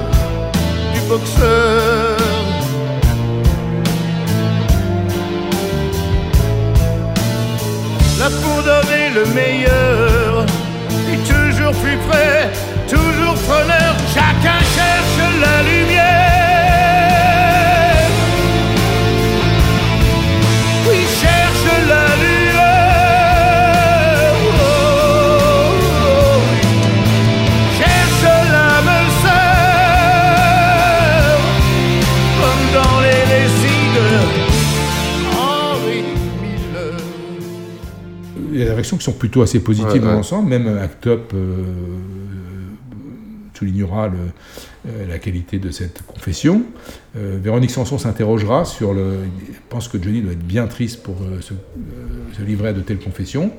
du 0.94 1.00
boxeur. 1.08 2.16
Là 8.18 8.28
pour 8.42 8.62
donner 8.62 9.10
le 9.14 9.26
meilleur, 9.34 10.46
et 11.12 11.18
toujours 11.18 11.72
plus 11.82 11.98
près, 12.08 12.50
toujours 12.88 13.34
preneur, 13.48 13.94
chacun 14.14 14.58
cherche 14.74 15.18
la 15.40 15.62
lumière. 15.62 15.97
Réactions 38.88 38.96
qui 38.96 39.04
sont 39.04 39.12
plutôt 39.18 39.42
assez 39.42 39.60
positives 39.60 39.92
Ouais, 39.92 39.98
dans 40.00 40.06
ouais. 40.08 40.12
l'ensemble. 40.14 40.48
Même 40.48 40.66
Act 40.78 41.06
Up 41.06 41.32
euh, 41.34 41.54
soulignera 43.54 44.08
le- 44.08 44.14
euh, 44.88 45.06
la 45.08 45.18
qualité 45.18 45.58
de 45.58 45.70
cette 45.70 46.02
confession. 46.06 46.62
Euh, 47.16 47.38
Véronique 47.42 47.70
Sanson 47.70 47.98
s'interrogera 47.98 48.64
sur 48.64 48.94
le. 48.94 49.14
Elle 49.48 49.54
pense 49.68 49.88
que 49.88 50.00
Johnny 50.00 50.22
doit 50.22 50.32
être 50.32 50.46
bien 50.46 50.66
triste 50.66 51.02
pour 51.02 51.16
euh, 51.22 51.40
se, 51.40 51.54
euh, 51.54 51.56
se 52.36 52.42
livrer 52.42 52.68
à 52.68 52.72
de 52.72 52.80
telles 52.80 53.00
confessions. 53.00 53.50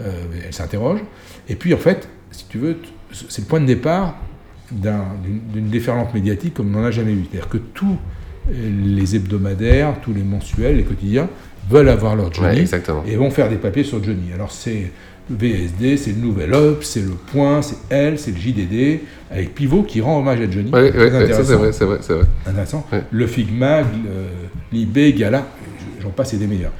Euh, 0.00 0.12
elle 0.46 0.54
s'interroge. 0.54 1.00
Et 1.48 1.56
puis, 1.56 1.74
en 1.74 1.78
fait, 1.78 2.08
si 2.30 2.46
tu 2.48 2.58
veux, 2.58 2.76
c'est 3.12 3.42
le 3.42 3.46
point 3.48 3.60
de 3.60 3.66
départ 3.66 4.16
d'un- 4.70 5.04
d'une 5.24 5.40
d'une 5.52 5.68
déferlante 5.68 6.14
médiatique 6.14 6.54
comme 6.54 6.68
on 6.74 6.78
n'en 6.80 6.86
a 6.86 6.92
jamais 6.92 7.12
eu. 7.12 7.24
C'est-à-dire 7.30 7.48
que 7.48 7.58
tous 7.58 7.96
les 8.52 9.16
hebdomadaires, 9.16 10.00
tous 10.00 10.14
les 10.14 10.22
mensuels, 10.22 10.76
les 10.76 10.84
quotidiens 10.84 11.28
veulent 11.70 11.88
avoir 11.88 12.16
leur 12.16 12.32
Johnny 12.32 12.60
Ouais, 12.60 12.66
et 13.06 13.16
vont 13.16 13.30
faire 13.30 13.48
des 13.48 13.56
papiers 13.56 13.84
sur 13.84 14.02
Johnny. 14.02 14.32
Alors 14.34 14.50
c'est 14.50 14.90
le 15.30 15.36
VSD, 15.36 15.96
c'est 15.96 16.10
le 16.10 16.16
Nouvel 16.18 16.52
Up, 16.52 16.78
c'est 16.82 17.00
le 17.02 17.10
Point, 17.32 17.62
c'est 17.62 17.76
Elle, 17.88 18.18
c'est 18.18 18.32
le 18.32 18.36
JDD, 18.36 19.00
avec 19.30 19.54
Pivot 19.54 19.84
qui 19.84 20.00
rend 20.00 20.18
hommage 20.18 20.40
à 20.40 20.50
Johnny. 20.50 20.70
Ouais, 20.72 20.90
ouais, 20.92 21.10
ouais, 21.12 21.26
c'est 21.32 21.54
vrai, 21.54 21.72
c'est 21.72 21.84
vrai, 21.84 21.98
c'est 22.00 22.14
vrai. 22.14 22.24
Intéressant. 22.46 22.84
Le 23.10 23.26
Figmag, 23.26 23.86
le- 24.04 24.76
l'IB, 24.76 25.16
Gala, 25.16 25.46
j'en 26.02 26.10
passe 26.10 26.34
et 26.34 26.36
des 26.36 26.48
meilleurs. 26.48 26.72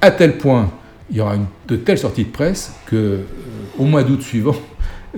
À 0.00 0.10
tel 0.10 0.38
point, 0.38 0.70
il 1.10 1.16
y 1.16 1.20
aura 1.20 1.34
une, 1.36 1.46
de 1.66 1.76
telles 1.76 1.98
sorties 1.98 2.24
de 2.24 2.30
presse 2.30 2.72
que 2.86 2.96
euh, 2.96 3.18
au 3.78 3.84
mois 3.84 4.02
d'août 4.04 4.22
suivant, 4.22 4.54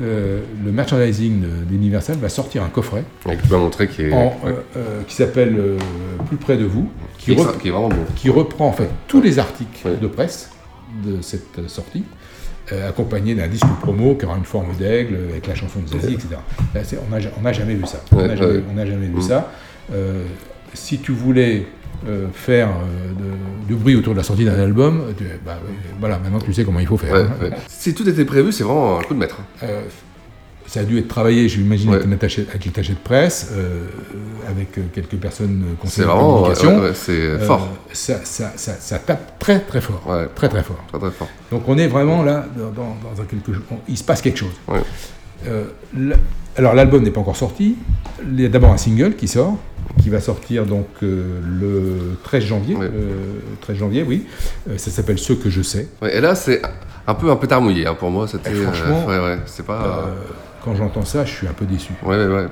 euh, 0.00 0.40
le 0.64 0.72
merchandising 0.72 1.42
d'Universal 1.68 2.16
va 2.18 2.28
sortir 2.28 2.62
un 2.62 2.68
coffret 2.68 3.04
qui 3.88 4.02
est. 4.02 4.12
en, 4.12 4.34
euh, 4.46 4.52
euh, 4.76 5.02
qui 5.06 5.14
s'appelle 5.14 5.56
euh, 5.58 5.76
Plus 6.26 6.36
près 6.36 6.56
de 6.56 6.64
vous, 6.64 6.88
Qui 7.18 7.32
est 7.32 7.34
rep- 7.36 7.46
ça- 7.52 7.58
qui 7.60 7.68
est 7.68 7.70
vraiment 7.70 7.88
bon. 7.88 7.96
qui 8.16 8.30
reprend 8.30 8.68
en 8.68 8.72
fait 8.72 8.88
tous 9.08 9.20
les 9.20 9.38
articles 9.38 9.88
de 10.00 10.06
presse 10.06 10.50
de 11.04 11.20
cette 11.22 11.68
sortie, 11.68 12.04
accompagné 12.88 13.34
d'un 13.34 13.48
disque 13.48 13.66
promo 13.80 14.14
qui 14.14 14.24
aura 14.26 14.36
une 14.36 14.44
forme 14.44 14.72
d'aigle 14.78 15.16
avec 15.30 15.46
la 15.48 15.54
chanson 15.56 15.80
de 15.80 15.88
Zazie, 15.88 16.14
etc. 16.14 16.28
Là, 16.74 16.80
on 17.38 17.42
n'a 17.42 17.52
jamais 17.52 17.74
vu 17.74 17.84
ça. 17.86 18.00
On 18.12 18.16
n'a 18.26 18.36
jamais, 18.36 19.06
vu 19.06 19.16
Mm. 19.16 19.22
ça. 19.22 19.50
Si 20.74 20.98
tu 20.98 21.10
voulais 21.12 21.66
euh, 22.08 22.26
faire 22.32 22.68
euh, 22.68 23.12
de- 23.12 23.66
du 23.68 23.74
bruit 23.74 23.94
autour 23.96 24.12
de 24.14 24.18
la 24.18 24.24
sortie 24.24 24.44
d'un 24.44 24.58
album, 24.58 25.02
tu- 25.16 25.24
bah, 25.44 25.58
ouais, 25.64 25.74
voilà, 25.98 26.18
maintenant 26.18 26.38
tu 26.38 26.52
sais 26.52 26.64
comment 26.64 26.80
il 26.80 26.86
faut 26.86 26.96
faire. 26.96 27.12
Ouais, 27.12 27.20
hein. 27.22 27.42
ouais. 27.42 27.50
Si 27.68 27.94
tout 27.94 28.08
était 28.08 28.24
prévu, 28.24 28.52
c'est 28.52 28.64
vraiment 28.64 28.98
un 28.98 29.02
coup 29.02 29.14
de 29.14 29.18
maître. 29.18 29.38
Euh, 29.62 29.82
ça 30.66 30.80
a 30.80 30.84
dû 30.84 30.98
être 30.98 31.08
travaillé, 31.08 31.48
j'imagine, 31.48 31.90
Ouais. 31.90 31.96
avec, 31.96 32.06
un 32.08 32.12
attaché- 32.12 32.46
avec 32.48 32.72
de 32.72 32.94
presse, 33.02 33.50
avec 34.48 34.92
quelques 34.92 35.16
personnes 35.16 35.64
conseillers 35.80 36.06
de 36.06 36.12
vraiment, 36.12 36.34
communication. 36.36 36.76
ouais, 36.78 36.88
ouais, 36.88 36.94
c'est 36.94 37.38
fort. 37.40 37.68
Ça, 37.92 38.20
ça, 38.24 38.52
ça, 38.56 38.72
ça 38.78 38.98
tape 39.00 39.38
très 39.40 39.58
très 39.60 39.80
fort. 39.80 40.02
Très 40.36 40.48
très 40.48 40.62
fort. 40.62 40.78
Très 40.88 40.98
très 41.00 41.10
fort. 41.10 41.28
Donc 41.50 41.64
on 41.66 41.76
est 41.76 41.88
vraiment 41.88 42.22
là 42.22 42.46
dans, 42.56 42.70
dans- 42.70 42.96
dans 43.02 43.20
un 43.20 43.24
quelque 43.24 43.52
chose. 43.52 43.62
on- 43.72 43.78
il 43.88 43.98
se 43.98 44.04
passe 44.04 44.22
quelque 44.22 44.38
chose. 44.38 44.54
Ouais. 44.68 44.80
Alors 46.56 46.74
l'album 46.74 47.02
n'est 47.02 47.10
pas 47.10 47.20
encore 47.20 47.36
sorti. 47.36 47.76
Il 48.22 48.40
y 48.40 48.44
a 48.44 48.48
d'abord 48.48 48.70
un 48.72 48.76
single 48.76 49.14
qui 49.14 49.28
sort, 49.28 49.56
qui 49.98 50.08
va 50.10 50.20
sortir 50.20 50.66
donc 50.66 50.86
euh, 51.02 51.40
le 51.60 52.16
13 52.24 52.44
janvier. 52.44 52.76
euh, 52.80 52.88
13 53.60 53.76
janvier, 53.76 54.02
oui. 54.02 54.26
Euh, 54.68 54.78
ça 54.78 54.90
s'appelle 54.90 55.18
Ce 55.18 55.32
que 55.32 55.50
je 55.50 55.62
sais. 55.62 55.88
Ouais, 56.02 56.16
et 56.16 56.20
là, 56.20 56.34
c'est 56.34 56.62
un 57.06 57.14
peu 57.14 57.30
un 57.30 57.36
pétard 57.36 57.60
mouillé 57.60 57.86
hein, 57.86 57.94
pour 57.98 58.10
moi. 58.10 58.26
C'était. 58.28 58.50
Franchement, 58.50 59.04
euh, 59.08 59.20
ouais, 59.22 59.34
ouais, 59.36 59.38
c'est 59.46 59.66
pas. 59.66 60.06
Euh, 60.08 60.14
quand 60.64 60.74
j'entends 60.74 61.04
ça, 61.04 61.24
je 61.24 61.30
suis 61.32 61.46
un 61.46 61.52
peu 61.52 61.64
déçu. 61.64 61.92
Ouais, 62.04 62.26
ouais, 62.26 62.46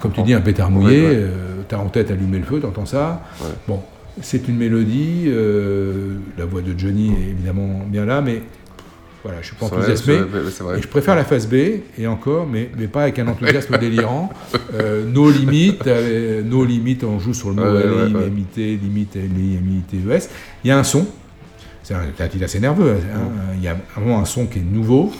Comme 0.00 0.12
tu 0.12 0.22
dis, 0.22 0.34
un 0.34 0.40
pétard 0.40 0.70
mouillé, 0.70 1.02
euh, 1.06 1.30
t'as 1.66 1.78
en 1.78 1.86
tête 1.88 2.10
allumer 2.10 2.38
le 2.38 2.44
feu, 2.44 2.60
t'entends 2.60 2.86
ça. 2.86 3.22
Bon, 3.66 3.80
c'est 4.20 4.46
une 4.48 4.56
mélodie, 4.56 5.24
euh, 5.26 6.16
la 6.38 6.44
voix 6.44 6.60
de 6.60 6.78
Johnny 6.78 7.08
est 7.12 7.30
évidemment 7.30 7.80
bien 7.88 8.04
là, 8.04 8.20
mais 8.20 8.42
voilà, 9.24 9.40
je 9.40 9.46
suis 9.46 9.56
pas 9.56 9.66
enthousiasmé. 9.66 10.18
vrai. 10.18 10.78
Et 10.78 10.82
je 10.82 10.86
préfère 10.86 11.16
la 11.16 11.24
phase 11.24 11.48
B, 11.48 11.54
et 11.98 12.06
encore, 12.06 12.46
mais, 12.46 12.70
mais 12.78 12.86
pas 12.86 13.04
avec 13.04 13.18
un 13.18 13.26
enthousiasme 13.26 13.78
délirant. 13.80 14.30
Euh, 14.74 15.04
nos 15.06 15.30
limites, 15.30 15.86
euh, 15.86 16.42
nos 16.42 16.64
limites, 16.64 17.04
on 17.04 17.18
joue 17.18 17.34
sur 17.34 17.48
le 17.48 17.54
mot 17.54 17.62
Ouais, 17.62 17.84
ouais, 17.84 18.12
ouais. 18.12 18.24
LIMIT, 18.24 18.78
limite, 18.82 19.16
L-I-M-I-T-E-S. 19.16 20.30
Il 20.62 20.68
y 20.68 20.70
a 20.70 20.78
un 20.78 20.84
son, 20.84 21.06
c'est 21.82 21.94
un, 21.94 22.02
c'est 22.16 22.22
un 22.22 22.28
titre 22.28 22.44
assez 22.44 22.60
nerveux, 22.60 22.92
hein. 22.92 23.18
il 23.56 23.62
y 23.62 23.68
a 23.68 23.76
vraiment 23.96 24.20
un 24.20 24.26
son 24.26 24.46
qui 24.46 24.58
est 24.58 24.62
nouveau, 24.62 25.10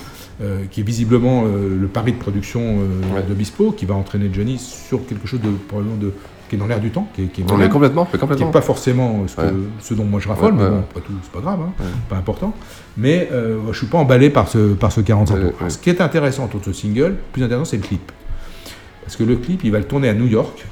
euh, 0.43 0.65
qui 0.69 0.81
est 0.81 0.85
visiblement 0.85 1.45
euh, 1.47 1.79
le 1.81 1.87
pari 1.87 2.11
de 2.11 2.19
production 2.19 2.61
euh, 2.61 3.23
de 3.23 3.35
Bispo, 3.35 3.71
qui 3.71 3.87
va 3.87 3.95
entraîner 3.95 4.29
Johnny 4.33 4.59
sur 4.59 5.07
quelque 5.07 5.29
chose 5.29 5.41
de 5.41 5.51
probablement 5.69 5.97
de 5.97 6.13
qui 6.49 6.57
est 6.57 6.59
dans 6.59 6.67
l'air 6.67 6.81
du 6.81 6.91
temps, 6.91 7.09
qui 7.15 7.23
est, 7.23 7.27
qui 7.27 7.41
est 7.41 7.45
On 7.45 7.53
moderne, 7.53 7.71
est 7.71 7.73
complètement, 7.73 8.05
qui 8.07 8.17
est 8.17 8.51
pas 8.53 8.61
forcément 8.61 9.25
ce, 9.27 9.37
que- 9.37 9.41
Ouais. 9.43 9.53
ce 9.81 9.95
dont 9.95 10.05
moi 10.05 10.21
je 10.21 10.29
raffole, 10.29 10.55
Ouais, 10.55 10.63
mais 10.65 10.69
bon, 10.71 10.79
après 10.81 11.01
tout, 11.01 11.13
c'est 11.23 11.33
pas 11.33 11.41
grave, 11.41 11.61
hein, 11.63 11.73
pas 12.09 12.17
important. 12.17 12.53
Mais 12.97 13.29
euh, 13.33 13.59
je 13.73 13.79
suis 13.79 13.87
pas 13.87 13.99
emballé 13.99 14.31
par 14.31 14.49
ce, 14.49 14.75
par 14.75 14.93
ce 14.93 15.01
45 15.01 15.35
tours. 15.41 15.53
Ce 15.71 15.79
qui 15.79 15.91
est 15.91 16.01
intéressant 16.01 16.45
autour 16.45 16.61
de 16.61 16.67
ce 16.67 16.73
single, 16.73 17.03
le 17.09 17.17
plus 17.33 17.43
intéressant, 17.43 17.65
c'est 17.71 17.77
le 17.79 17.83
clip. 17.83 18.13
Parce 19.03 19.17
que 19.17 19.25
le 19.25 19.37
clip, 19.37 19.63
il 19.65 19.71
va 19.73 19.79
le 19.79 19.85
tourner 19.85 20.09
à 20.09 20.15
New 20.15 20.27
York 20.27 20.65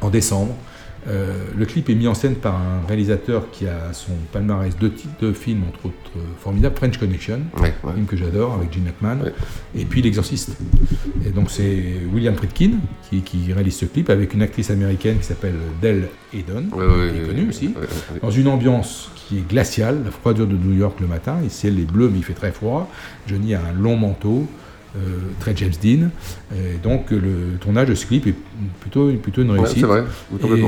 en 0.00 0.10
décembre. 0.10 0.54
Euh, 1.08 1.34
le 1.56 1.64
clip 1.66 1.88
est 1.88 1.94
mis 1.94 2.08
en 2.08 2.14
scène 2.14 2.34
par 2.34 2.54
un 2.56 2.84
réalisateur 2.86 3.50
qui 3.52 3.66
a 3.68 3.92
son 3.92 4.12
palmarès 4.32 4.76
de 4.76 4.88
titres 4.88 5.14
de 5.20 5.32
films, 5.32 5.62
entre 5.68 5.86
autres 5.86 5.94
euh, 6.16 6.20
formidables, 6.40 6.74
French 6.76 6.98
Connection, 6.98 7.40
Ouais, 7.60 7.72
ouais. 7.84 7.92
film 7.94 8.06
que 8.06 8.16
j'adore 8.16 8.54
avec 8.54 8.72
Gene 8.72 8.88
Hackman, 8.88 9.18
et 9.76 9.84
puis 9.84 10.02
L'Exorciste. 10.02 10.56
Et 11.24 11.30
donc 11.30 11.50
c'est 11.50 11.82
William 12.12 12.34
Friedkin 12.34 12.72
qui, 13.08 13.22
qui 13.22 13.52
réalise 13.52 13.76
ce 13.76 13.84
clip 13.84 14.10
avec 14.10 14.34
une 14.34 14.42
actrice 14.42 14.70
américaine 14.70 15.18
qui 15.18 15.24
s'appelle 15.26 15.54
Dell 15.80 16.08
Ouais, 16.34 16.42
ouais, 16.42 16.42
qui 16.42 17.16
est 17.16 17.20
ouais, 17.20 17.26
connue 17.28 17.42
ouais, 17.44 17.48
aussi, 17.48 17.66
ouais, 17.68 17.74
ouais, 17.76 17.80
ouais. 18.14 18.20
dans 18.20 18.30
une 18.30 18.48
ambiance 18.48 19.10
qui 19.14 19.38
est 19.38 19.48
glaciale, 19.48 20.02
la 20.04 20.10
froideur 20.10 20.46
de 20.46 20.54
New 20.56 20.74
York 20.76 20.98
le 21.00 21.06
matin, 21.06 21.36
le 21.42 21.48
ciel 21.48 21.78
est 21.80 21.90
bleu 21.90 22.10
mais 22.12 22.18
il 22.18 22.24
fait 22.24 22.34
très 22.34 22.52
froid, 22.52 22.90
Johnny 23.26 23.54
a 23.54 23.60
un 23.64 23.72
long 23.72 23.96
manteau, 23.96 24.46
très 25.40 25.54
James 25.56 25.72
Dean, 25.82 26.08
et 26.54 26.78
donc 26.82 27.12
euh, 27.12 27.20
le 27.20 27.58
tournage 27.58 27.88
de 27.88 27.94
ce 27.94 28.06
clip 28.06 28.26
est 28.26 28.34
plutôt, 28.80 29.12
plutôt 29.14 29.42
une 29.42 29.50
Ouais, 29.50 29.58
réussite. 29.58 29.78
c'est 29.80 29.86
vrai, 29.86 30.04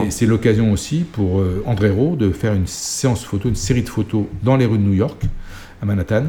et 0.07 0.11
c'est 0.11 0.27
l'occasion 0.27 0.73
aussi 0.73 1.05
pour 1.13 1.41
euh, 1.41 1.63
André 1.67 1.91
Rowe 1.91 2.17
de 2.17 2.31
faire 2.31 2.55
une 2.55 2.67
séance 2.67 3.25
photo, 3.25 3.49
une 3.49 3.55
série 3.57 3.83
de 3.83 3.89
photos 3.89 4.25
dans 4.43 4.57
les 4.57 4.67
rues 4.67 4.79
de 4.79 4.83
New 4.85 4.95
York, 4.95 5.23
à 5.83 5.87
Manhattan, 5.87 6.25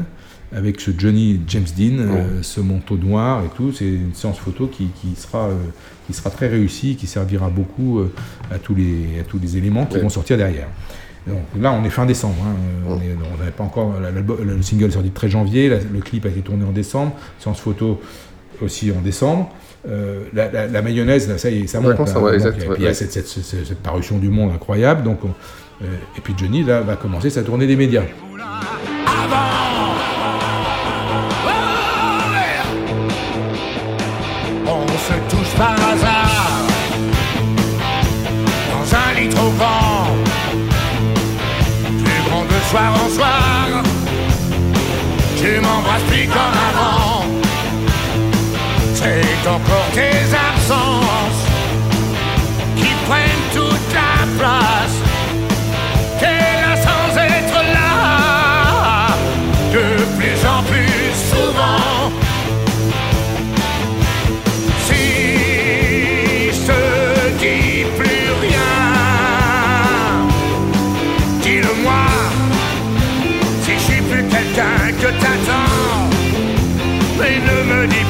avec 0.52 0.80
ce 0.80 0.90
Johnny 0.96 1.40
James 1.46 1.66
Dean, 1.76 1.98
euh, 1.98 2.42
ce 2.42 2.60
manteau 2.60 2.96
noir 2.96 3.44
et 3.44 3.48
tout. 3.56 3.72
C'est 3.72 3.86
une 3.86 4.14
séance 4.14 4.38
photo 4.38 4.66
qui, 4.66 4.88
qui 5.00 5.14
sera, 5.16 5.46
euh, 5.46 5.54
qui 6.06 6.12
sera 6.12 6.28
très 6.30 6.48
réussie, 6.48 6.96
qui 6.96 7.06
servira 7.06 7.48
beaucoup 7.50 8.00
euh, 8.00 8.12
à, 8.50 8.58
tous 8.58 8.74
les, 8.74 9.20
à 9.20 9.22
tous 9.22 9.38
les 9.40 9.56
éléments 9.56 9.86
qui 9.86 9.94
Ouais. 9.96 10.02
vont 10.02 10.08
sortir 10.08 10.36
derrière. 10.36 10.66
Donc 11.26 11.38
là, 11.60 11.72
on 11.72 11.84
est 11.84 11.90
fin 11.90 12.06
décembre. 12.06 12.36
hein. 12.44 12.54
On 12.88 12.96
n'avait 13.38 13.50
pas 13.50 13.64
encore 13.64 13.94
le 14.00 14.62
single 14.62 14.84
est 14.86 14.90
sorti 14.92 15.08
le 15.08 15.14
13 15.14 15.30
janvier. 15.30 15.68
la- 15.68 15.76
le 15.78 16.00
clip 16.00 16.24
a 16.26 16.28
été 16.28 16.40
tourné 16.40 16.64
en 16.64 16.72
décembre. 16.72 17.12
Séance 17.38 17.60
photo 17.60 18.00
aussi 18.62 18.90
en 18.90 19.00
décembre. 19.00 19.50
Euh, 19.88 20.24
la, 20.34 20.50
la- 20.50 20.66
la 20.66 20.82
mayonnaise, 20.82 21.28
là, 21.28 21.38
ça 21.38 21.48
y 21.50 21.62
est, 21.62 21.66
ça 21.66 21.80
monte. 21.80 21.92
Hein. 21.92 22.04
exact, 22.34 22.56
et 22.56 22.58
puis 22.60 22.68
ouais, 22.68 22.76
il 22.78 22.84
y 22.84 22.86
a 22.88 22.94
cette, 22.94 23.12
cette- 23.12 23.26
cette- 23.28 23.66
cette 23.66 23.78
parution 23.82 24.18
du 24.18 24.28
monde 24.28 24.52
incroyable. 24.52 25.02
Donc, 25.02 25.24
on- 25.24 25.28
euh, 25.82 25.86
et 26.18 26.20
puis 26.20 26.34
Johnny 26.36 26.62
là 26.64 26.80
va 26.82 26.96
commencer 26.96 27.30
sa 27.30 27.42
tournée 27.42 27.66
des 27.66 27.76
médias. 27.76 28.02
On 34.66 34.86
se 34.86 35.14
touche 35.36 35.54
par 35.56 35.72
hasard 35.74 36.19
soir 42.70 42.92
en 43.04 43.08
soir. 43.10 43.82
Tu 45.36 45.60
m'embrasses 45.60 46.02
plus 46.08 46.26
comme 46.28 46.56
avant. 46.68 47.24
C'est 48.94 49.48
encore 49.48 49.88
tes 49.92 50.22
absences 50.48 51.42
qui 52.76 52.90
prennent 53.08 53.46
toute 53.52 53.92
la 53.92 54.14
place. 54.38 55.09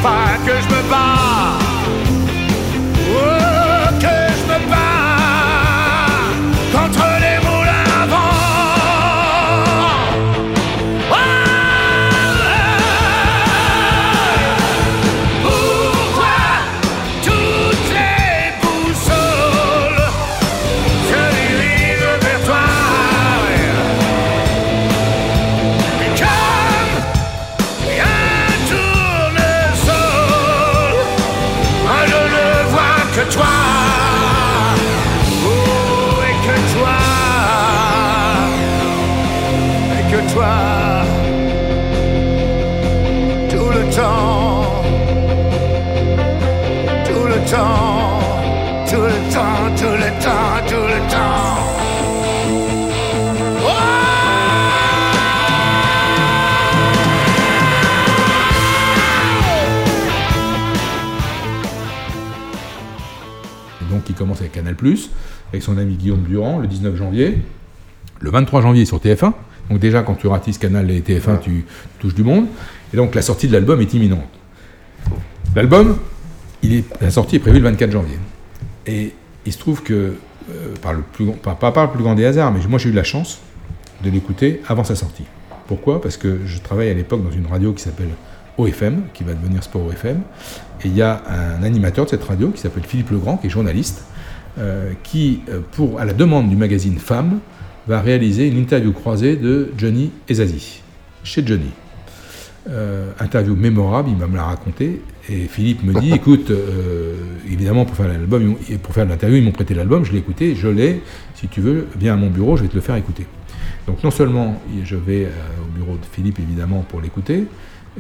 Pas 0.03 0.39
que 0.45 0.61
je 0.63 0.69
me 0.69 0.83
bats. 0.91 1.60
Tout 47.51 47.57
le 47.57 49.33
temps, 49.33 49.75
tout 49.77 49.83
le 49.83 50.23
temps, 50.23 50.69
tout 50.69 50.75
le 50.75 51.11
temps. 51.11 51.41
Donc 63.91 64.09
il 64.09 64.15
commence 64.15 64.41
avec 64.41 64.53
Canal+, 64.53 64.77
avec 65.49 65.63
son 65.63 65.77
ami 65.77 65.97
Guillaume 65.97 66.23
Durand, 66.23 66.61
le 66.61 66.69
19 66.69 66.95
janvier. 66.95 67.39
Le 68.21 68.31
23 68.31 68.61
janvier 68.61 68.85
sur 68.85 68.99
TF1. 68.99 69.33
Donc 69.71 69.81
déjà, 69.81 70.03
quand 70.03 70.15
tu 70.15 70.29
ratisses 70.29 70.59
Canal 70.59 70.91
et 70.91 71.01
TF1, 71.01 71.41
tu 71.41 71.65
touches 71.99 72.15
du 72.15 72.23
monde. 72.23 72.47
Et 72.93 72.97
donc 72.97 73.15
la 73.15 73.23
sortie 73.23 73.49
de 73.49 73.53
l'album 73.53 73.81
est 73.81 73.93
imminente. 73.95 74.29
L'album, 75.57 75.97
la 77.01 77.11
sortie 77.11 77.37
est 77.37 77.41
prévue 77.41 77.59
le 77.59 77.65
24 77.65 77.91
janvier. 77.91 78.19
Et 78.87 79.13
il 79.47 79.53
se 79.53 79.59
trouve 79.59 79.83
que, 79.83 79.95
euh, 79.95 80.75
par 80.83 80.93
le 80.93 81.03
plus, 81.03 81.27
pas, 81.27 81.55
par 81.55 81.85
le 81.85 81.91
plus 81.91 82.03
grand 82.03 82.15
des 82.15 82.25
hasards, 82.25 82.53
mais 82.53 82.61
moi 82.69 82.79
j'ai 82.79 82.91
eu 82.91 82.93
la 82.93 83.05
chance 83.05 83.41
de 84.03 84.11
l'écouter 84.11 84.61
avant 84.69 84.85
sa 84.85 84.95
sortie. 84.95 85.25
Pourquoi? 85.67 86.01
Parce 86.01 86.17
que 86.17 86.41
je 86.47 86.59
travaille 86.59 86.89
à 86.89 86.95
l'époque 86.95 87.23
dans 87.23 87.31
une 87.31 87.47
radio 87.47 87.73
qui 87.73 87.83
s'appelle 87.83 88.09
OFM, 88.59 89.03
qui 89.15 89.25
va 89.25 89.35
devenir 89.35 89.63
Sport 89.63 89.87
OFM. 89.87 90.23
Et 90.85 90.89
il 90.89 90.97
y 90.97 91.03
a 91.03 91.23
un 91.29 91.63
animateur 91.63 92.07
de 92.07 92.11
cette 92.11 92.25
radio 92.25 92.49
qui 92.51 92.61
s'appelle 92.61 92.85
Philippe 92.85 93.11
Legrand, 93.11 93.37
qui 93.37 93.47
est 93.47 93.51
journaliste, 93.51 94.05
euh, 94.59 94.93
qui, 95.03 95.43
euh, 95.49 95.61
à 95.99 96.05
la 96.05 96.13
demande 96.13 96.49
du 96.49 96.57
magazine 96.57 96.99
Femmes, 96.99 97.39
va 97.87 98.01
réaliser 98.01 98.49
une 98.49 98.59
interview 98.59 98.93
croisée 98.93 99.37
de 99.37 99.73
Johnny 99.79 100.11
et 100.29 100.35
Zazie, 100.35 100.83
chez 101.25 101.47
Johnny. 101.47 101.71
Interview 103.19 103.57
mémorable, 103.57 104.11
il 104.11 104.17
va 104.17 104.27
me 104.29 104.37
la 104.37 104.45
raconter. 104.45 105.03
Et 105.31 105.47
Philippe 105.47 105.85
me 105.85 105.99
dit, 106.01 106.13
écoute, 106.15 106.51
euh, 106.51 107.15
évidemment, 107.47 107.85
pour 107.85 107.97
faire 107.97 108.09
l'album, 108.09 108.57
pour 108.83 108.95
faire 108.95 109.07
l'interview, 109.07 109.39
ils 109.39 109.45
m'ont 109.45 109.53
prêté 109.53 109.75
l'album, 109.75 110.05
je 110.05 110.13
l'ai 110.13 110.19
écouté, 110.19 110.55
je 110.57 110.69
l'ai. 110.69 111.03
Si 111.35 111.47
tu 111.49 111.61
veux, 111.61 111.87
viens 111.99 112.15
à 112.15 112.17
mon 112.17 112.31
bureau, 112.31 112.57
je 112.57 112.63
vais 112.63 112.69
te 112.69 112.75
le 112.75 112.81
faire 112.81 112.97
écouter. 112.97 113.27
Donc 113.87 114.03
non 114.03 114.11
seulement 114.11 114.61
je 114.85 114.97
vais 114.97 115.25
euh, 115.25 115.29
au 115.63 115.79
bureau 115.79 115.97
de 115.97 116.05
Philippe, 116.13 116.39
évidemment, 116.41 116.85
pour 116.89 117.01
l'écouter, 117.01 117.45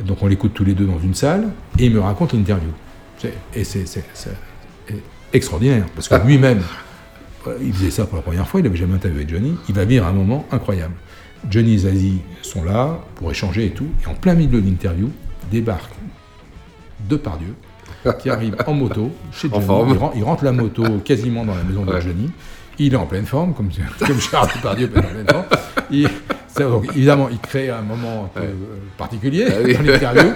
donc 0.04 0.22
on 0.22 0.26
l'écoute 0.26 0.52
tous 0.54 0.64
les 0.64 0.74
deux 0.74 0.86
dans 0.86 0.98
une 0.98 1.14
salle, 1.14 1.48
et 1.78 1.86
il 1.86 1.94
me 1.94 2.00
raconte 2.00 2.32
l'interview. 2.32 2.70
Et 3.54 3.64
c'est 3.64 3.84
extraordinaire, 5.32 5.86
parce 5.94 6.08
que 6.08 6.26
lui-même, 6.26 6.62
euh, 7.46 7.56
il 7.62 7.72
faisait 7.72 7.90
ça 7.90 8.06
pour 8.06 8.16
la 8.16 8.22
première 8.22 8.48
fois, 8.48 8.60
il 8.60 8.64
n'avait 8.64 8.76
jamais 8.76 8.94
interviewé 8.94 9.24
Johnny, 9.28 9.54
il 9.68 9.74
va 9.74 9.84
vivre 9.84 10.06
un 10.06 10.12
moment 10.12 10.46
incroyable. 10.50 10.94
Johnny 11.48 11.74
et 11.74 11.78
Zazie 11.78 12.20
sont 12.42 12.64
là 12.64 13.00
pour 13.14 13.30
échanger 13.30 13.66
et 13.66 13.70
tout, 13.70 13.86
et 14.04 14.08
en 14.08 14.14
plein 14.14 14.34
milieu 14.34 14.60
de 14.60 14.66
l'interview, 14.66 15.10
débarque 15.50 15.92
Depardieu, 17.10 17.54
qui 18.18 18.30
arrive 18.30 18.56
en 18.66 18.72
moto 18.72 19.10
chez 19.32 19.48
Johnny. 19.50 19.92
Il, 19.92 19.98
ren- 19.98 20.12
il 20.16 20.24
rentre 20.24 20.44
la 20.44 20.52
moto 20.52 20.82
quasiment 21.04 21.44
dans 21.44 21.54
la 21.54 21.62
maison 21.64 21.84
de 21.84 21.92
Ouais. 21.92 22.00
Johnny. 22.00 22.30
Il 22.78 22.94
est 22.94 22.96
en 22.96 23.04
pleine 23.06 23.26
forme, 23.26 23.52
comme, 23.52 23.68
comme 24.06 24.20
Gérard 24.20 24.46
Depardieu 24.46 24.86
être 24.86 24.96
en 24.98 25.02
pleine 25.02 25.26
forme. 25.28 25.44
Il- 25.90 26.08
donc, 26.58 26.88
évidemment, 26.96 27.28
il 27.30 27.38
crée 27.38 27.70
un 27.70 27.80
moment 27.82 28.24
un 28.24 28.40
peu 28.40 28.44
euh, 28.46 28.52
particulier 28.98 29.46
Ah 29.48 29.54
oui. 29.64 29.74
dans 29.74 29.82
l'interview. 29.82 30.32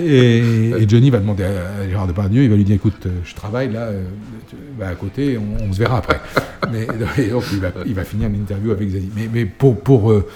Et, 0.00 0.38
et 0.78 0.88
Johnny 0.88 1.10
va 1.10 1.18
demander 1.20 1.44
à 1.44 1.88
Gérard 1.88 2.06
Depardieu, 2.06 2.42
il 2.42 2.50
va 2.50 2.56
lui 2.56 2.64
dire 2.64 2.76
écoute, 2.76 3.06
euh, 3.06 3.10
je 3.24 3.34
travaille 3.34 3.72
là, 3.72 3.84
euh, 3.86 4.04
tu- 4.48 4.82
à 4.82 4.94
côté, 4.94 5.38
on, 5.38 5.64
on 5.64 5.72
se 5.72 5.78
verra 5.78 5.98
après. 5.98 6.20
Mais 6.72 6.86
et 7.18 7.28
donc, 7.28 7.44
il 7.52 7.60
va, 7.60 7.68
il 7.86 7.94
va 7.94 8.04
finir 8.04 8.28
l'interview 8.28 8.72
avec 8.72 8.88
Zazie. 8.90 9.10
Mais, 9.14 9.28
mais 9.32 9.44
pour, 9.46 9.78
pour 9.80 10.10
euh, 10.10 10.26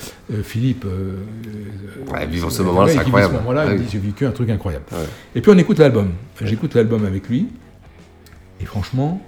Philippe, 0.43 0.85
euh, 0.87 1.17
Ouais, 2.13 2.27
vivre 2.27 2.51
ce 2.51 2.63
moment-là, 2.63 2.93
c'est 2.93 2.99
incroyable. 2.99 3.35
Ce 3.35 3.39
moment-là, 3.41 3.65
Ah 3.67 3.73
il 3.73 3.79
oui. 3.79 3.85
dit 3.85 3.91
j'ai 3.93 3.99
vécu 3.99 4.25
un 4.27 4.31
truc 4.31 4.49
incroyable. 4.51 4.85
Et 5.35 5.41
puis 5.41 5.51
on 5.53 5.59
écoute 5.59 5.79
l'album. 5.79 6.11
J'écoute 6.43 6.75
l'album 6.75 7.05
avec 7.05 7.29
lui. 7.29 7.49
Et 8.61 8.65
franchement, 8.65 9.21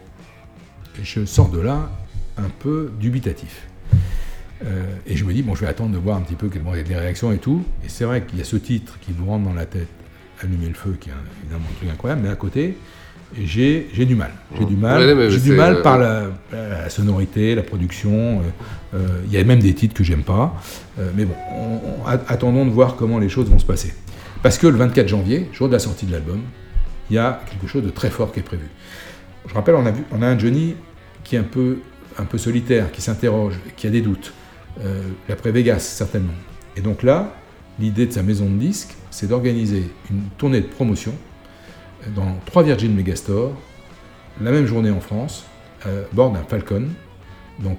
je 1.02 1.24
sors 1.24 1.48
de 1.48 1.60
là 1.60 1.90
un 2.38 2.48
peu 2.60 2.90
dubitatif. 3.00 3.66
Euh, 4.64 4.84
et 5.06 5.16
je 5.16 5.24
me 5.24 5.32
dis, 5.32 5.42
bon, 5.42 5.54
je 5.56 5.62
vais 5.62 5.66
attendre 5.66 5.90
de 5.92 5.98
voir 5.98 6.16
un 6.16 6.20
petit 6.20 6.36
peu 6.36 6.48
quelles 6.48 6.62
vont 6.62 6.74
être 6.74 6.88
les 6.88 6.96
réactions 6.96 7.32
et 7.32 7.38
tout. 7.38 7.64
Et 7.84 7.88
c'est 7.88 8.04
vrai 8.04 8.22
qu'il 8.22 8.38
y 8.38 8.42
a 8.42 8.44
ce 8.44 8.56
titre 8.56 8.98
qui 9.00 9.12
vous 9.12 9.26
rentre 9.26 9.44
dans 9.44 9.54
la 9.54 9.66
tête, 9.66 9.88
Allumer 10.42 10.68
le 10.68 10.74
feu, 10.74 10.96
qui 11.00 11.08
est 11.08 11.12
un- 11.12 11.16
évidemment 11.42 11.64
un 11.70 11.76
truc 11.76 11.90
incroyable, 11.90 12.22
mais 12.24 12.28
à 12.30 12.34
côté, 12.36 12.76
j'ai 13.44 13.88
du 14.06 14.14
mal. 14.14 14.30
J'ai 14.58 14.64
du 14.64 14.76
mal, 14.76 15.00
Ouais, 15.00 15.14
mais 15.14 15.30
j'ai 15.30 15.38
du 15.40 15.50
c'est, 15.50 15.56
mal 15.56 15.76
euh, 15.76 15.82
par 15.82 15.98
la, 15.98 16.24
la 16.52 16.90
sonorité, 16.90 17.54
la 17.54 17.62
production. 17.62 18.40
euh, 18.40 18.96
euh, 18.96 19.06
Il 19.26 19.32
y 19.32 19.38
a 19.38 19.44
même 19.44 19.60
des 19.60 19.74
titres 19.74 19.94
que 19.94 20.04
j'aime 20.04 20.22
pas. 20.22 20.54
Euh, 20.98 21.10
mais 21.16 21.24
bon, 21.24 21.34
on- 21.54 21.80
on- 22.02 22.06
a- 22.06 22.20
attendons 22.28 22.64
de 22.66 22.70
voir 22.70 22.96
comment 22.96 23.18
les 23.18 23.28
choses 23.28 23.48
vont 23.48 23.58
se 23.58 23.64
passer. 23.64 23.94
Parce 24.42 24.58
que 24.58 24.66
le 24.66 24.76
24 24.76 25.08
janvier, 25.08 25.48
jour 25.52 25.68
de 25.68 25.72
la 25.72 25.78
sortie 25.78 26.04
de 26.06 26.12
l'album, 26.12 26.40
il 27.10 27.16
y 27.16 27.18
a 27.18 27.40
quelque 27.48 27.66
chose 27.70 27.82
de 27.84 27.90
très 27.90 28.10
fort 28.10 28.32
qui 28.32 28.40
est 28.40 28.42
prévu. 28.42 28.66
Je 29.48 29.54
rappelle, 29.54 29.76
on 29.76 29.86
a, 29.86 29.90
vu, 29.92 30.02
on 30.12 30.20
a 30.22 30.26
un 30.26 30.38
Johnny 30.38 30.74
qui 31.24 31.36
est 31.36 31.38
un 31.38 31.42
peu, 31.44 31.78
un 32.18 32.24
peu 32.24 32.36
solitaire, 32.38 32.90
qui 32.92 33.00
s'interroge, 33.00 33.54
qui 33.76 33.86
a 33.86 33.90
des 33.90 34.00
doutes. 34.02 34.32
Euh, 34.84 35.02
L'après 35.28 35.52
Vegas, 35.52 35.78
certainement. 35.80 36.32
Et 36.76 36.80
donc 36.80 37.02
là, 37.02 37.34
l'idée 37.78 38.06
de 38.06 38.12
sa 38.12 38.22
maison 38.22 38.46
de 38.46 38.56
disques, 38.58 38.94
c'est 39.12 39.28
d'organiser 39.28 39.84
une 40.10 40.22
tournée 40.38 40.60
de 40.60 40.66
promotion 40.66 41.12
dans 42.16 42.36
trois 42.46 42.64
Virgin 42.64 42.92
Megastore, 42.94 43.52
la 44.40 44.50
même 44.50 44.66
journée 44.66 44.90
en 44.90 45.00
France, 45.00 45.44
à 45.84 45.88
bord 46.12 46.32
d'un 46.32 46.42
Falcon. 46.42 46.88
Donc 47.60 47.78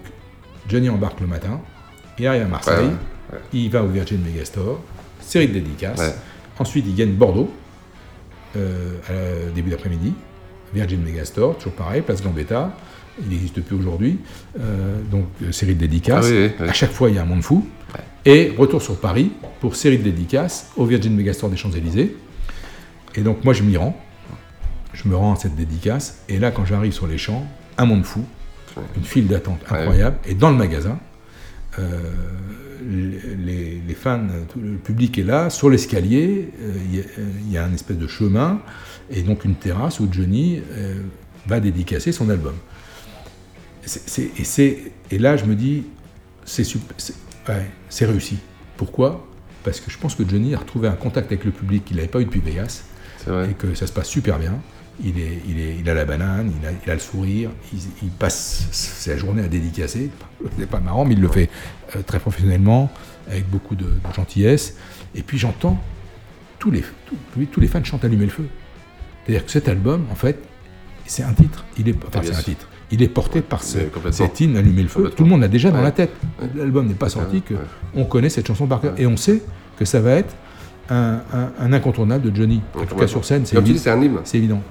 Johnny 0.69 0.89
embarque 0.89 1.19
le 1.19 1.27
matin, 1.27 1.59
il 2.17 2.27
arrive 2.27 2.43
à 2.43 2.47
Marseille, 2.47 2.85
Ouais, 2.85 3.37
ouais, 3.37 3.39
il 3.51 3.69
va 3.69 3.83
au 3.83 3.87
Virgin 3.87 4.21
Megastore, 4.21 4.79
série 5.19 5.47
de 5.47 5.53
dédicaces. 5.53 5.99
Ouais. 5.99 6.13
Ensuite, 6.59 6.85
il 6.87 6.95
gagne 6.95 7.13
Bordeaux, 7.13 7.51
euh, 8.55 8.97
à 9.09 9.51
début 9.51 9.71
d'après-midi. 9.71 10.13
Virgin 10.73 11.01
Megastore, 11.01 11.57
toujours 11.57 11.73
pareil, 11.73 12.01
place 12.01 12.21
Gambetta. 12.21 12.71
Il 13.21 13.29
n'existe 13.29 13.61
plus 13.61 13.75
aujourd'hui. 13.75 14.17
Euh, 14.59 14.99
donc, 15.11 15.25
euh, 15.43 15.51
série 15.51 15.75
de 15.75 15.79
dédicaces. 15.79 16.25
Ah 16.27 16.31
oui, 16.31 16.45
oui, 16.47 16.51
oui. 16.61 16.69
À 16.69 16.73
chaque 16.73 16.91
fois, 16.91 17.09
il 17.09 17.15
y 17.15 17.19
a 17.19 17.21
un 17.21 17.25
monde 17.25 17.43
fou. 17.43 17.67
Et 18.25 18.53
retour 18.57 18.81
sur 18.81 18.99
Paris 18.99 19.31
pour 19.59 19.75
série 19.75 19.97
de 19.97 20.03
dédicaces 20.03 20.71
au 20.77 20.85
Virgin 20.85 21.13
Megastore 21.15 21.49
des 21.49 21.57
Champs-Élysées. 21.57 22.15
Et 23.15 23.21
donc, 23.21 23.43
moi, 23.43 23.53
je 23.53 23.63
m'y 23.63 23.77
rends. 23.77 23.95
Je 24.93 25.07
me 25.07 25.15
rends 25.15 25.33
à 25.33 25.35
cette 25.35 25.55
dédicace. 25.55 26.23
Et 26.29 26.39
là, 26.39 26.51
quand 26.51 26.65
j'arrive 26.65 26.93
sur 26.93 27.05
les 27.07 27.17
champs, 27.17 27.45
un 27.77 27.85
monde 27.85 28.05
fou. 28.05 28.23
Une 28.97 29.03
file 29.03 29.27
d'attente 29.27 29.59
incroyable. 29.69 30.17
Et 30.25 30.33
dans 30.33 30.49
le 30.49 30.57
magasin, 30.57 30.97
euh, 31.77 31.99
les, 32.83 33.81
les 33.87 33.93
fans, 33.93 34.19
tout 34.51 34.59
le 34.59 34.77
public 34.77 35.17
est 35.19 35.23
là, 35.23 35.49
sur 35.51 35.69
l'escalier, 35.69 36.49
il 36.91 36.95
y 36.95 36.99
a- 36.99 37.03
euh, 37.19 37.29
il 37.45 37.51
y, 37.51 37.57
a 37.57 37.63
un 37.65 37.73
espèce 37.73 37.97
de 37.97 38.07
chemin, 38.07 38.59
et 39.11 39.21
donc 39.21 39.45
une 39.45 39.55
terrasse 39.55 39.99
où 39.99 40.07
Johnny 40.11 40.59
va 41.45 41.59
dédicacer 41.59 42.11
son 42.11 42.29
album. 42.29 42.53
Et, 45.11 45.17
là, 45.17 45.37
je 45.37 45.45
me 45.45 45.55
dis, 45.55 45.83
c'est 46.45 46.65
ouais, 47.47 48.05
réussi. 48.05 48.37
Pourquoi? 48.77 49.27
Parce 49.63 49.79
que 49.79 49.91
je 49.91 49.97
pense 49.97 50.15
que 50.15 50.27
Johnny 50.27 50.55
a 50.55 50.59
retrouvé 50.59 50.87
un 50.87 50.93
contact 50.93 51.27
avec 51.27 51.45
le 51.45 51.51
public 51.51 51.85
qu'il 51.85 51.97
n'avait 51.97 52.07
pas 52.07 52.21
eu 52.21 52.25
depuis 52.25 52.41
Vegas, 52.41 52.83
et 53.27 53.53
que 53.53 53.73
ça 53.75 53.87
se 53.87 53.93
passe 53.93 54.07
super 54.07 54.39
bien. 54.39 54.59
Il, 55.03 55.19
est, 55.19 55.39
il, 55.47 55.59
est, 55.59 55.77
il 55.79 55.89
a 55.89 55.95
la 55.95 56.05
banane, 56.05 56.53
il 56.61 56.67
a, 56.67 56.71
il 56.85 56.91
a 56.91 56.93
le 56.93 56.99
sourire, 56.99 57.49
il, 57.73 57.79
il 58.03 58.09
passe 58.09 58.67
sa 58.71 59.17
journée 59.17 59.41
à 59.41 59.47
dédicacer. 59.47 60.11
C'est 60.59 60.69
pas 60.69 60.79
marrant, 60.79 61.03
mais 61.03 61.15
il 61.15 61.21
le 61.21 61.27
fait 61.27 61.49
euh, 61.95 62.03
très 62.03 62.19
professionnellement, 62.19 62.91
avec 63.27 63.49
beaucoup 63.49 63.75
de, 63.75 63.85
de 63.85 64.13
gentillesse. 64.15 64.75
Et 65.15 65.23
puis 65.23 65.39
j'entends 65.39 65.81
tous 66.59 66.71
les, 66.71 66.83
tous, 67.05 67.45
tous 67.45 67.59
les 67.59 67.67
fans 67.67 67.83
chantent 67.83 68.05
Allumer 68.05 68.25
le 68.25 68.31
feu. 68.31 68.47
C'est-à-dire 69.25 69.45
que 69.45 69.51
cet 69.51 69.67
album, 69.67 70.05
en 70.11 70.15
fait, 70.15 70.37
c'est 71.05 71.23
un 71.23 71.33
titre. 71.33 71.65
Il 71.77 71.89
est, 71.89 71.95
enfin, 72.07 72.21
c'est 72.23 72.35
un 72.35 72.41
titre. 72.41 72.69
Il 72.93 73.01
est 73.01 73.07
porté 73.07 73.41
par 73.41 73.63
ce, 73.63 73.79
cet 74.11 74.39
hymne 74.39 74.55
Allumer 74.55 74.83
le 74.83 74.87
feu. 74.87 75.11
Tout 75.15 75.23
le 75.23 75.29
monde 75.29 75.41
l'a 75.41 75.47
déjà 75.47 75.71
dans 75.71 75.77
Ouais. 75.77 75.83
la 75.83 75.91
tête. 75.91 76.11
L'album 76.55 76.85
n'est 76.87 76.93
pas 76.93 77.09
sorti, 77.09 77.41
que 77.41 77.55
on 77.95 78.05
connaît 78.05 78.29
cette 78.29 78.45
chanson 78.47 78.67
par 78.67 78.81
cœur. 78.81 78.93
Et 78.99 79.07
on 79.07 79.17
sait 79.17 79.41
que 79.77 79.83
ça 79.85 79.99
va 79.99 80.11
être 80.11 80.35
un, 80.89 81.19
un- 81.33 81.51
un 81.59 81.73
incontournable 81.73 82.29
de 82.31 82.35
Johnny. 82.35 82.61
En 82.79 82.85
tout 82.85 82.95
cas 82.95 83.07
sur 83.07 83.25
scène, 83.25 83.45
c'est 83.47 83.57
évident. 83.57 83.79
c'est 83.81 83.89
un 83.89 84.01
hymne. 84.01 84.17
C'est 84.23 84.37
évident. 84.37 84.61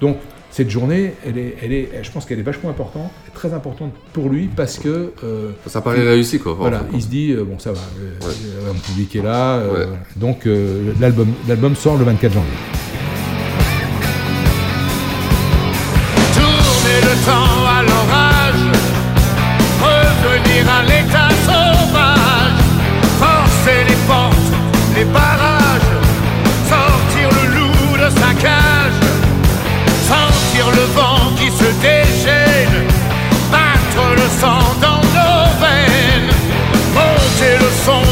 Donc 0.00 0.18
cette 0.52 0.70
journée, 0.70 1.14
elle 1.26 1.38
est, 1.38 1.56
elle 1.62 1.72
est, 1.72 1.88
je 2.02 2.10
pense 2.12 2.24
qu'elle 2.24 2.38
est 2.38 2.42
vachement 2.42 2.70
importante, 2.70 3.10
très 3.34 3.52
importante 3.52 3.92
pour 4.12 4.28
lui 4.28 4.48
parce 4.54 4.78
que 4.78 5.12
euh, 5.24 5.50
Ça 5.66 5.80
paraît 5.80 6.02
réussi, 6.02 6.38
quoi. 6.38 6.54
Voilà, 6.54 6.84
il 6.92 7.02
se 7.02 7.08
dit 7.08 7.32
euh, 7.32 7.44
bon 7.44 7.58
ça 7.58 7.72
va, 7.72 7.78
euh, 8.00 8.10
euh, 8.22 8.72
mon 8.72 8.78
public 8.80 9.14
est 9.16 9.22
là, 9.22 9.56
euh, 9.58 9.86
Ouais. 9.86 9.92
donc 10.16 10.46
euh, 10.46 10.92
l'album, 11.00 11.28
l'album 11.48 11.74
sort 11.74 11.96
le 11.98 12.04
24 12.04 12.32
janvier. 12.32 12.50
À 17.32 17.82
l'orage, 17.82 18.64
revenir 19.80 20.64
à 20.68 20.82
l'état 20.82 21.28
sauvage, 21.46 22.58
forcer 23.20 23.84
les 23.88 23.94
portes, 24.08 24.52
les 24.96 25.04
barrages, 25.04 25.92
sortir 26.68 27.28
le 27.38 27.44
loup 27.56 27.96
de 27.96 28.10
sa 28.18 28.34
cage, 28.34 28.98
sentir 30.08 30.66
le 30.74 30.84
vent 30.96 31.30
qui 31.36 31.50
se 31.50 31.70
déchaîne, 31.80 32.88
battre 33.52 34.04
le 34.16 34.28
sang 34.40 34.74
dans 34.80 35.02
nos 35.16 35.44
veines, 35.62 36.34
monter 36.92 37.54
le 37.60 37.70
son 37.84 38.02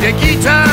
des 0.00 0.12
guitares, 0.12 0.63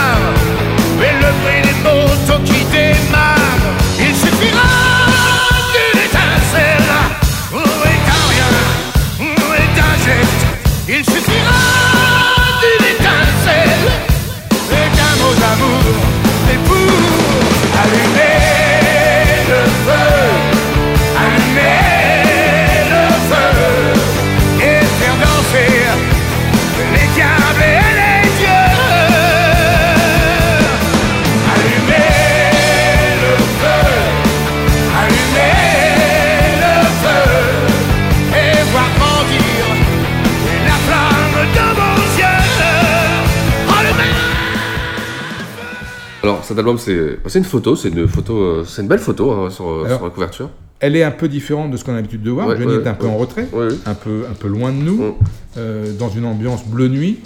cet 46.51 46.59
album, 46.59 46.77
c'est 46.77 47.39
une 47.39 47.43
photo, 47.43 47.75
c'est 47.75 47.89
une 47.89 48.07
photo, 48.07 48.37
euh, 48.37 48.63
c'est 48.65 48.81
une 48.81 48.87
belle 48.87 48.99
photo 48.99 49.31
hein, 49.31 49.49
sur, 49.49 49.85
Alors, 49.85 49.97
sur 49.97 50.05
la 50.05 50.11
couverture. 50.11 50.49
Elle 50.79 50.95
est 50.95 51.03
un 51.03 51.11
peu 51.11 51.27
différente 51.27 51.69
de 51.71 51.77
ce 51.77 51.83
qu'on 51.83 51.91
a 51.91 51.95
l'habitude 51.95 52.23
de 52.23 52.31
voir. 52.31 52.47
Ouais, 52.47 52.57
Johnny 52.57 52.75
ouais, 52.77 52.83
est 52.83 52.87
un 52.87 52.93
peu 52.93 53.05
ouais. 53.05 53.11
en 53.11 53.17
retrait, 53.17 53.47
un 53.85 53.93
peu, 53.93 54.23
un 54.29 54.33
peu 54.33 54.47
loin 54.47 54.71
de 54.71 54.77
nous, 54.77 55.15
euh, 55.57 55.93
dans 55.97 56.09
une 56.09 56.25
ambiance 56.25 56.65
bleu 56.65 56.87
nuit, 56.87 57.19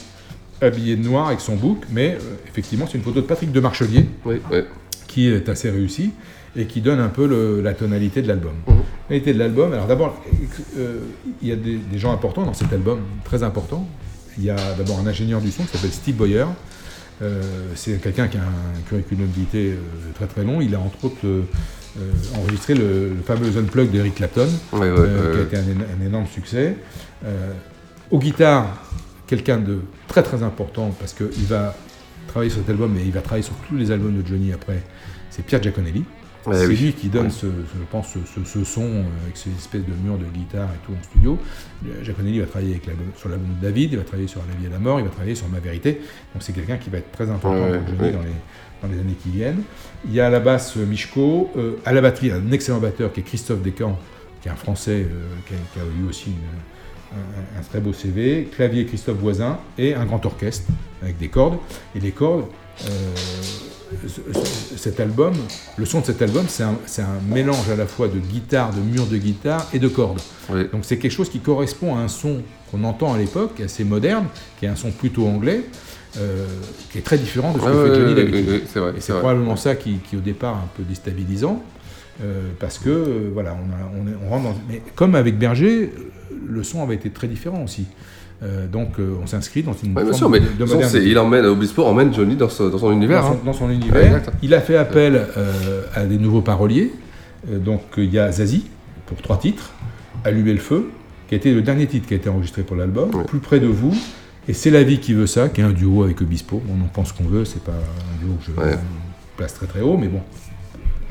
habillé 0.61 0.95
de 0.97 1.03
noir 1.07 1.27
avec 1.27 1.39
son 1.39 1.55
bouc, 1.55 1.83
mais 1.91 2.17
euh, 2.19 2.35
effectivement 2.49 2.85
c'est 2.89 2.97
une 2.97 3.03
photo 3.03 3.21
de 3.21 3.25
Patrick 3.25 3.51
de 3.51 3.59
Marchelier 3.59 4.05
qui 5.07 5.27
est 5.29 5.47
assez 5.49 5.69
réussie 5.69 6.11
et 6.57 6.65
qui 6.65 6.81
donne 6.81 6.99
un 6.99 7.07
peu 7.09 7.27
le- 7.27 7.61
la 7.61 7.73
tonalité 7.73 8.21
de 8.21 8.27
l'album. 8.27 8.53
Mhm. 8.67 8.75
La 8.75 8.83
tonalité 9.07 9.33
de 9.33 9.39
l'album, 9.39 9.73
alors 9.73 9.87
d'abord, 9.87 10.21
euh, 10.77 10.99
il 11.41 11.47
y 11.47 11.51
a 11.51 11.55
des, 11.55 11.75
des 11.77 11.97
gens 11.97 12.11
importants 12.13 12.43
dans 12.43 12.53
cet 12.53 12.71
album, 12.73 12.99
très 13.23 13.43
importants. 13.43 13.87
Il 14.37 14.43
y 14.43 14.49
a 14.49 14.55
d'abord 14.77 14.99
un 14.99 15.07
ingénieur 15.07 15.39
du 15.41 15.51
son 15.51 15.63
qui 15.63 15.69
s'appelle 15.77 15.91
Steve 15.91 16.15
Boyer. 16.15 16.45
Euh, 17.21 17.41
c'est 17.75 18.01
quelqu'un 18.01 18.27
qui 18.27 18.37
a 18.37 18.41
un 18.41 18.81
curriculum 18.89 19.27
vitae 19.27 19.57
euh, 19.57 19.75
très 20.15 20.27
très 20.27 20.43
long. 20.43 20.59
Il 20.61 20.75
a 20.75 20.79
entre 20.79 21.05
autres 21.05 21.25
euh, 21.25 21.41
enregistré 22.35 22.73
le, 22.73 23.09
le 23.09 23.21
fameux 23.25 23.57
Unplug 23.57 23.89
d'Eric 23.89 24.15
Clapton, 24.15 24.49
euh, 24.99 25.31
qui 25.47 25.55
a 25.55 25.59
été 25.61 25.69
un, 25.69 25.73
éno- 25.73 25.85
un 26.01 26.05
énorme 26.05 26.27
succès. 26.27 26.75
Aux 28.11 28.19
guitares, 28.19 28.67
quelqu'un 29.27 29.57
de 29.57 29.79
très 30.07 30.21
très 30.21 30.43
important 30.43 30.93
parce 30.99 31.13
qu'il 31.13 31.45
va 31.47 31.75
travailler 32.27 32.51
sur 32.51 32.59
cet 32.61 32.69
album 32.69 32.95
et 32.97 33.03
il 33.03 33.11
va 33.11 33.21
travailler 33.21 33.43
sur 33.43 33.55
tous 33.67 33.75
les 33.77 33.91
albums 33.91 34.21
de 34.21 34.27
Johnny 34.27 34.51
après. 34.53 34.83
C'est 35.31 35.43
Pierre 35.45 35.63
Giaconelli. 35.63 36.03
Ouais, 36.47 36.55
c'est 36.57 36.67
oui. 36.67 36.75
lui 36.75 36.93
qui 36.93 37.09
donne, 37.09 37.25
Ouais. 37.25 37.29
ce, 37.31 37.47
ce- 37.47 37.77
je 37.79 37.83
pense, 37.89 38.07
ce, 38.45 38.63
son 38.63 38.83
euh, 38.83 39.03
avec 39.23 39.35
ces 39.37 39.49
espèces 39.51 39.81
de 39.85 39.93
murs 40.03 40.17
de 40.17 40.25
guitare 40.25 40.69
et 40.69 40.85
tout 40.85 40.91
en 40.91 41.03
studio. 41.03 41.39
Giaconelli 42.03 42.39
va 42.39 42.45
travailler 42.45 42.71
avec 42.73 42.85
l'album- 42.85 43.11
sur 43.17 43.29
l'album 43.29 43.49
de 43.59 43.61
David, 43.65 43.91
il 43.93 43.97
va 43.97 44.03
travailler 44.03 44.27
sur 44.27 44.41
La 44.47 44.55
vie 44.59 44.65
et 44.67 44.69
la 44.69 44.79
mort, 44.79 44.99
il 44.99 45.03
va 45.05 45.09
travailler 45.11 45.35
sur 45.35 45.47
Ma 45.49 45.59
vérité. 45.59 45.93
Donc 46.33 46.41
c'est 46.43 46.53
quelqu'un 46.53 46.77
qui 46.77 46.89
va 46.89 46.99
être 46.99 47.11
très 47.11 47.29
important 47.29 47.61
Ouais, 47.63 47.79
pour 47.79 47.87
Johnny 47.97 48.11
dans, 48.11 48.21
les, 48.21 48.29
dans 48.81 48.87
les 48.93 48.99
années 48.99 49.15
qui 49.23 49.29
viennent. 49.29 49.63
Il 50.05 50.13
y 50.13 50.19
a 50.19 50.27
à 50.27 50.29
la 50.29 50.39
basse 50.39 50.77
euh, 50.77 50.85
Michko, 50.85 51.51
euh, 51.57 51.77
à 51.85 51.93
la 51.93 52.01
batterie 52.01 52.31
un 52.31 52.51
excellent 52.51 52.79
batteur 52.79 53.11
qui 53.11 53.21
est 53.21 53.23
Christophe 53.23 53.61
Descamps, 53.61 53.97
qui 54.41 54.47
est 54.47 54.51
un 54.51 54.55
Français 54.55 55.05
euh, 55.09 55.23
qui, 55.47 55.53
a, 55.53 55.57
qui 55.73 55.79
a 55.79 55.83
eu 56.03 56.07
aussi 56.09 56.29
une- 56.29 57.17
un, 57.17 57.59
un 57.59 57.63
très 57.63 57.79
beau 57.79 57.93
CV, 57.93 58.49
clavier 58.55 58.85
Christophe 58.85 59.17
Voisin 59.17 59.57
et 59.77 59.93
un 59.93 60.05
grand 60.05 60.25
orchestre 60.25 60.69
avec 61.01 61.17
des 61.17 61.29
cordes. 61.29 61.57
Et 61.95 61.99
les 61.99 62.11
cordes, 62.11 62.45
cet 64.77 64.99
album, 64.99 65.33
le 65.77 65.85
son 65.85 66.01
de 66.01 66.05
cet 66.05 66.21
album, 66.21 66.45
c'est 66.47 66.63
un, 66.63 66.75
mélange 67.29 67.69
à 67.69 67.75
la 67.75 67.85
fois 67.85 68.07
de 68.07 68.19
guitare, 68.19 68.71
de 68.73 68.81
mur 68.81 69.05
de 69.05 69.17
guitare 69.17 69.67
et 69.73 69.79
de 69.79 69.87
cordes. 69.87 70.19
Donc 70.49 70.83
c'est 70.83 70.97
quelque 70.97 71.11
chose 71.11 71.29
qui 71.29 71.39
correspond 71.39 71.95
à 71.95 71.99
un 71.99 72.07
son 72.07 72.41
qu'on 72.71 72.83
entend 72.83 73.13
à 73.13 73.17
l'époque, 73.17 73.59
assez 73.61 73.83
moderne, 73.83 74.25
qui 74.59 74.65
est 74.65 74.69
un 74.69 74.75
son 74.75 74.91
plutôt 74.91 75.27
anglais, 75.27 75.61
euh, 76.17 76.45
qui 76.91 76.97
est 76.97 77.01
très 77.01 77.17
différent 77.17 77.51
de 77.53 77.59
ce 77.59 77.65
que 77.65 77.69
fait 77.93 77.99
Johnny 77.99 78.13
ouais, 78.13 78.23
d'habitude. 78.23 78.61
c'est 78.67 78.79
vrai. 78.79 79.19
probablement 79.19 79.55
ça 79.55 79.75
qui, 79.75 79.97
qui, 80.09 80.15
au 80.17 80.21
départ 80.21 80.55
un 80.55 80.69
peu 80.75 80.83
déstabilisant, 80.83 81.61
euh, 82.23 82.49
parce 82.59 82.77
que 82.79 82.89
euh, 82.89 83.29
voilà, 83.33 83.55
on, 83.55 83.71
a- 83.73 83.91
on 84.01 84.07
est- 84.07 84.15
on 84.25 84.29
rentre 84.29 84.43
dans. 84.45 84.55
Mais 84.69 84.81
comme 84.95 85.15
avec 85.15 85.37
Berger, 85.37 85.91
euh, 85.97 86.01
le 86.47 86.63
son 86.63 86.81
avait 86.83 86.95
été 86.95 87.09
très 87.09 87.27
différent 87.27 87.63
aussi. 87.63 87.85
Euh, 88.43 88.67
donc 88.67 88.99
euh, 88.99 89.15
on 89.23 89.27
s'inscrit 89.27 89.63
dans 89.63 89.73
une 89.73 89.93
Ouais, 89.95 90.01
forme 90.03 90.13
sûr, 90.13 90.29
mais 90.29 90.39
de, 90.41 90.47
de 90.59 90.65
façon, 90.65 90.97
il 90.99 91.17
emmène, 91.17 91.45
Obispo 91.45 91.83
emmène 91.83 92.13
Johnny 92.13 92.35
dans, 92.35 92.49
son 92.49 92.91
univers. 92.91 93.21
Dans 93.21 93.27
son, 93.29 93.33
hein. 93.33 93.39
dans 93.45 93.53
son 93.53 93.67
Ouais, 93.67 93.75
univers. 93.75 94.21
il 94.43 94.53
a 94.53 94.59
fait 94.61 94.75
appel 94.77 95.15
euh, 95.37 95.83
à 95.95 96.03
des 96.05 96.17
nouveaux 96.17 96.41
paroliers. 96.41 96.91
Euh, 97.51 97.59
donc 97.59 97.81
euh, 97.97 98.03
il 98.03 98.11
y 98.13 98.19
a 98.19 98.31
Zazie 98.31 98.65
pour 99.05 99.21
trois 99.21 99.37
titres, 99.37 99.71
Allumer 100.25 100.51
le 100.53 100.59
feu, 100.59 100.89
qui 101.27 101.35
a 101.35 101.37
été 101.37 101.53
le 101.53 101.61
dernier 101.61 101.87
titre 101.87 102.07
qui 102.07 102.13
a 102.13 102.17
été 102.17 102.27
enregistré 102.29 102.63
pour 102.63 102.75
l'album, 102.75 103.09
Plus 103.25 103.39
près 103.39 103.59
de 103.59 103.67
vous, 103.67 103.93
et 104.47 104.53
C'est 104.53 104.69
la 104.71 104.83
vie 104.83 104.99
qui 104.99 105.13
veut 105.13 105.27
ça, 105.27 105.49
qui 105.49 105.61
est 105.61 105.63
un 105.63 105.71
duo 105.71 106.03
avec 106.03 106.21
Obispo. 106.21 106.61
On 106.69 106.83
en 106.83 106.87
pense 106.87 107.13
qu'on 107.13 107.23
veut, 107.23 107.45
c'est 107.45 107.63
pas 107.63 107.71
un 107.71 108.23
duo 108.25 108.35
que 108.35 108.45
je 108.45 108.77
place 109.37 109.53
très 109.53 109.65
très 109.65 109.81
haut, 109.81 109.97
mais 109.97 110.07
bon, 110.07 110.21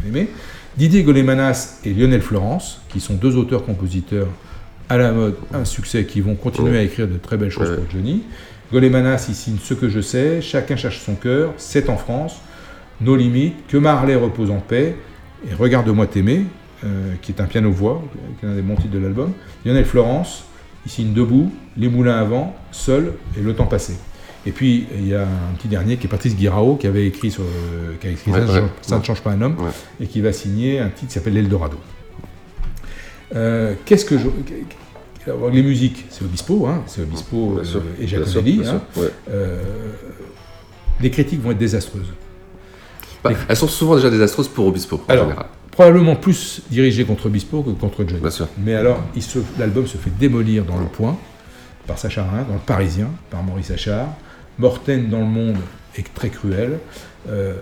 aimé. 0.07 0.29
Didier 0.77 1.03
Golémanas 1.05 1.81
et 1.85 1.93
Lionel 1.95 2.21
Florence, 2.21 2.81
qui 2.89 3.01
sont 3.01 3.15
deux 3.15 3.37
auteurs-compositeurs 3.37 4.29
à 4.89 4.97
la 4.99 5.13
mode, 5.13 5.37
un 5.53 5.65
succès, 5.65 6.05
qui 6.05 6.21
vont 6.21 6.35
continuer 6.35 6.73
Ouais. 6.73 6.79
à 6.79 6.83
écrire 6.83 7.09
de 7.09 7.17
très 7.17 7.37
belles 7.37 7.51
choses 7.51 7.75
pour 7.77 7.91
Johnny. 7.91 8.23
Golémanas, 8.73 9.27
il 9.29 9.35
signe 9.35 9.57
Ce 9.63 9.75
que 9.75 9.89
je 9.89 10.01
sais, 10.01 10.41
Chacun 10.41 10.77
cherche 10.77 10.99
son 11.01 11.15
cœur, 11.15 11.53
C'est 11.57 11.89
en 11.89 11.97
France, 11.97 12.41
Nos 13.01 13.17
limites, 13.17 13.55
Que 13.69 13.77
Marley 13.77 14.15
repose 14.15 14.51
en 14.51 14.61
paix, 14.61 14.97
et 15.51 15.55
Regarde-moi 15.55 16.07
t'aimer, 16.07 16.45
euh, 16.85 17.15
qui 17.23 17.33
est 17.33 17.41
un 17.41 17.45
piano-voix, 17.47 18.03
qui 18.41 18.47
est 18.47 18.49
un 18.49 18.55
des 18.55 18.63
bons 18.63 18.77
titres 18.77 18.93
de 18.93 18.99
l'album. 18.99 19.33
Lionel 19.65 19.85
Florence, 19.85 20.45
il 20.87 20.91
signe 20.91 21.13
Debout, 21.13 21.53
Les 21.77 21.89
moulins 21.89 22.17
à 22.19 22.25
vent, 22.25 22.55
Seul 22.73 23.13
et 23.39 23.41
Le 23.43 23.55
temps 23.55 23.67
passé. 23.67 23.95
Et 24.47 24.51
puis, 24.53 24.87
il 24.95 25.09
y 25.09 25.15
a 25.15 25.23
un 25.23 25.55
petit 25.57 25.69
dernier 25.69 25.97
qui 25.97 26.07
est 26.07 26.11
Patrice 26.11 26.37
Guirao, 26.37 26.77
qui 26.77 26.87
avait 26.87 27.07
écrit, 27.07 27.31
sur, 27.31 27.43
euh, 27.45 27.95
qui 28.01 28.09
a 28.09 28.11
écrit 28.11 28.31
Ouais, 28.31 28.47
ça, 28.47 28.53
ouais. 28.63 28.69
Ça 28.83 28.99
ne 28.99 29.03
change 29.03 29.23
pas 29.23 29.31
un 29.31 29.41
homme, 29.41 29.57
et 30.01 30.07
qui 30.07 30.21
va 30.21 30.33
signer 30.35 30.81
un 30.81 30.89
titre 30.89 31.07
qui 31.09 31.15
s'appelle 31.15 31.33
L'Eldorado. 31.35 31.79
Euh, 33.35 33.75
Qu'est-ce 33.85 34.05
que 34.05 34.19
je. 34.19 34.27
Les 35.53 35.63
musiques, 35.63 36.07
c'est 36.11 36.25
Obispo, 36.25 36.67
hein, 36.67 36.83
c'est 36.87 37.03
Obispo 37.03 37.61
sûr, 37.65 37.81
euh, 37.81 38.03
et 38.03 38.43
bien 38.43 38.75
hein. 38.75 38.83
ouais. 38.97 39.09
Euh, 39.31 39.63
les 41.01 41.11
critiques 41.11 41.41
vont 41.41 41.51
être 41.51 41.59
désastreuses. 41.59 42.13
Bah, 43.23 43.31
elles 43.49 43.57
sont 43.57 43.69
souvent 43.69 43.97
déjà 43.97 44.11
désastreuses 44.11 44.49
pour 44.49 44.67
Obispo, 44.67 45.01
en 45.09 45.13
Alors, 45.13 45.25
général. 45.25 45.47
probablement 45.71 46.17
plus 46.17 46.63
dirigé 46.71 47.05
contre 47.05 47.27
Obispo 47.27 47.63
que 47.63 47.71
contre 47.71 48.05
Johnny. 48.07 48.23
Mais 48.59 48.75
alors, 48.75 49.03
l'album 49.59 49.87
se 49.87 49.97
fait 49.97 50.11
démolir 50.19 50.65
dans 50.65 50.79
Le 50.79 50.87
Point 50.87 51.17
par 51.87 51.99
Sacha 51.99 52.23
Harin, 52.23 52.43
dans 52.43 52.55
Le 52.55 52.61
Parisien 52.61 53.09
par 53.31 53.43
Maurice 53.43 53.71
Achard. 53.71 54.09
Mortaine 54.59 55.09
dans 55.09 55.21
Le 55.21 55.27
Monde 55.27 55.57
est 55.97 56.15
très 56.15 56.29
cruel. 56.29 56.79
Euh, 57.29 57.55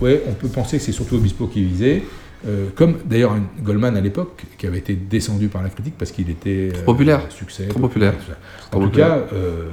ouais, 0.00 0.22
on 0.28 0.32
peut 0.32 0.48
penser 0.48 0.78
que 0.78 0.84
c'est 0.84 0.92
surtout 0.92 1.16
Obispo 1.16 1.46
qui 1.46 1.60
est 1.60 1.66
visé. 1.66 2.04
Euh, 2.46 2.66
comme 2.74 2.96
d'ailleurs 3.04 3.36
Goldman 3.62 3.96
à 3.96 4.00
l'époque, 4.00 4.42
qui 4.58 4.66
avait 4.66 4.78
été 4.78 4.94
descendu 4.94 5.46
par 5.48 5.62
la 5.62 5.68
critique 5.68 5.94
parce 5.96 6.10
qu'il 6.10 6.28
était 6.28 6.70
euh, 6.74 6.84
populaire. 6.84 7.20
succès. 7.30 7.66
Trop 7.68 7.78
populaire. 7.80 8.14
Trop 8.70 8.80
En 8.80 8.82
tout 8.82 8.88
populaire. 8.88 9.28
cas, 9.28 9.34
euh, 9.34 9.68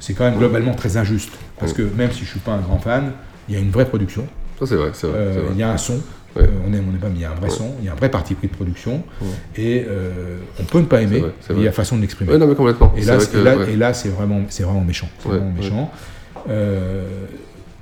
c'est 0.00 0.14
quand 0.14 0.24
même 0.24 0.38
globalement 0.38 0.74
très 0.74 0.96
injuste. 0.96 1.30
Parce 1.60 1.72
que 1.72 1.82
même 1.82 2.10
si 2.12 2.24
je 2.24 2.30
suis 2.30 2.40
pas 2.40 2.52
un 2.52 2.60
grand 2.60 2.78
fan, 2.78 3.12
il 3.48 3.54
y 3.54 3.58
a 3.58 3.60
une 3.60 3.70
vraie 3.70 3.84
production. 3.86 4.26
Ça, 4.58 4.66
c'est 4.66 4.74
vrai, 4.74 4.90
c'est 4.94 5.06
vrai, 5.06 5.30
c'est 5.32 5.38
vrai. 5.40 5.48
Il 5.52 5.58
y 5.58 5.62
a 5.62 5.70
un 5.70 5.76
son. 5.76 6.00
Ouais. 6.36 6.44
On 6.68 6.72
aime, 6.72 6.84
on 6.88 6.92
n'est 6.92 6.98
pas, 6.98 7.08
mais 7.08 7.16
il 7.16 7.20
y 7.22 7.24
a 7.24 7.30
un 7.30 7.34
vrai 7.34 7.48
Ouais. 7.48 7.56
son, 7.56 7.72
il 7.80 7.86
y 7.86 7.88
a 7.88 7.92
un 7.92 7.96
vrai 7.96 8.10
parti 8.10 8.34
pris 8.34 8.48
de 8.48 8.52
production. 8.52 9.02
Ouais. 9.20 9.28
Et 9.56 9.86
on 10.60 10.64
peut 10.64 10.78
ne 10.80 10.84
pas 10.86 11.00
aimer, 11.02 11.20
vrai, 11.20 11.32
il 11.50 11.62
y 11.62 11.68
a 11.68 11.72
façon 11.72 11.96
de 11.96 12.00
l'exprimer. 12.02 12.36
Non, 12.36 12.46
mais 12.48 12.54
complètement. 12.56 12.92
Et 12.96 13.00
C'est 13.02 13.06
là, 13.08 13.16
vrai 13.16 13.24
c'est- 13.24 13.32
que- 13.32 13.38
là- 13.38 13.56
ouais. 13.56 13.72
et 13.72 13.76
là, 13.76 13.94
c'est 13.94 14.08
vraiment, 14.08 14.42
c'est 14.48 14.64
vraiment 14.64 14.82
méchant. 14.82 15.08
C'est 15.20 15.28
Ouais, 15.28 15.36
vraiment 15.36 15.52
ouais. 15.56 15.62
méchant. 15.62 15.90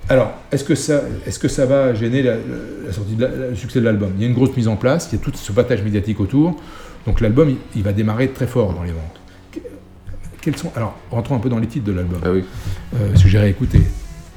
Alors, 0.08 0.32
est-ce 0.52 0.62
que, 0.64 0.74
ça, 0.76 1.02
est 1.26 1.36
que 1.38 1.48
ça 1.48 1.66
va 1.66 1.92
gêner 1.94 2.22
la, 2.22 2.34
la 2.86 2.92
sortie 2.92 3.14
de 3.16 3.22
la- 3.24 3.48
le 3.50 3.54
succès 3.56 3.80
de 3.80 3.84
l'album? 3.84 4.12
Il 4.16 4.22
y 4.22 4.24
a 4.24 4.28
une 4.28 4.34
grosse 4.34 4.56
mise 4.56 4.68
en 4.68 4.76
place, 4.76 5.08
il 5.12 5.18
y 5.18 5.20
a 5.20 5.24
tout 5.24 5.32
ce 5.34 5.52
battage 5.52 5.82
médiatique 5.82 6.20
autour. 6.20 6.56
Donc 7.06 7.20
l'album, 7.20 7.50
il, 7.50 7.56
il 7.74 7.82
va 7.82 7.92
démarrer 7.92 8.28
très 8.28 8.46
fort 8.46 8.72
dans 8.72 8.82
les 8.84 8.92
ventes. 8.92 9.20
Que- 9.52 9.58
Quels 10.40 10.56
sont, 10.56 10.70
alors, 10.76 10.96
rentrons 11.10 11.34
un 11.34 11.38
peu 11.40 11.48
dans 11.48 11.58
les 11.58 11.66
titres 11.66 11.86
de 11.86 11.92
l'album. 11.92 12.20
Ah 12.24 12.30
oui. 12.32 12.44
Euh, 12.94 13.38
réécouté. 13.38 13.80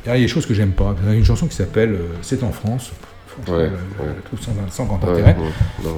Il 0.06 0.10
y 0.10 0.12
a 0.12 0.18
des 0.18 0.28
choses 0.28 0.46
que 0.48 0.54
j'aime 0.56 0.72
pas. 0.72 0.96
Il 1.04 1.10
y 1.10 1.12
a 1.12 1.16
une 1.16 1.26
chanson 1.26 1.46
qui 1.46 1.56
s'appelle 1.56 1.92
euh, 1.92 1.98
C'est 2.24 2.42
en 2.44 2.52
France. 2.52 2.92
Franchement, 3.28 3.56
Ouais, 3.58 3.70
je- 3.70 4.04
ouais. 4.04 4.10
je 4.18 4.26
trouve 4.28 4.40
sans, 4.42 4.52
sans 4.72 4.86
grand 4.86 5.00
Ouais, 5.04 5.12
intérêt. 5.12 5.36
non, 5.84 5.90
non. 5.92 5.98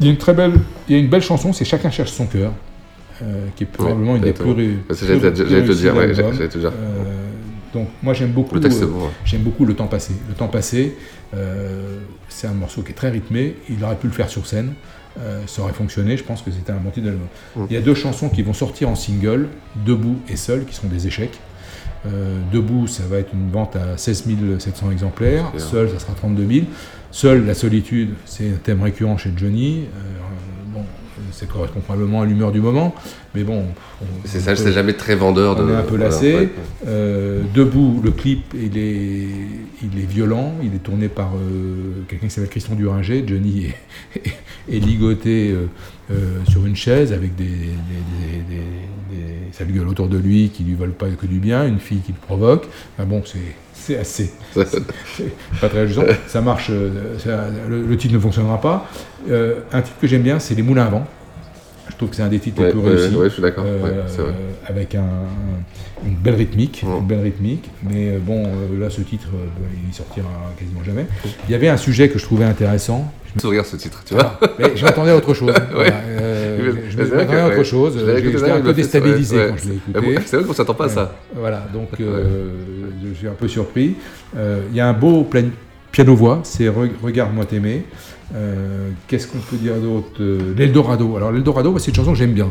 Il 0.00 0.06
y 0.06 0.08
a 0.08 0.12
une 0.12 0.18
très 0.18 0.34
belle, 0.34 0.52
il 0.88 0.94
y 0.94 0.98
a 0.98 1.00
une 1.02 1.08
belle 1.08 1.22
chanson, 1.22 1.52
c'est 1.54 1.64
Chacun 1.64 1.90
cherche 1.90 2.10
son 2.10 2.26
cœur, 2.26 2.52
euh, 3.22 3.46
qui 3.56 3.64
est 3.64 3.66
probablement 3.66 4.16
une 4.16 4.22
des 4.22 4.32
plus, 4.32 4.78
que 4.88 4.94
j'allais 4.94 5.20
te- 5.20 5.28
dire, 5.42 5.46
j'allais 5.48 6.48
te 6.48 6.58
dire. 6.58 6.72
Donc 7.74 7.88
moi 8.02 8.14
j'aime 8.14 8.32
beaucoup. 8.32 8.54
Le 8.54 8.60
texte 8.60 8.82
euh, 8.82 8.86
ouais. 8.86 9.10
J'aime 9.24 9.42
beaucoup 9.42 9.64
le 9.64 9.74
temps 9.74 9.86
passé. 9.86 10.14
Le 10.28 10.34
temps 10.34 10.48
passé, 10.48 10.96
euh, 11.34 11.98
c'est 12.28 12.46
un 12.46 12.52
morceau 12.52 12.82
qui 12.82 12.90
est 12.90 12.94
très 12.94 13.10
rythmé. 13.10 13.56
Il 13.68 13.82
aurait 13.84 13.96
pu 13.96 14.06
le 14.06 14.12
faire 14.12 14.28
sur 14.28 14.46
scène. 14.46 14.74
euh, 15.20 15.42
ça 15.46 15.62
aurait 15.62 15.72
fonctionné. 15.72 16.16
Je 16.16 16.24
pense 16.24 16.42
que 16.42 16.50
c'était 16.50 16.72
un 16.72 16.76
bon 16.76 16.90
titre 16.90 17.06
d'album. 17.06 17.26
Mm. 17.56 17.64
Il 17.70 17.74
y 17.74 17.76
a 17.76 17.80
deux 17.80 17.94
chansons 17.94 18.28
qui 18.28 18.42
vont 18.42 18.52
sortir 18.52 18.88
en 18.88 18.94
single, 18.94 19.48
Debout 19.84 20.18
et 20.28 20.36
Seul, 20.36 20.64
qui 20.64 20.74
sont 20.74 20.88
des 20.88 21.06
échecs. 21.06 21.38
Debout, 22.50 22.86
ça 22.86 23.02
va 23.10 23.18
être 23.18 23.34
une 23.34 23.50
vente 23.50 23.76
à 23.76 23.98
16 23.98 24.24
700 24.58 24.90
exemplaires. 24.90 25.52
Seul, 25.58 25.90
ça 25.90 25.98
sera 25.98 26.14
32 26.14 26.46
000. 26.50 26.66
Seul, 27.10 27.44
la 27.44 27.52
solitude, 27.52 28.14
c'est 28.24 28.48
un 28.48 28.56
thème 28.62 28.82
récurrent 28.82 29.18
chez 29.18 29.32
Johnny. 29.36 29.84
Ça 31.32 31.46
correspond 31.46 31.80
probablement 31.80 32.22
à 32.22 32.26
l'humeur 32.26 32.52
du 32.52 32.60
moment, 32.60 32.94
mais 33.34 33.42
bon. 33.44 33.64
on- 34.02 34.04
C'est 34.24 34.40
ça, 34.40 34.56
c'est 34.56 34.72
jamais 34.72 34.94
très 34.94 35.14
vendeur 35.14 35.56
de. 35.56 35.62
on 35.62 35.68
est 35.70 35.74
un 35.74 35.82
peu 35.82 35.90
voilà, 35.90 36.04
lassé. 36.06 36.34
ouais. 36.34 36.48
Euh, 36.86 37.42
debout, 37.54 38.00
le 38.04 38.10
clip, 38.10 38.54
il 38.54 38.76
est, 38.78 39.28
il 39.82 39.98
est 40.02 40.06
violent. 40.06 40.52
Il 40.62 40.74
est 40.74 40.82
tourné 40.82 41.08
par 41.08 41.30
euh, 41.36 42.02
quelqu'un 42.08 42.26
qui 42.26 42.32
s'appelle 42.34 42.50
Christian 42.50 42.74
Duringer. 42.74 43.24
Johnny 43.26 43.66
est, 44.16 44.74
est 44.76 44.78
ligoté 44.80 45.54
euh, 46.10 46.16
sur 46.48 46.66
une 46.66 46.76
chaise 46.76 47.12
avec 47.12 47.36
des, 47.36 47.44
des, 47.44 47.50
des, 47.50 48.56
des- 48.56 49.16
des 49.16 49.52
sales 49.52 49.72
gueules 49.72 49.88
autour 49.88 50.06
de 50.08 50.16
lui 50.18 50.50
qui 50.50 50.62
lui 50.62 50.74
veulent 50.74 50.90
pas 50.92 51.08
que 51.10 51.26
du 51.26 51.38
bien. 51.38 51.66
Une 51.66 51.80
fille 51.80 51.98
qui 52.00 52.12
le 52.12 52.18
provoque. 52.18 52.66
Enfin 52.96 53.08
bon, 53.08 53.22
c'est 53.24 53.38
c'est 53.74 53.96
assez. 53.98 54.30
c'est 54.54 54.82
pas 55.60 55.68
très 55.68 55.80
réjouissant. 55.80 56.02
Ça 56.26 56.40
marche. 56.42 56.70
ça- 57.18 57.46
le, 57.68 57.82
le 57.86 57.96
titre 57.96 58.14
ne 58.14 58.18
fonctionnera 58.20 58.60
pas. 58.60 58.88
Euh, 59.30 59.60
un 59.72 59.80
titre 59.82 59.96
que 60.00 60.06
j'aime 60.06 60.22
bien, 60.22 60.38
c'est 60.38 60.54
Les 60.54 60.62
Moulins 60.62 60.84
à 60.86 60.90
vent. 60.90 61.06
Je 61.90 61.96
trouve 61.96 62.08
que 62.10 62.16
c'est 62.16 62.22
un 62.22 62.28
des 62.28 62.38
titres 62.38 62.60
Ouais, 62.60 62.66
les 62.68 62.72
plus 62.72 62.80
ouais, 62.80 62.90
réussis. 62.96 63.14
ouais, 63.16 63.28
je 63.28 63.32
suis 63.34 63.42
d'accord. 63.42 63.64
Euh, 63.66 64.02
avec 64.66 64.94
un, 64.94 65.00
un- 65.00 66.06
une 66.06 66.14
belle 66.14 66.36
rythmique, 66.36 66.82
une 66.82 67.06
belle 67.06 67.20
rythmique. 67.20 67.68
Mais 67.82 68.08
euh, 68.12 68.18
bon, 68.20 68.44
euh, 68.46 68.80
là, 68.80 68.88
ce 68.90 69.00
titre, 69.02 69.28
euh, 69.34 69.46
il 69.88 69.94
sortira 69.94 70.28
quasiment 70.58 70.82
jamais. 70.84 71.06
Il 71.48 71.52
y 71.52 71.54
avait 71.54 71.68
un 71.68 71.76
sujet 71.76 72.08
que 72.08 72.18
je 72.18 72.24
trouvais 72.24 72.44
intéressant. 72.44 73.12
Je 73.40 73.46
regarde 73.46 73.66
ce 73.66 73.76
titre, 73.76 74.02
tu 74.04 74.14
vois. 74.14 74.40
Mais 74.58 74.76
je 74.76 74.84
m'attendais 74.84 75.10
à 75.12 75.16
autre 75.16 75.34
chose. 75.34 75.52
Voilà, 75.72 75.94
euh, 76.08 76.72
je 76.90 76.96
me 76.96 77.04
m'attendais 77.16 77.38
à 77.40 77.48
autre 77.48 77.62
chose. 77.64 77.98
J'étais 78.22 78.50
un 78.50 78.60
peu 78.60 78.72
déstabilisé 78.72 79.36
quand 79.50 79.56
je 79.62 79.68
l'ai 79.68 79.76
écouté. 79.76 80.16
Ah 80.16 80.20
c'est 80.26 80.36
vrai 80.36 80.46
qu'on 80.46 80.52
s'attend 80.54 80.74
pas 80.74 80.86
à 80.86 80.88
ça. 80.88 81.14
Voilà, 81.34 81.66
donc 81.72 81.88
je 81.98 83.14
suis 83.18 83.28
un 83.28 83.32
peu 83.38 83.48
surpris. 83.48 83.94
Il 84.36 84.74
y 84.76 84.80
a 84.80 84.88
un 84.88 84.92
beau 84.94 85.28
piano-voix, 85.92 86.40
c'est 86.44 86.64
Re- 86.68 86.90
Regarde-moi 87.02 87.44
t'aimer. 87.44 87.84
Euh, 88.34 88.90
Qu'est-ce 89.08 89.26
qu'on 89.26 89.38
peut 89.38 89.56
dire 89.56 89.74
d'autre 89.76 90.08
Euh, 90.20 90.54
L'Eldorado. 90.56 91.16
Alors 91.16 91.32
l'Eldorado, 91.32 91.72
bah, 91.72 91.78
c'est 91.80 91.90
une 91.90 91.96
chanson 91.96 92.12
que 92.12 92.18
j'aime 92.18 92.32
bien. 92.32 92.50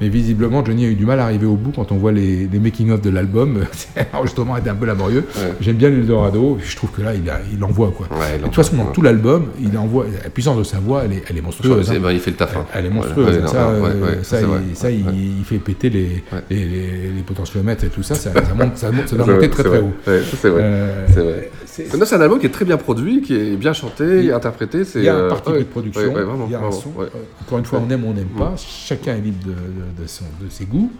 Mais 0.00 0.08
visiblement, 0.08 0.64
Johnny 0.64 0.84
a 0.84 0.88
eu 0.88 0.94
du 0.94 1.06
mal 1.06 1.20
à 1.20 1.24
arriver 1.24 1.46
au 1.46 1.54
bout 1.54 1.70
quand 1.74 1.90
on 1.92 1.96
voit 1.96 2.12
les, 2.12 2.46
les 2.46 2.58
making-of 2.58 3.00
de 3.00 3.10
l'album. 3.10 3.60
L'enregistrement 4.12 4.56
était 4.56 4.70
un 4.70 4.74
peu 4.74 4.86
laborieux. 4.86 5.24
J'aime 5.60 5.76
bien 5.76 5.88
l'Eldorado. 5.88 6.58
Je 6.62 6.76
trouve 6.76 6.90
que 6.90 7.02
là, 7.02 7.14
il, 7.14 7.28
a- 7.30 7.40
il 7.52 7.62
envoie. 7.64 7.90
Quoi. 7.96 8.06
Ouais, 8.10 8.26
il 8.36 8.40
de 8.40 8.44
toute 8.46 8.54
façon, 8.56 8.76
dans 8.76 8.86
tout 8.86 9.02
l'album, 9.02 9.46
il 9.60 9.76
envoie. 9.78 10.06
La 10.24 10.30
puissance 10.30 10.58
de 10.58 10.64
sa 10.64 10.78
voix, 10.78 11.02
elle 11.04 11.12
est, 11.12 11.22
elle 11.30 11.38
est 11.38 11.42
monstrueuse. 11.42 11.90
Hein. 11.90 11.94
ben, 12.02 12.10
il 12.10 12.20
fait 12.20 12.30
le 12.32 12.36
taf, 12.36 12.56
hein. 12.56 12.66
Elle 12.74 12.86
est 12.86 12.90
monstrueuse. 12.90 13.46
ça, 13.46 13.68
euh, 13.70 13.80
ouais, 13.82 14.18
ça, 14.22 14.36
c'est 14.38 14.42
il, 14.42 14.46
vrai. 14.46 14.60
ça, 14.74 14.90
il- 14.90 15.06
Ouais. 15.06 15.12
il 15.38 15.44
fait 15.44 15.58
péter 15.58 15.88
les, 15.90 16.22
les, 16.50 16.56
les- 16.56 17.10
les 17.16 17.22
potentiomètres 17.24 17.84
et 17.84 17.88
tout 17.88 18.02
ça. 18.02 18.14
Ça, 18.14 18.32
ça 18.34 18.40
monte, 18.54 18.76
ça 18.76 18.90
monte, 18.90 19.08
ça 19.08 19.16
doit 19.16 19.24
C'est 19.26 19.32
monter 19.32 19.46
vrai, 19.46 19.48
très 19.48 19.62
c'est 19.62 19.68
très 19.68 19.78
vrai. 19.78 19.88
haut. 19.88 19.92
C'est 20.40 20.48
vrai. 20.48 20.60
Euh, 20.62 21.06
C'est 21.08 21.20
vrai. 21.20 21.50
c'est- 21.64 21.96
Non, 21.96 22.04
c'est 22.04 22.16
un 22.16 22.20
album 22.20 22.38
qui 22.38 22.46
est 22.46 22.50
très 22.50 22.64
bien 22.64 22.76
produit, 22.76 23.22
qui 23.22 23.34
est 23.34 23.56
bien 23.56 23.72
chanté, 23.72 24.32
interprété. 24.32 24.84
c'est, 24.84 25.08
Euh, 25.20 25.28
parti 25.30 25.50
ouais, 25.50 25.58
de 25.60 25.64
production, 25.64 26.12
vraiment, 26.12 26.44
il 26.46 26.52
y 26.52 26.54
a 26.54 26.58
un 26.58 26.60
vraiment, 26.62 26.72
son. 26.76 26.90
encore 27.42 27.58
une 27.58 27.64
fois, 27.64 27.80
on 27.86 27.90
aime 27.90 28.04
ou 28.04 28.08
on 28.08 28.14
n'aime 28.14 28.28
Mm. 28.34 28.38
pas. 28.38 28.54
Chacun 28.56 29.14
est 29.16 29.20
libre 29.20 29.44
de, 29.44 29.52
de- 29.52 30.02
de 30.02 30.06
son- 30.06 30.24
de 30.42 30.48
ses 30.50 30.64
goûts. 30.64 30.90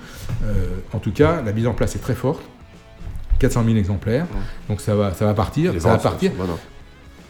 Euh, 0.44 0.54
en 0.92 0.98
tout 0.98 1.12
cas, 1.12 1.42
la 1.44 1.52
mise 1.52 1.66
en 1.66 1.72
place 1.74 1.94
est 1.96 2.00
très 2.00 2.14
forte. 2.14 2.42
400 3.38 3.64
000 3.64 3.76
exemplaires. 3.78 4.26
Donc 4.68 4.80
ça 4.80 4.94
va, 4.94 5.14
ça 5.14 5.24
va 5.24 5.34
partir. 5.34 5.72
Les 5.72 5.80
Ça 5.80 5.88
va 5.90 5.98
partir. 5.98 6.30
sont. 6.32 6.44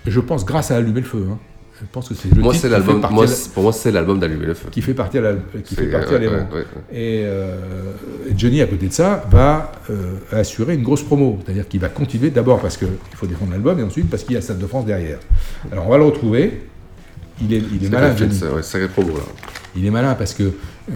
Je 0.07 0.21
pense 0.21 0.45
grâce 0.45 0.71
à 0.71 0.77
Allumer 0.77 1.01
le 1.01 1.07
feu. 1.07 1.27
hein. 1.31 1.39
Je 1.81 1.87
pense 1.91 2.11
que 2.11 2.15
c'est 2.15 2.35
le 2.35 2.43
Moi, 2.43 2.53
titre 2.53 2.63
c'est 2.65 2.69
qui 2.69 2.75
fait 2.75 2.79
l'album. 2.79 3.01
partie 3.01 3.15
Moi, 3.15 3.27
pour 3.55 3.63
moi, 3.63 3.73
c'est 3.73 3.91
l'album 3.91 4.19
d'Allumer 4.19 4.45
le 4.47 4.53
feu. 4.55 4.69
qui 4.71 4.83
fait 4.83 4.93
partie 4.93 5.17
à 5.17 5.21
la, 5.23 5.33
qui 5.65 5.75
fait 5.75 5.85
C'est- 5.85 5.91
partie 5.91 6.09
à 6.11 6.13
ouais, 6.13 6.19
les 6.19 6.29
ouais, 6.29 6.37
ventes. 6.37 6.53
ouais, 6.53 6.65
Et 6.93 7.23
euh, 7.25 7.57
Johnny, 8.37 8.61
à 8.61 8.67
côté 8.67 8.89
de 8.89 8.93
ça, 8.93 9.25
va 9.31 9.73
euh, 9.89 10.17
assurer 10.33 10.75
une 10.75 10.83
grosse 10.83 11.03
promo. 11.03 11.39
C'est-à-dire 11.43 11.67
qu'il 11.69 11.81
va 11.81 11.89
continuer 11.89 12.29
d'abord 12.31 12.61
parce 12.61 12.77
qu'il 12.77 12.89
faut 13.15 13.27
défendre 13.27 13.53
l'album 13.53 13.79
et 13.79 13.83
ensuite 13.83 14.11
parce 14.11 14.25
qu'il 14.25 14.35
y 14.35 14.37
a 14.37 14.43
Stade 14.43 14.59
de 14.59 14.67
France 14.67 14.85
derrière. 14.85 15.21
Alors 15.73 15.87
on 15.87 15.91
va 15.91 15.97
le 15.97 16.05
retrouver. 16.05 16.65
Il 17.43 17.53
est, 17.55 17.59
il 17.59 17.83
est 17.83 17.87
C'est 17.87 17.91
malin, 17.91 18.15
fit, 18.15 18.25
ouais, 18.55 18.63
sacré 18.63 18.89
promo, 18.89 19.17
là. 19.17 19.23
Il 19.77 19.87
est 19.87 19.91
malin 19.91 20.15
parce 20.15 20.35
que 20.35 20.43
euh, 20.43 20.93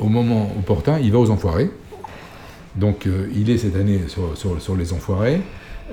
au 0.00 0.06
moment 0.08 0.52
opportun, 0.58 0.98
il 0.98 1.10
va 1.12 1.18
aux 1.18 1.30
enfoirés. 1.30 1.70
Donc 2.76 3.06
euh, 3.06 3.26
il 3.34 3.50
est 3.50 3.58
cette 3.58 3.76
année 3.76 4.02
sur, 4.08 4.36
sur- 4.36 4.60
sur 4.60 4.76
les 4.76 4.92
enfoirés, 4.92 5.40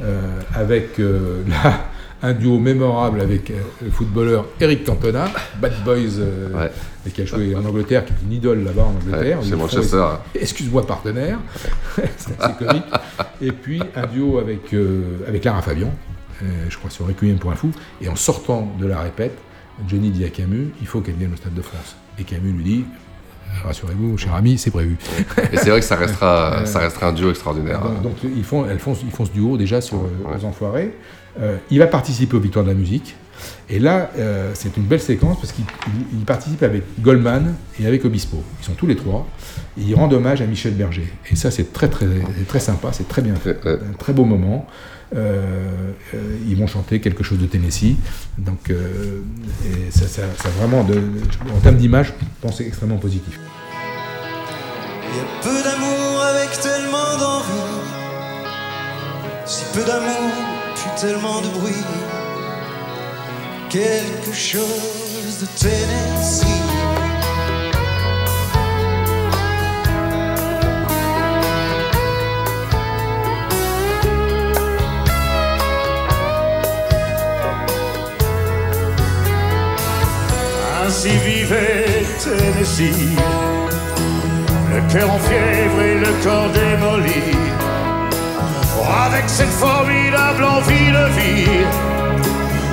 euh, 0.02 0.40
avec 0.54 0.98
là, 1.00 1.86
un 2.22 2.34
duo 2.34 2.60
mémorable 2.60 3.22
avec 3.22 3.52
le 3.82 3.90
footballeur 3.90 4.46
Eric 4.60 4.84
Cantona, 4.84 5.26
Bad 5.62 5.74
Boys, 5.84 6.22
et 7.08 7.12
qui 7.12 7.22
a 7.22 7.26
joué 7.26 7.56
en 7.56 7.64
Angleterre, 7.66 8.04
qui 8.06 8.12
est 8.14 8.26
une 8.26 8.34
idole 8.34 8.64
là-bas 8.64 8.84
en 8.84 8.96
Angleterre. 8.96 9.40
Ouais, 9.40 9.46
font- 9.52 9.58
Manchester. 9.58 10.06
Excuse-moi 10.40 10.86
partenaire, 10.86 11.40
c'est 12.18 12.40
assez 12.42 12.54
comique. 12.58 12.84
Et 13.42 13.52
puis 13.52 13.82
un 13.96 14.06
duo 14.08 14.38
avec, 14.40 14.74
avec 15.28 15.44
Lara 15.44 15.62
Fabian, 15.62 15.92
je 16.70 16.78
crois 16.78 16.90
sur 16.90 17.08
Requiem 17.08 17.38
pour 17.38 17.52
un 17.52 17.56
fou, 17.56 17.72
et 18.02 18.10
en 18.10 18.16
sortant 18.16 18.72
de 18.80 18.86
la 18.88 19.00
répète, 19.02 19.38
Johnny 19.88 20.10
dit 20.12 20.24
à 20.26 20.30
Camus, 20.30 20.70
il 20.82 20.88
faut 20.88 21.02
qu'elle 21.02 21.16
vienne 21.16 21.34
au 21.34 21.38
Stade 21.38 21.54
de 21.54 21.62
France. 21.62 21.96
Et 22.20 22.24
Camus 22.24 22.52
lui 22.52 22.64
dit, 22.64 22.86
rassurez-vous, 23.64 24.18
cher 24.18 24.34
ami, 24.36 24.58
c'est 24.58 24.72
prévu. 24.72 24.98
Et 25.54 25.58
c'est 25.58 25.70
vrai 25.70 25.80
que 25.80 25.86
ça 25.86 25.96
restera, 25.96 26.66
ça 26.66 26.80
restera 26.80 27.08
un 27.08 27.14
duo 27.14 27.30
extraordinaire. 27.30 27.82
donc, 27.82 28.02
donc, 28.02 28.16
ils, 28.36 28.44
font, 28.44 28.66
elles 28.70 28.80
font, 28.80 28.94
ils 29.04 29.12
font 29.12 29.26
ce 29.26 29.32
duo 29.32 29.58
déjà 29.58 29.82
sur 29.82 29.98
euh, 29.98 30.38
aux 30.40 30.46
Enfoirés. 30.46 30.94
Euh, 31.40 31.58
il 31.70 31.80
va 31.80 31.88
participer 31.88 32.36
aux 32.38 32.40
Victoires 32.40 32.64
de 32.66 32.70
la 32.70 32.76
musique. 32.76 33.16
Et 33.70 33.80
là, 33.80 34.10
euh, 34.18 34.52
c'est 34.54 34.78
une 34.78 34.84
belle 34.84 35.02
séquence 35.02 35.38
parce 35.42 35.52
qu'il 35.52 35.66
il- 35.88 36.20
il 36.20 36.26
participe 36.26 36.64
avec 36.64 36.84
Goldman 37.02 37.54
et 37.80 37.86
avec 37.86 38.06
Obispo. 38.06 38.42
Ils 38.62 38.66
sont 38.66 38.74
tous 38.74 38.88
les 38.88 38.96
trois. 38.96 39.28
Et 39.78 39.82
ils 39.82 39.96
rendent 39.96 40.14
hommage 40.14 40.42
à 40.42 40.46
Michel 40.46 40.74
Berger. 40.74 41.12
Et 41.30 41.36
ça, 41.36 41.52
c'est 41.52 41.74
très, 41.74 41.90
très, 41.90 42.08
très 42.48 42.62
sympa, 42.62 42.94
c'est 42.94 43.08
très 43.10 43.22
bien 43.22 43.36
fait. 43.36 43.60
Un 43.66 43.94
très 44.00 44.14
beau 44.14 44.24
moment. 44.24 44.66
Euh, 45.16 45.92
euh, 46.14 46.38
ils 46.48 46.58
vont 46.58 46.68
chanter 46.68 47.00
quelque 47.00 47.24
chose 47.24 47.40
de 47.40 47.46
Tennessee. 47.46 47.96
Donc, 48.38 48.70
euh, 48.70 49.22
et 49.66 49.92
ça, 49.92 50.08
ça, 50.08 50.24
ça 50.42 50.50
vraiment, 50.60 50.84
de, 50.84 51.02
en 51.56 51.60
termes 51.60 51.78
d'image, 51.78 52.08
je 52.08 52.26
pense 52.42 52.58
c'est 52.58 52.68
extrêmement 52.68 52.98
positif. 52.98 53.40
Il 55.10 55.18
y 55.18 55.22
a 55.22 55.26
peu 55.42 55.64
d'amour 55.64 56.22
avec 56.22 56.52
tellement 56.60 57.18
d'envie. 57.18 57.46
Si 59.46 59.64
peu 59.74 59.84
d'amour, 59.86 60.34
puis 60.76 60.90
tellement 61.00 61.42
de 61.42 61.48
bruit. 61.60 61.74
Quelque 63.70 64.34
chose 64.34 65.40
de 65.40 65.46
Tennessee. 65.58 66.65
Ainsi 81.06 81.18
vivait 81.20 82.04
Tennessee, 82.18 83.16
le 84.74 84.82
cœur 84.92 85.12
en 85.12 85.20
fièvre 85.20 85.82
et 85.84 86.00
le 86.00 86.12
corps 86.24 86.50
démoli. 86.50 87.38
Avec 89.06 89.26
cette 89.28 89.50
formidable 89.50 90.44
envie 90.44 90.92
de 90.92 91.06
vie, 91.20 91.66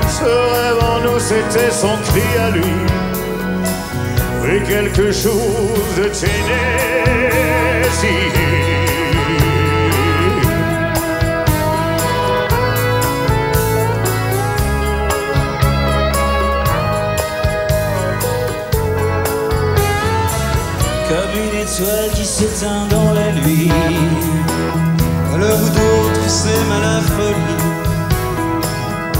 ce 0.09 0.24
rêve 0.24 0.83
en 0.83 1.01
nous, 1.01 1.18
c'était 1.18 1.70
son 1.70 1.99
cri 2.07 2.22
à 2.41 2.51
lui. 2.53 2.72
Oui, 4.43 4.62
quelque 4.66 5.12
chose 5.12 5.95
de 5.99 6.05
Tennessee. 6.05 6.53
Étoile 21.73 22.11
qui 22.14 22.25
s'éteint 22.25 22.87
dans 22.89 23.12
la 23.14 23.33
nuit. 23.33 23.70
À 25.33 25.37
l'heure 25.39 25.57
où 25.57 25.68
d'autres 25.68 26.29
s'aiment 26.29 26.73
à 26.73 26.81
la 26.81 27.01
folie. 27.01 27.62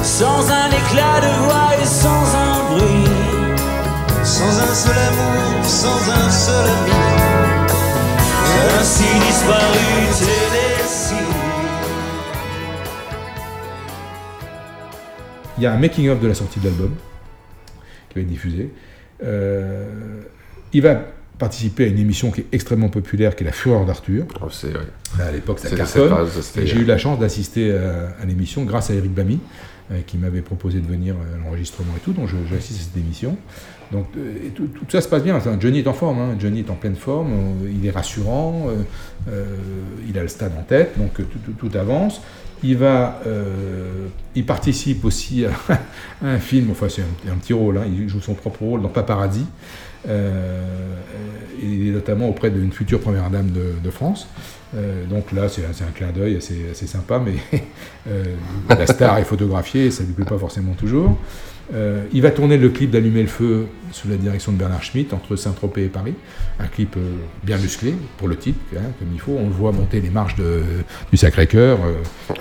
sans 0.03 0.51
un 0.51 0.69
éclat 0.69 1.21
de 1.21 1.33
voix 1.45 1.71
et 1.81 1.87
sans 1.87 2.25
un 2.37 2.55
bruit, 2.71 3.11
sans 4.23 4.61
un 4.61 4.75
seul 4.75 4.99
amour, 4.99 5.65
sans 5.65 6.11
un 6.11 6.31
seul 6.31 6.67
ami. 6.69 6.93
Ainsi 8.79 9.05
disparu 9.27 9.89
Tennessee. 10.19 11.15
Il 15.57 15.63
y 15.63 15.67
a 15.67 15.73
un 15.73 15.79
making-of 15.79 16.21
de 16.21 16.29
la 16.29 16.35
sortie 16.35 16.61
de 16.61 16.67
l'album 16.67 16.95
qui 18.11 18.17
va 18.17 18.21
être 18.21 18.29
diffusé. 18.29 18.75
Euh, 19.23 20.23
il 20.73 20.83
va 20.83 20.97
participer 21.47 21.85
à 21.85 21.87
une 21.89 21.99
émission 21.99 22.31
qui 22.31 22.43
est 22.43 22.47
extrêmement 22.53 22.89
populaire, 22.89 23.35
qui 23.35 23.43
est 23.43 23.47
La 23.47 23.53
Fureur 23.53 23.85
d'Arthur. 23.85 24.27
Oh, 24.41 24.47
ouais. 24.47 25.23
À 25.25 25.33
l'époque, 25.33 25.59
ça 25.59 25.69
cartonne. 25.77 26.13
J'ai 26.65 26.77
eu 26.79 26.85
la 26.85 26.99
chance 26.99 27.19
d'assister 27.19 27.73
à, 27.73 28.15
à 28.23 28.25
l'émission 28.27 28.63
grâce 28.65 28.91
à 28.91 28.95
Eric 28.95 29.13
Bamy, 29.13 29.41
euh, 29.91 29.99
qui 30.07 30.19
m'avait 30.19 30.41
proposé 30.43 30.79
de 30.79 30.87
venir 30.87 31.15
à 31.17 31.45
l'enregistrement 31.45 31.95
et 31.97 32.01
tout. 32.01 32.13
Donc, 32.13 32.29
j'assiste 32.49 32.81
à 32.81 32.85
cette 32.85 32.97
émission. 32.97 33.37
Donc, 33.91 34.07
euh, 34.17 34.47
et 34.47 34.51
tout, 34.51 34.69
tout 34.69 34.85
ça 34.89 35.01
se 35.01 35.09
passe 35.09 35.25
bien. 35.25 35.35
Enfin, 35.35 35.57
Johnny 35.59 35.81
est 35.81 35.89
en 35.89 35.93
forme. 35.95 36.21
hein. 36.21 36.37
Johnny 36.39 36.61
est 36.61 36.71
en 36.71 36.77
pleine 36.77 36.95
forme. 36.97 37.33
euh, 37.33 37.71
il 37.77 37.85
est 37.85 37.91
rassurant. 37.91 38.69
euh, 38.69 38.77
euh, 39.33 39.45
il 40.09 40.17
a 40.17 40.23
le 40.23 40.29
stade 40.29 40.53
en 40.57 40.63
tête. 40.63 40.97
Donc, 40.97 41.19
euh, 41.19 41.25
tout, 41.25 41.39
tout- 41.45 41.69
tout 41.69 41.77
avance. 41.77 42.21
Il 42.65 42.77
va, 42.77 43.21
euh, 43.27 44.07
il 44.37 44.47
participe 44.47 45.05
aussi 45.05 45.45
à, 45.45 45.51
à 45.75 45.79
un 46.37 46.39
film. 46.39 46.71
Enfin, 46.71 46.87
c'est 46.89 47.03
un, 47.03 47.33
un 47.33 47.37
petit 47.37 47.53
rôle. 47.53 47.79
hein, 47.79 47.85
il 47.87 48.09
joue 48.09 48.21
son 48.21 48.35
propre 48.35 48.63
rôle 48.63 48.83
dans 48.83 48.89
Paparazzi. 48.89 49.45
Euh, 50.09 50.63
est 51.63 51.91
notamment 51.93 52.29
auprès 52.29 52.51
d'une 52.51 52.73
future 52.73 52.99
première 53.01 53.31
dame 53.31 53.51
de, 53.51 53.75
de 53.83 53.91
France. 53.91 54.27
Euh, 54.75 55.05
donc 55.07 55.31
là, 55.33 55.49
c'est 55.49 55.63
c'est 55.73 55.85
un 55.85 55.93
clin 55.95 56.11
d'œil 56.11 56.37
assez, 56.37 56.57
assez 56.73 56.87
sympa, 56.87 57.21
mais 57.25 57.35
euh, 58.09 58.25
la 58.69 58.87
star 58.87 59.19
est 59.19 59.25
photographiée 59.25 59.87
et 59.87 59.91
ça 59.93 60.03
ne 60.03 60.09
lui 60.09 60.15
plaît 60.15 60.25
pas 60.25 60.39
forcément 60.39 60.73
toujours. 60.73 61.17
Euh, 61.75 62.03
il 62.13 62.21
va 62.23 62.33
tourner 62.33 62.57
le 62.59 62.69
clip 62.71 62.91
d'Allumer 62.91 63.23
le 63.23 63.29
feu 63.29 63.67
sous 63.93 64.09
la 64.09 64.17
direction 64.17 64.51
de 64.51 64.57
Bernard 64.59 64.83
Schmitt 64.83 65.13
entre 65.15 65.37
Saint-Tropez 65.37 65.85
et 65.85 65.89
Paris. 65.89 66.15
Un 66.59 66.67
clip 66.67 66.97
bien 67.45 67.57
musclé 67.59 67.95
pour 68.19 68.27
le 68.29 68.37
titre, 68.37 68.59
hein, 68.77 68.81
comme 68.99 69.09
il 69.13 69.21
faut. 69.21 69.37
On 69.39 69.47
le 69.47 69.53
voit 69.55 69.71
monter 69.73 70.01
les 70.01 70.11
marches 70.11 70.35
de- 70.35 70.63
du 71.13 71.17
Sacré-Cœur. 71.17 71.79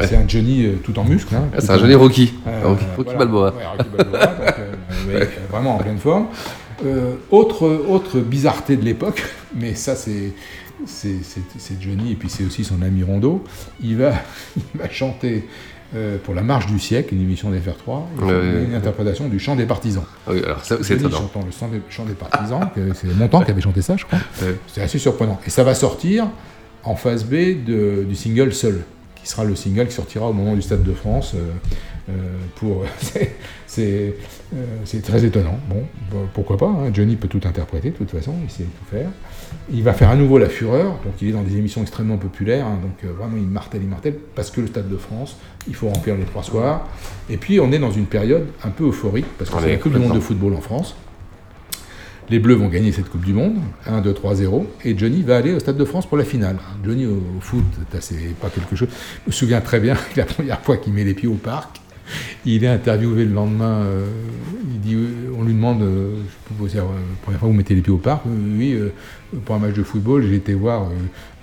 C'est 0.01 0.15
un 0.15 0.27
Johnny 0.27 0.67
tout 0.83 0.97
en 0.97 1.03
muscle. 1.03 1.35
hein, 1.35 1.43
Ah, 1.55 1.61
c'est 1.61 1.69
un 1.71 1.77
Johnny 1.77 1.93
Rocky. 1.93 2.33
Rocky- 2.63 3.15
Balboa. 3.15 3.53
Ouais, 3.53 3.63
Rocky 3.77 3.89
Balboa, 3.95 4.25
donc, 4.25 4.55
ouais, 5.13 5.29
vraiment 5.51 5.75
en 5.75 5.77
pleine 5.77 5.99
forme. 5.99 6.25
Euh, 6.85 7.15
autre, 7.29 7.67
autre 7.87 8.19
bizarreté 8.19 8.75
de 8.77 8.83
l'époque, 8.83 9.23
mais 9.55 9.75
ça 9.75 9.95
c'est 9.95 10.33
Johnny 11.79 12.11
et 12.11 12.15
puis 12.15 12.29
c'est 12.29 12.43
aussi 12.43 12.63
son 12.63 12.81
ami 12.81 13.03
Rondo. 13.03 13.43
Il 13.81 13.97
va, 13.97 14.13
il 14.57 14.79
va 14.79 14.89
chanter 14.89 15.47
euh, 15.95 16.17
pour 16.23 16.33
la 16.33 16.41
marche 16.41 16.67
du 16.67 16.79
siècle, 16.79 17.13
une 17.13 17.21
émission 17.21 17.51
d'FR3, 17.51 17.57
il 18.17 18.23
Ouais, 18.23 18.29
fait 18.29 18.33
ouais, 18.57 18.63
une 18.65 18.73
interprétation 18.75 19.27
du 19.27 19.39
chant 19.39 19.55
des 19.55 19.65
partisans. 19.65 20.03
Ah 20.25 20.31
oui, 20.33 20.41
alors 20.43 20.63
ça, 20.63 20.77
c'est 20.81 20.95
étonnant. 20.95 21.17
chantant 21.17 21.41
le 21.45 21.51
chant 21.51 21.67
des, 21.67 21.81
chant 21.89 22.05
des 22.05 22.13
partisans, 22.13 22.69
c'est 22.95 23.13
Montand 23.15 23.41
qui 23.43 23.51
avait 23.51 23.61
chanté 23.61 23.81
ça, 23.81 23.97
je 23.97 24.05
crois. 24.05 24.19
C'est 24.67 24.81
assez 24.81 24.99
surprenant. 24.99 25.39
Et 25.45 25.49
ça 25.49 25.63
va 25.63 25.73
sortir 25.75 26.27
en 26.83 26.95
phase 26.95 27.25
B 27.25 27.63
de- 27.65 28.05
du 28.07 28.15
single 28.15 28.53
Seul, 28.53 28.81
qui 29.21 29.29
sera 29.29 29.43
le 29.43 29.55
single 29.55 29.87
qui 29.87 29.93
sortira 29.93 30.27
au 30.29 30.33
moment 30.33 30.55
du 30.55 30.61
Stade 30.61 30.83
de 30.83 30.93
France. 30.93 31.33
euh, 31.35 31.39
euh, 32.09 32.13
pour 32.55 32.83
c'est- 32.99 33.35
c'est 33.67 34.15
euh, 34.53 34.65
c'est 34.85 35.01
très 35.01 35.23
étonnant. 35.23 35.57
Bon, 35.69 35.83
bah, 36.11 36.17
pourquoi 36.33 36.57
pas 36.57 36.65
hein, 36.67 36.89
Johnny 36.93 37.15
peut 37.15 37.27
tout 37.29 37.39
interpréter 37.45 37.91
de 37.91 37.95
toute 37.95 38.09
façon, 38.09 38.33
il 38.43 38.49
sait 38.49 38.63
tout 38.63 38.85
faire. 38.95 39.07
Il 39.71 39.83
va 39.83 39.93
faire 39.93 40.09
à 40.09 40.15
nouveau 40.15 40.37
La 40.39 40.49
Fureur, 40.49 40.93
donc 41.05 41.13
il 41.21 41.29
est 41.29 41.31
dans 41.31 41.43
des 41.43 41.55
émissions 41.57 41.81
extrêmement 41.81 42.17
populaires, 42.17 42.65
hein, 42.65 42.79
donc 42.81 42.93
euh, 43.05 43.13
vraiment 43.13 43.37
il 43.37 43.47
martèle, 43.47 43.81
il 43.83 43.87
martèle, 43.87 44.15
parce 44.35 44.49
que 44.49 44.59
le 44.61 44.67
Stade 44.67 44.89
de 44.89 44.97
France, 44.97 45.37
il 45.67 45.75
faut 45.75 45.87
remplir 45.89 46.15
les 46.17 46.23
trois 46.25 46.43
soirs. 46.43 46.87
Et 47.29 47.37
puis 47.37 47.59
on 47.59 47.71
est 47.71 47.79
dans 47.79 47.91
une 47.91 48.07
période 48.07 48.47
un 48.63 48.69
peu 48.71 48.85
euphorique, 48.87 49.25
parce 49.37 49.49
que 49.51 49.55
c'est 49.61 49.69
est 49.69 49.73
la 49.73 49.77
Coupe 49.77 49.93
du 49.93 49.99
Monde 49.99 50.15
de 50.15 50.19
football 50.21 50.53
en 50.55 50.61
France. 50.61 50.95
Les 52.31 52.39
Bleus 52.39 52.55
vont 52.55 52.69
gagner 52.69 52.93
cette 52.93 53.09
Coupe 53.09 53.25
du 53.25 53.33
Monde, 53.33 53.57
1, 53.85 53.99
2, 53.99 54.13
3, 54.13 54.35
0, 54.35 54.65
et 54.85 54.97
Johnny 54.97 55.21
va 55.21 55.35
aller 55.35 55.53
au 55.53 55.59
Stade 55.59 55.75
de 55.75 55.83
France 55.83 56.05
pour 56.05 56.17
la 56.17 56.23
finale. 56.23 56.55
Johnny 56.81 57.05
au, 57.05 57.21
foot, 57.41 57.65
c'est 57.99 58.33
pas 58.35 58.49
quelque 58.49 58.73
chose. 58.73 58.87
Je 59.25 59.27
me 59.27 59.33
souviens 59.33 59.59
très 59.59 59.81
bien 59.81 59.95
que 59.95 60.17
la 60.17 60.23
première 60.25 60.61
fois 60.61 60.77
qu'il 60.77 60.93
met 60.93 61.03
les 61.03 61.13
pieds 61.13 61.27
au 61.27 61.33
parc, 61.33 61.81
il 62.45 62.63
est 62.63 62.69
interviewé 62.69 63.25
le 63.25 63.33
lendemain. 63.33 63.81
euh, 63.81 64.05
il 64.63 64.79
dit, 64.79 64.95
euh, 64.95 65.35
on 65.37 65.43
lui 65.43 65.53
demande, 65.53 65.81
euh, 65.81 66.15
je 66.19 66.47
peux 66.47 66.57
vous 66.57 66.69
dire, 66.69 66.85
la 66.85 67.21
première 67.21 67.41
fois 67.41 67.49
vous 67.49 67.53
mettez 67.53 67.75
les 67.75 67.81
pieds 67.81 67.91
au 67.91 67.97
parc, 67.97 68.21
oui, 68.25 68.79
pour 69.43 69.55
un 69.55 69.59
match 69.59 69.73
de 69.73 69.83
football, 69.83 70.25
j'ai 70.25 70.35
été 70.35 70.53
voir 70.53 70.87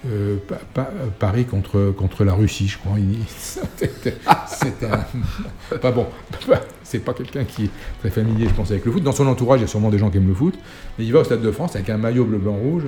euh, 0.07 0.37
Pa- 0.47 0.61
Pa- 0.75 0.91
Paris 1.19 1.45
contre, 1.45 1.93
contre 1.97 2.25
la 2.25 2.33
Russie, 2.35 2.69
je 2.69 2.79
crois. 2.79 2.97
C'était 3.77 4.87
un- 4.87 5.77
pas 5.79 5.91
bon. 5.93 6.07
C'est 6.85 7.01
pas 7.01 7.13
quelqu'un 7.13 7.45
qui 7.45 7.65
est 7.67 7.71
très 8.01 8.11
familier, 8.11 8.49
je 8.49 8.55
pense, 8.55 8.71
avec 8.71 8.85
le 8.87 8.93
foot. 8.93 9.03
Dans 9.03 9.13
son 9.13 9.27
entourage, 9.27 9.61
il 9.61 9.63
y 9.63 9.65
a 9.65 9.69
sûrement 9.69 9.91
des 9.91 9.99
gens 9.99 10.09
qui 10.11 10.17
aiment 10.17 10.29
le 10.29 10.35
foot. 10.35 10.55
Mais 10.99 11.05
il 11.05 11.13
va 11.13 11.19
au 11.21 11.25
Stade 11.25 11.43
de 11.43 11.51
France 11.51 11.75
avec 11.77 11.91
un 11.91 11.99
maillot 11.99 12.25
bleu, 12.25 12.39
blanc, 12.39 12.55
rouge, 12.57 12.85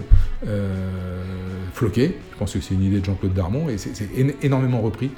euh, 0.46 1.22
floqué. 1.74 2.16
Je 2.32 2.38
pense 2.38 2.52
que 2.54 2.60
c'est 2.60 2.74
une 2.74 2.82
idée 2.84 3.00
de 3.00 3.04
Jean-Claude 3.04 3.34
Darmon 3.34 3.68
et 3.68 3.76
c'est 3.76 3.92
énormément 4.42 4.80
repris 4.80 5.10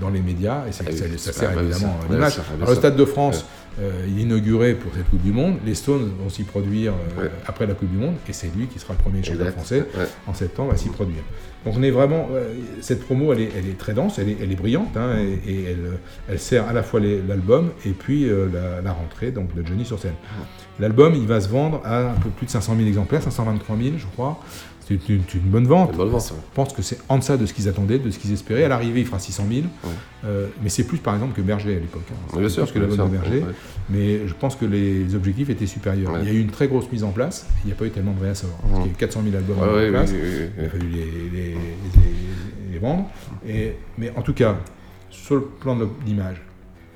dans 0.00 0.10
les 0.10 0.20
médias. 0.20 0.64
Et 0.66 0.70
Ah 0.70 0.72
ça, 0.72 1.32
sert 1.32 1.52
évidemment 1.58 1.96
ça- 2.00 2.06
à 2.08 2.12
l'image. 2.12 2.38
Alors, 2.56 2.70
Le. 2.70 2.74
Stade 2.76 2.96
de 2.96 3.04
France, 3.04 3.44
euh, 3.80 4.04
il 4.08 4.18
est 4.18 4.22
inauguré 4.22 4.74
pour 4.74 4.92
cette 4.94 5.08
Coupe 5.10 5.22
du 5.22 5.32
Monde. 5.32 5.56
Les 5.64 5.74
Stones 5.74 6.10
vont 6.22 6.28
s'y 6.28 6.42
produire 6.42 6.92
euh, 7.18 7.28
après 7.46 7.66
la 7.66 7.74
Coupe 7.74 7.90
du 7.90 7.96
Monde. 7.96 8.14
Et 8.28 8.32
c'est 8.32 8.50
lui 8.54 8.66
qui 8.66 8.78
sera 8.78 8.94
le 8.94 8.98
premier 8.98 9.20
Exact, 9.20 9.50
français 9.52 9.86
ouais. 9.96 10.06
en 10.26 10.34
septembre 10.34 10.72
à 10.72 10.76
s'y 10.76 10.88
produire. 10.88 11.22
Donc 11.64 11.74
on 11.76 11.82
est 11.82 11.90
vraiment, 11.90 12.28
euh, 12.32 12.54
cette 12.80 13.04
promo, 13.04 13.32
elle 13.34 13.40
est, 13.42 13.50
elle 13.56 13.68
est 13.68 13.76
très 13.78 13.92
dense, 13.92 14.18
elle 14.18 14.30
est, 14.30 14.36
elle 14.42 14.50
est 14.50 14.56
brillante, 14.56 14.96
hein, 14.96 15.16
et, 15.18 15.50
et 15.52 15.64
elle, 15.64 15.98
elle 16.30 16.38
sert 16.38 16.66
à 16.66 16.72
la 16.72 16.82
fois 16.82 17.00
l'album 17.00 17.70
et 17.84 17.90
puis 17.90 18.24
euh, 18.30 18.46
la, 18.50 18.80
la 18.80 18.92
rentrée 18.92 19.30
donc 19.30 19.54
de 19.54 19.64
Johnny 19.66 19.84
sur 19.84 19.98
scène. 19.98 20.14
L'album, 20.78 21.14
il 21.14 21.26
va 21.26 21.38
se 21.38 21.48
vendre 21.50 21.82
à 21.84 22.12
un 22.12 22.14
peu 22.14 22.30
plus 22.30 22.46
de 22.46 22.50
500 22.50 22.74
000 22.76 22.88
exemplaires, 22.88 23.22
523 23.22 23.76
000, 23.76 23.88
je 23.98 24.06
crois. 24.06 24.40
C'est 24.90 25.08
une, 25.08 25.22
une 25.34 25.40
bonne 25.50 25.66
vente. 25.68 25.90
Une 25.92 25.96
bonne 25.98 26.08
vente, 26.08 26.26
Je 26.28 26.34
ouais. 26.34 26.40
pense 26.54 26.72
que 26.72 26.82
c'est 26.82 26.98
en 27.08 27.18
deçà 27.18 27.36
de 27.36 27.46
ce 27.46 27.54
qu'ils 27.54 27.68
attendaient, 27.68 27.98
de 28.00 28.10
ce 28.10 28.18
qu'ils 28.18 28.32
espéraient. 28.32 28.64
À 28.64 28.68
l'arrivée, 28.68 29.00
il 29.00 29.06
fera 29.06 29.18
600 29.20 29.44
000. 29.48 29.66
Euh, 30.24 30.48
mais 30.62 30.68
c'est 30.68 30.82
plus, 30.84 30.98
par 30.98 31.14
exemple, 31.14 31.34
que 31.34 31.42
Berger 31.42 31.76
à 31.76 31.78
l'époque. 31.80 32.02
hein. 32.10 32.38
Bien 32.38 32.48
sûr, 32.48 32.64
plus 32.70 32.80
que 32.80 32.84
de 32.86 32.90
sûr, 32.90 33.06
Berger. 33.06 33.38
ouais. 33.38 33.54
Mais 33.88 34.26
je 34.26 34.34
pense 34.34 34.56
que 34.56 34.64
les 34.64 35.14
objectifs 35.14 35.48
étaient 35.48 35.66
supérieurs. 35.66 36.12
Il 36.20 36.26
y 36.26 36.30
a 36.30 36.32
eu 36.34 36.40
une 36.40 36.50
très 36.50 36.66
grosse 36.66 36.90
mise 36.90 37.04
en 37.04 37.10
place. 37.12 37.46
Il 37.64 37.68
n'y 37.68 37.72
a 37.72 37.76
pas 37.76 37.86
eu 37.86 37.90
tellement 37.90 38.12
de 38.14 38.20
réassorts. 38.20 38.50
Parce 38.62 38.74
qu'il 38.82 38.86
y 38.86 38.88
a 38.88 38.92
eu 38.92 38.96
400 38.96 39.20
000 39.24 39.36
albums 39.36 39.58
Ouais, 39.58 39.68
en 39.68 39.74
ouais, 39.74 39.90
place. 39.90 40.10
oui, 40.12 40.18
oui, 40.22 40.28
oui, 40.40 40.48
Il 40.58 40.64
a 40.64 40.68
fallu 40.70 40.88
les, 40.88 40.98
les- 41.30 41.48
les- 41.52 42.72
les 42.72 42.78
vendre. 42.78 43.08
Et, 43.46 43.76
mais 43.96 44.12
en 44.16 44.22
tout 44.22 44.34
cas, 44.34 44.56
sur 45.10 45.36
le 45.36 45.42
plan 45.42 45.76
de 45.76 45.86
l'image, 46.04 46.42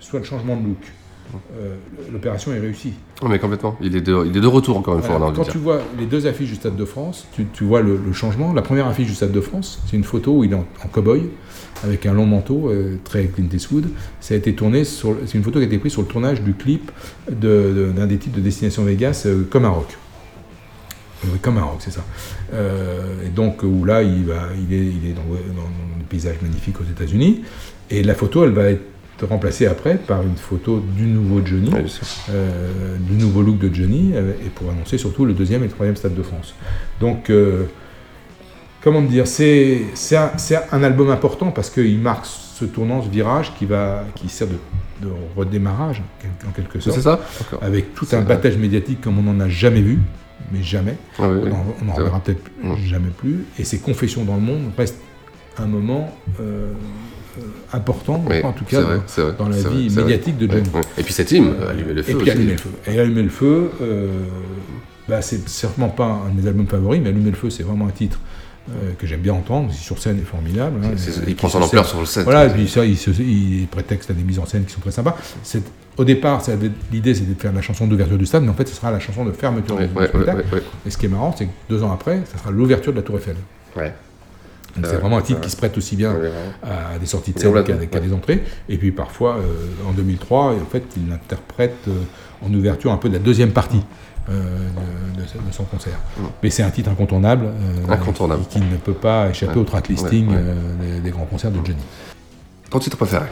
soit 0.01 0.19
le 0.19 0.25
changement 0.25 0.57
de 0.57 0.65
look, 0.67 0.79
euh, 1.59 1.75
l'opération 2.13 2.53
est 2.53 2.61
réussie. 2.61 2.93
Oh, 3.23 3.27
mais 3.29 3.39
complètement. 3.39 3.77
Il 3.81 3.97
est 3.97 4.01
de, 4.01 4.25
il 4.27 4.37
est 4.37 4.41
de 4.41 4.47
retour 4.47 4.77
encore 4.77 4.97
une 4.97 5.03
fois, 5.03 5.33
Quand 5.35 5.45
tu 5.45 5.59
vois 5.59 5.81
les 5.99 6.07
deux 6.07 6.27
affiches 6.27 6.51
du 6.51 6.55
Stade 6.57 6.77
de 6.77 6.85
France, 6.85 7.27
tu, 7.33 7.47
tu 7.53 7.65
vois 7.65 7.81
le, 7.83 7.97
le 8.05 8.13
changement. 8.13 8.53
La 8.53 8.63
première 8.63 8.87
affiche 8.87 9.09
du 9.09 9.15
Stade 9.15 9.33
de 9.33 9.41
France, 9.41 9.83
c'est 9.87 9.97
une 9.97 10.05
photo 10.05 10.39
où 10.39 10.45
il 10.45 10.53
est 10.53 10.57
en, 10.57 10.67
en 10.85 10.89
cow-boy, 10.89 11.23
avec 11.85 12.07
un 12.07 12.13
long 12.13 12.27
manteau, 12.27 12.69
euh, 12.71 12.97
très 13.05 13.25
Clint 13.27 13.49
Eastwood. 13.53 13.87
Ça 14.21 14.35
a 14.35 14.37
été 14.37 14.55
tourné 14.55 14.85
sur, 14.85 15.17
c'est 15.27 15.37
une 15.39 15.45
photo 15.45 15.59
qui 15.59 15.65
a 15.65 15.67
été 15.69 15.79
prise 15.79 15.93
sur 15.93 16.03
le 16.03 16.09
tournage 16.09 16.43
du 16.43 16.55
clip 16.55 16.91
de- 17.29 17.35
de- 17.35 17.93
d'un 17.95 18.07
des 18.07 18.17
titres 18.19 18.37
de 18.37 18.43
Destination 18.43 18.85
Vegas, 18.85 19.25
euh, 19.27 19.43
comme 19.51 19.65
un 19.65 19.71
rock. 19.71 19.97
Euh, 21.25 21.29
oui, 21.33 21.39
comme 21.41 21.59
un 21.59 21.63
rock, 21.63 21.79
c'est 21.81 21.91
ça. 21.93 22.05
Et 23.25 23.31
donc 23.31 23.63
où 23.65 23.85
là, 23.85 24.03
il, 24.03 24.25
va, 24.27 24.49
il 24.57 24.73
est, 24.73 24.87
il 24.87 25.11
est 25.11 25.15
dans, 25.15 25.23
dans, 25.23 25.63
dans 25.63 25.99
des 25.99 26.05
paysages 26.09 26.37
magnifiques 26.43 26.81
aux 26.81 26.85
États-Unis. 26.85 27.43
Et 27.91 28.03
la 28.03 28.15
photo, 28.15 28.45
elle 28.45 28.53
va 28.53 28.71
être 28.71 28.83
remplacée 29.23 29.67
après 29.67 29.97
par 29.97 30.23
une 30.23 30.37
photo 30.37 30.81
du 30.81 31.05
nouveau 31.05 31.41
Johnny, 31.45 31.71
euh, 32.31 32.97
du 32.99 33.15
nouveau 33.15 33.43
look 33.43 33.59
de 33.59 33.73
Johnny, 33.73 34.13
euh, 34.15 34.33
et 34.45 34.49
pour 34.51 34.71
annoncer 34.71 34.99
surtout 34.99 35.25
le 35.25 35.33
deuxième 35.33 35.63
et 35.63 35.67
le 35.67 35.73
troisième 35.73 35.97
Stade 35.97 36.15
de 36.15 36.23
France. 36.23 36.55
Donc, 37.01 37.31
euh, 37.31 37.65
comment 38.83 39.03
dire, 39.03 39.27
c'est 39.27 39.85
un, 40.73 40.83
album 40.83 41.11
important 41.11 41.51
parce 41.51 41.71
qu'il 41.71 41.99
marque 42.01 42.27
ce 42.27 42.65
tournant, 42.65 43.03
ce 43.03 43.09
virage 43.09 43.53
qui, 43.59 43.67
va, 43.67 44.05
qui 44.15 44.29
sert 44.29 44.49
de, 44.49 44.59
de 45.07 45.13
redémarrage 45.37 46.03
en 46.47 46.51
quelque 46.51 46.81
sorte. 46.81 46.97
C'est 46.97 47.03
ça. 47.03 47.21
Avec 47.63 47.95
tout 47.95 48.07
un 48.13 48.17
vrai. 48.17 48.27
battage 48.27 48.57
médiatique 48.57 49.01
comme 49.01 49.19
on 49.19 49.23
n'en 49.23 49.41
a 49.41 49.49
jamais 49.49 49.81
vu, 49.83 49.99
mais 50.53 50.63
jamais. 50.63 50.97
Ah 51.19 51.29
oui. 51.29 51.51
On 51.51 51.55
en- 51.55 51.75
on 51.83 51.85
n'en 51.87 51.93
reverra 51.95 52.21
peut-être 52.21 52.43
jamais 52.85 53.11
plus. 53.17 53.45
Et 53.59 53.65
ces 53.65 53.79
confessions 53.79 54.25
dans 54.25 54.37
le 54.37 54.43
monde 54.43 54.73
restent 54.77 55.01
un 55.59 55.67
moment 55.67 56.13
euh, 56.41 56.73
important, 57.73 58.25
Oui, 58.29 58.43
en 58.43 58.53
tout 58.53 58.65
cas 58.65 58.81
vrai, 58.81 58.97
dans, 58.97 59.03
c'est 59.07 59.23
vrai, 59.23 59.33
dans 59.39 59.49
la 59.49 59.57
vie 59.57 59.89
vrai, 59.89 60.03
médiatique 60.03 60.39
de 60.39 60.51
Johnny. 60.51 60.69
ouais. 60.75 60.81
Et 60.99 61.03
puis 61.03 61.13
cette 61.13 61.31
hymne, 61.33 61.55
Allumer 61.69 61.95
le 61.95 62.03
feu 62.03 62.13
Et 62.13 62.15
puis. 62.15 62.31
Allumer 62.31 62.53
le 62.53 62.59
feu. 62.59 62.71
Et 62.87 62.99
Allumer 62.99 63.23
le 63.23 63.29
feu, 63.29 63.71
euh, 63.83 64.09
bah, 65.09 65.23
c'est 65.23 65.49
certainement 65.49 65.91
pas 65.91 66.07
un 66.27 66.35
de 66.35 66.41
mes 66.41 66.49
albums 66.49 66.67
favoris, 66.67 67.01
mais 67.03 67.09
Allumer 67.11 67.31
le 67.31 67.37
feu, 67.37 67.51
c'est 67.51 67.63
vraiment 67.63 67.87
un 67.87 67.91
titre 67.91 68.19
euh, 68.71 68.93
que 68.99 69.07
j'aime 69.07 69.21
bien 69.21 69.35
entendre. 69.35 69.73
Sur 69.73 69.99
scène 69.99 70.19
est 70.19 70.23
formidable. 70.25 70.81
hein. 70.85 70.91
Euh, 70.93 71.25
il 71.29 71.37
prend 71.37 71.49
son 71.49 71.61
ampleur 71.63 71.87
sur 71.87 72.07
scène. 72.09 72.25
Voilà, 72.25 72.47
et 72.47 72.51
puis 72.51 72.67
ça, 72.69 72.85
il, 72.85 72.97
se, 72.97 73.11
il 73.11 73.67
prétexte 73.71 74.11
à 74.11 74.15
des 74.15 74.23
mises 74.23 74.39
en 74.39 74.47
scène 74.47 74.65
qui 74.65 74.73
sont 74.73 74.81
très 74.81 74.91
sympas. 74.93 75.17
Au 75.97 76.05
départ, 76.05 76.43
l'idée 76.93 77.15
c'était 77.15 77.35
de 77.35 77.41
faire 77.41 77.53
la 77.53 77.63
chanson 77.63 77.87
d'ouverture 77.87 78.19
du 78.19 78.27
stade, 78.27 78.43
mais 78.43 78.49
en 78.49 78.55
fait, 78.55 78.67
ce 78.67 78.75
sera 78.75 78.91
la 78.91 78.99
chanson 78.99 79.25
de 79.25 79.31
fermeture 79.31 79.77
du 79.77 79.87
spectacle. 79.87 80.45
Et 80.87 80.91
ce 80.91 80.97
qui 80.99 81.07
est 81.07 81.09
marrant, 81.09 81.33
c'est 81.39 81.45
que 81.47 81.51
deux 81.69 81.83
ans 81.85 81.93
après, 81.93 82.23
ça 82.33 82.39
sera 82.39 82.51
l'ouverture 82.51 82.91
de 82.93 82.97
la 82.97 83.03
Tour 83.05 83.17
Eiffel. 83.19 83.37
Ouais. 83.77 83.93
Donc 84.77 84.87
c'est 84.87 84.97
vraiment 84.97 85.19
un 85.19 85.23
titre 85.23 85.41
qui 85.41 85.51
se 85.51 85.57
prête 85.57 85.77
aussi 85.79 85.95
bien 85.97 86.15
à 86.63 86.99
des 86.99 87.07
sorties 87.07 87.33
de 87.33 87.39
scène 87.39 87.65
qu'à 87.91 88.01
des 88.01 88.13
entrées. 88.13 88.43
Et 88.69 88.77
puis 88.77 88.91
parfois, 88.93 89.37
euh, 89.37 89.89
en 89.89 89.93
2003, 89.93 90.53
en 90.55 90.67
fait, 90.71 90.83
il 90.97 91.09
l'interprète 91.09 91.77
euh, 91.89 91.93
en 92.45 92.53
ouverture 92.53 92.91
un 92.93 92.97
peu 92.97 93.09
de 93.09 93.15
la 93.15 93.21
deuxième 93.21 93.51
partie 93.53 93.83
euh, 94.31 94.33
de, 95.15 95.21
de- 95.21 95.49
de 95.49 95.53
son 95.53 95.65
concert. 95.65 95.99
Mais 96.43 96.51
c'est 96.51 96.63
un 96.63 96.71
titre 96.71 96.91
incontournable, 96.91 97.47
euh, 97.47 97.93
Incontournable. 97.93 98.43
Qui, 98.49 98.59
qui 98.59 98.65
ne 98.65 98.77
peut 98.77 98.93
pas 98.95 99.29
échapper 99.31 99.55
Ouais. 99.57 99.61
au 99.61 99.65
track 99.65 99.89
listing 99.89 100.29
Ouais, 100.29 100.35
ouais. 100.35 100.41
euh, 100.43 100.95
des, 100.97 101.01
des 101.03 101.11
grands 101.11 101.27
concerts 101.27 101.51
de 101.53 101.57
Johnny. 101.65 101.83
Ton 102.71 102.79
titre 102.81 102.97
préféré 102.97 103.27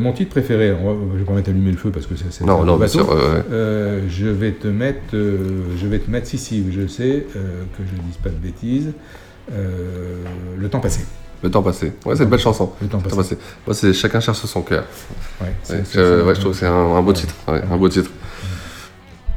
mon 0.00 0.12
titre 0.12 0.30
préféré, 0.30 0.70
va- 0.70 0.78
je 1.14 1.18
vais 1.18 1.24
pas 1.24 1.32
mettre 1.32 1.50
allumer 1.50 1.72
le 1.72 1.76
feu 1.76 1.90
parce 1.90 2.06
que 2.06 2.14
c'est 2.14 2.44
Non, 2.44 2.62
non, 2.64 2.76
bien 2.76 2.86
sûr, 2.86 3.08
je 3.50 4.26
vais 4.28 4.52
te 4.52 4.68
mettre, 4.68 5.00
je 5.12 5.86
vais 5.88 5.98
te 5.98 6.08
mettre, 6.08 6.28
si 6.28 6.38
si, 6.38 6.64
je 6.72 6.86
sais 6.86 7.26
que 7.32 7.78
je 7.84 7.96
ne 8.00 8.06
dise 8.06 8.16
pas 8.22 8.28
de 8.30 8.36
bêtises. 8.36 8.92
Euh, 9.52 10.22
le 10.58 10.68
temps 10.68 10.80
passé. 10.80 11.00
Le 11.42 11.50
temps 11.50 11.62
passé. 11.62 11.92
Ouais, 12.06 12.14
c'est 12.14 12.22
une 12.22 12.28
belle 12.30 12.38
chanson. 12.38 12.70
Le 12.80 12.86
temps 12.88 12.98
passé. 13.00 13.36
Moi, 13.66 13.74
c'est 13.74 13.92
Chacun 13.92 14.20
cherche 14.20 14.38
son 14.38 14.62
cœur. 14.62 14.84
Ouais, 15.40 15.48
c'est- 15.64 15.72
Ouais, 15.74 15.82
c'est- 15.84 15.98
euh, 15.98 16.20
c'est- 16.20 16.26
ouais, 16.28 16.34
je 16.36 16.40
trouve 16.40 16.52
que 16.52 16.58
c'est 16.58 16.66
un, 16.66 16.72
un 16.72 17.02
beau 17.02 17.12
titre. 17.12 17.34
Ouais, 17.48 17.60
un 17.70 17.76
beau 17.76 17.88
titre. 17.88 18.10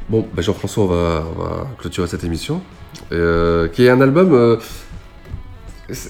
Bon, 0.08 0.28
bah, 0.36 0.42
Jean-François, 0.44 0.84
on 0.84 0.88
va, 0.88 1.24
on 1.36 1.42
va 1.44 1.68
clôturer 1.80 2.08
cette 2.08 2.24
émission. 2.24 2.62
Euh, 3.12 3.68
qui 3.70 3.86
est 3.86 3.90
un 3.90 4.02
album. 4.02 4.60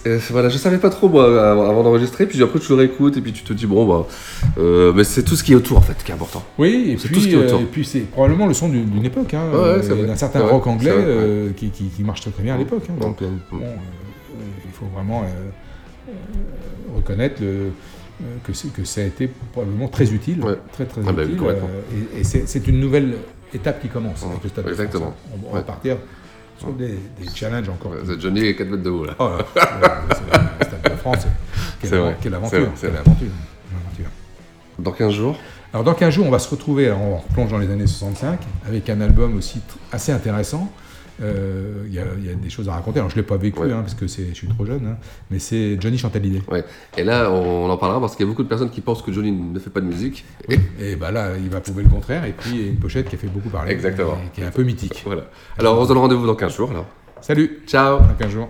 Euh, 0.07 0.19
voilà, 0.29 0.49
je 0.49 0.57
savais 0.57 0.77
pas 0.77 0.89
trop 0.89 1.09
moi 1.09 1.25
avant 1.51 1.83
d'enregistrer, 1.83 2.25
puis 2.27 2.41
après 2.41 2.59
tu 2.59 2.69
le 2.69 2.75
réécoutes 2.75 3.17
et 3.17 3.21
puis 3.21 3.33
tu 3.33 3.43
te 3.43 3.51
dis 3.53 3.65
bon 3.65 3.85
bah, 3.85 4.07
euh, 4.57 4.93
mais 4.95 5.03
c'est 5.03 5.23
tout 5.23 5.35
ce 5.35 5.43
qui 5.43 5.51
est 5.51 5.55
autour 5.55 5.77
en 5.77 5.81
fait 5.81 5.95
qui 6.03 6.11
est 6.11 6.13
important. 6.15 6.43
Oui, 6.57 6.91
et 6.91 6.97
C'est 6.97 7.07
puis, 7.07 7.15
tout 7.15 7.21
ce 7.21 7.27
qui 7.27 7.33
est 7.33 7.37
autour. 7.37 7.59
euh, 7.59 7.63
et 7.63 7.65
puis 7.65 7.83
c'est 7.85 7.99
probablement 8.01 8.47
le 8.47 8.53
son 8.53 8.69
d'une 8.69 9.03
époque, 9.05 9.33
hein, 9.33 9.49
ouais, 9.51 9.57
euh, 9.89 10.05
d'un 10.07 10.15
certain 10.15 10.45
rock 10.47 10.65
anglais 10.67 10.91
vrai, 10.91 11.03
euh, 11.05 11.49
qui, 11.57 11.69
qui- 11.71 11.85
qui 11.89 12.03
marche 12.03 12.21
très 12.21 12.31
très 12.31 12.43
bien 12.43 12.55
à 12.55 12.57
l'époque. 12.57 12.83
hein. 12.89 12.93
donc 12.99 13.17
bon, 13.51 13.59
il 14.65 14.71
faut 14.71 14.85
vraiment 14.93 15.23
reconnaître 16.95 17.41
le- 17.41 17.71
que, 18.45 18.51
que 18.69 18.83
ça 18.85 19.01
a 19.01 19.03
été 19.03 19.29
probablement 19.51 19.87
très 19.89 20.13
utile, 20.13 20.39
très 20.71 20.85
très 20.85 21.01
Ah 21.05 21.11
oui, 21.17 21.23
utile. 21.23 21.37
et 22.15 22.21
et 22.21 22.23
c'est 22.23 22.67
une 22.67 22.79
nouvelle 22.79 23.15
étape 23.53 23.81
qui 23.81 23.89
commence 23.89 24.23
avec 24.23 24.41
le 24.43 24.49
Stade 24.49 24.65
de 24.65 24.69
France, 24.73 24.79
Exactement. 24.85 25.13
hein. 25.33 25.37
On, 25.43 25.49
on 25.49 25.53
va 25.53 25.59
Ouais. 25.59 25.97
Partir 26.59 26.67
sur 26.67 26.73
des, 26.73 26.99
des 27.23 27.29
challenges 27.35 27.69
encore. 27.69 27.91
plus- 27.91 28.05
C'est 28.07 28.21
Johnny 28.21 28.41
et 28.45 28.55
4 28.55 28.67
mètres 28.69 28.83
de 28.83 28.89
haut 28.89 29.05
là. 29.05 29.15
Oh, 29.19 29.29
là, 29.29 29.37
c'est- 30.09 30.21
le 30.59 30.65
Stade 30.65 30.81
de 30.91 30.95
France. 30.97 31.27
Quelle, 31.81 31.99
vrai, 31.99 32.17
quelle 32.21 32.33
aventure, 32.33 32.67
c'est. 32.75 32.91
Dans 34.79 34.91
15 34.91 35.13
jours? 35.13 35.37
Alors 35.73 35.83
dans 35.83 35.93
15 35.93 36.13
jours, 36.13 36.25
on 36.27 36.31
va 36.31 36.39
se 36.39 36.49
retrouver, 36.49 36.87
alors 36.87 37.01
on 37.01 37.17
replonge 37.17 37.51
dans 37.51 37.57
les 37.57 37.69
années 37.69 37.85
65, 37.87 38.39
avec 38.67 38.89
un 38.89 38.99
album 39.01 39.37
aussi 39.37 39.61
assez 39.91 40.11
intéressant. 40.11 40.71
Euh, 41.21 41.83
Il 41.87 41.93
y, 41.93 41.99
a- 41.99 42.03
il 42.17 42.25
y 42.25 42.29
a 42.29 42.33
des 42.33 42.49
choses 42.49 42.67
à 42.67 42.73
raconter. 42.73 42.99
Alors 42.99 43.09
je 43.09 43.15
ne 43.15 43.21
l'ai 43.21 43.25
pas 43.27 43.37
vécu, 43.37 43.59
Ouais. 43.59 43.71
hein, 43.71 43.79
parce 43.81 43.93
que 43.93 44.05
je 44.07 44.33
suis 44.33 44.47
trop 44.47 44.65
jeune, 44.65 44.85
hein, 44.85 44.97
mais 45.31 45.39
c'est 45.39 45.79
Johnny 45.79 45.97
Chantalidé. 45.97 46.41
Ouais. 46.51 46.63
Et 46.97 47.03
là, 47.05 47.31
on 47.31 47.69
en 47.69 47.77
parlera 47.77 48.01
parce 48.01 48.15
qu'il 48.15 48.25
y 48.25 48.27
a 48.27 48.31
beaucoup 48.31 48.43
de 48.43 48.49
personnes 48.49 48.69
qui 48.69 48.81
pensent 48.81 49.01
que 49.01 49.11
Johnny 49.13 49.31
ne 49.31 49.57
fait 49.59 49.69
pas 49.69 49.79
de 49.81 49.85
musique. 49.85 50.25
Oui. 50.49 50.59
Et 50.79 50.95
bah 50.97 51.11
là, 51.11 51.37
il 51.37 51.49
va 51.49 51.61
prouver 51.61 51.83
le 51.83 51.89
contraire. 51.89 52.25
Et 52.25 52.33
puis 52.33 52.49
il 52.53 52.61
y 52.61 52.65
a 52.65 52.67
une 52.67 52.77
pochette 52.79 53.07
qui 53.07 53.15
a 53.15 53.17
fait 53.17 53.27
beaucoup 53.27 53.49
parler. 53.49 53.71
Exactement. 53.71 54.17
et 54.25 54.29
qui 54.35 54.41
est 54.41 54.45
un 54.45 54.51
peu 54.51 54.63
mythique. 54.63 55.03
Voilà. 55.05 55.23
Alors, 55.57 55.79
on 55.79 55.83
se 55.83 55.87
donne 55.89 55.99
rendez-vous 55.99 56.27
dans 56.27 56.35
15 56.35 56.53
jours 56.55 56.71
alors. 56.71 56.85
Salut 57.21 57.61
Ciao 57.65 57.99
Dans 57.99 58.13
15 58.19 58.29
jours. 58.31 58.49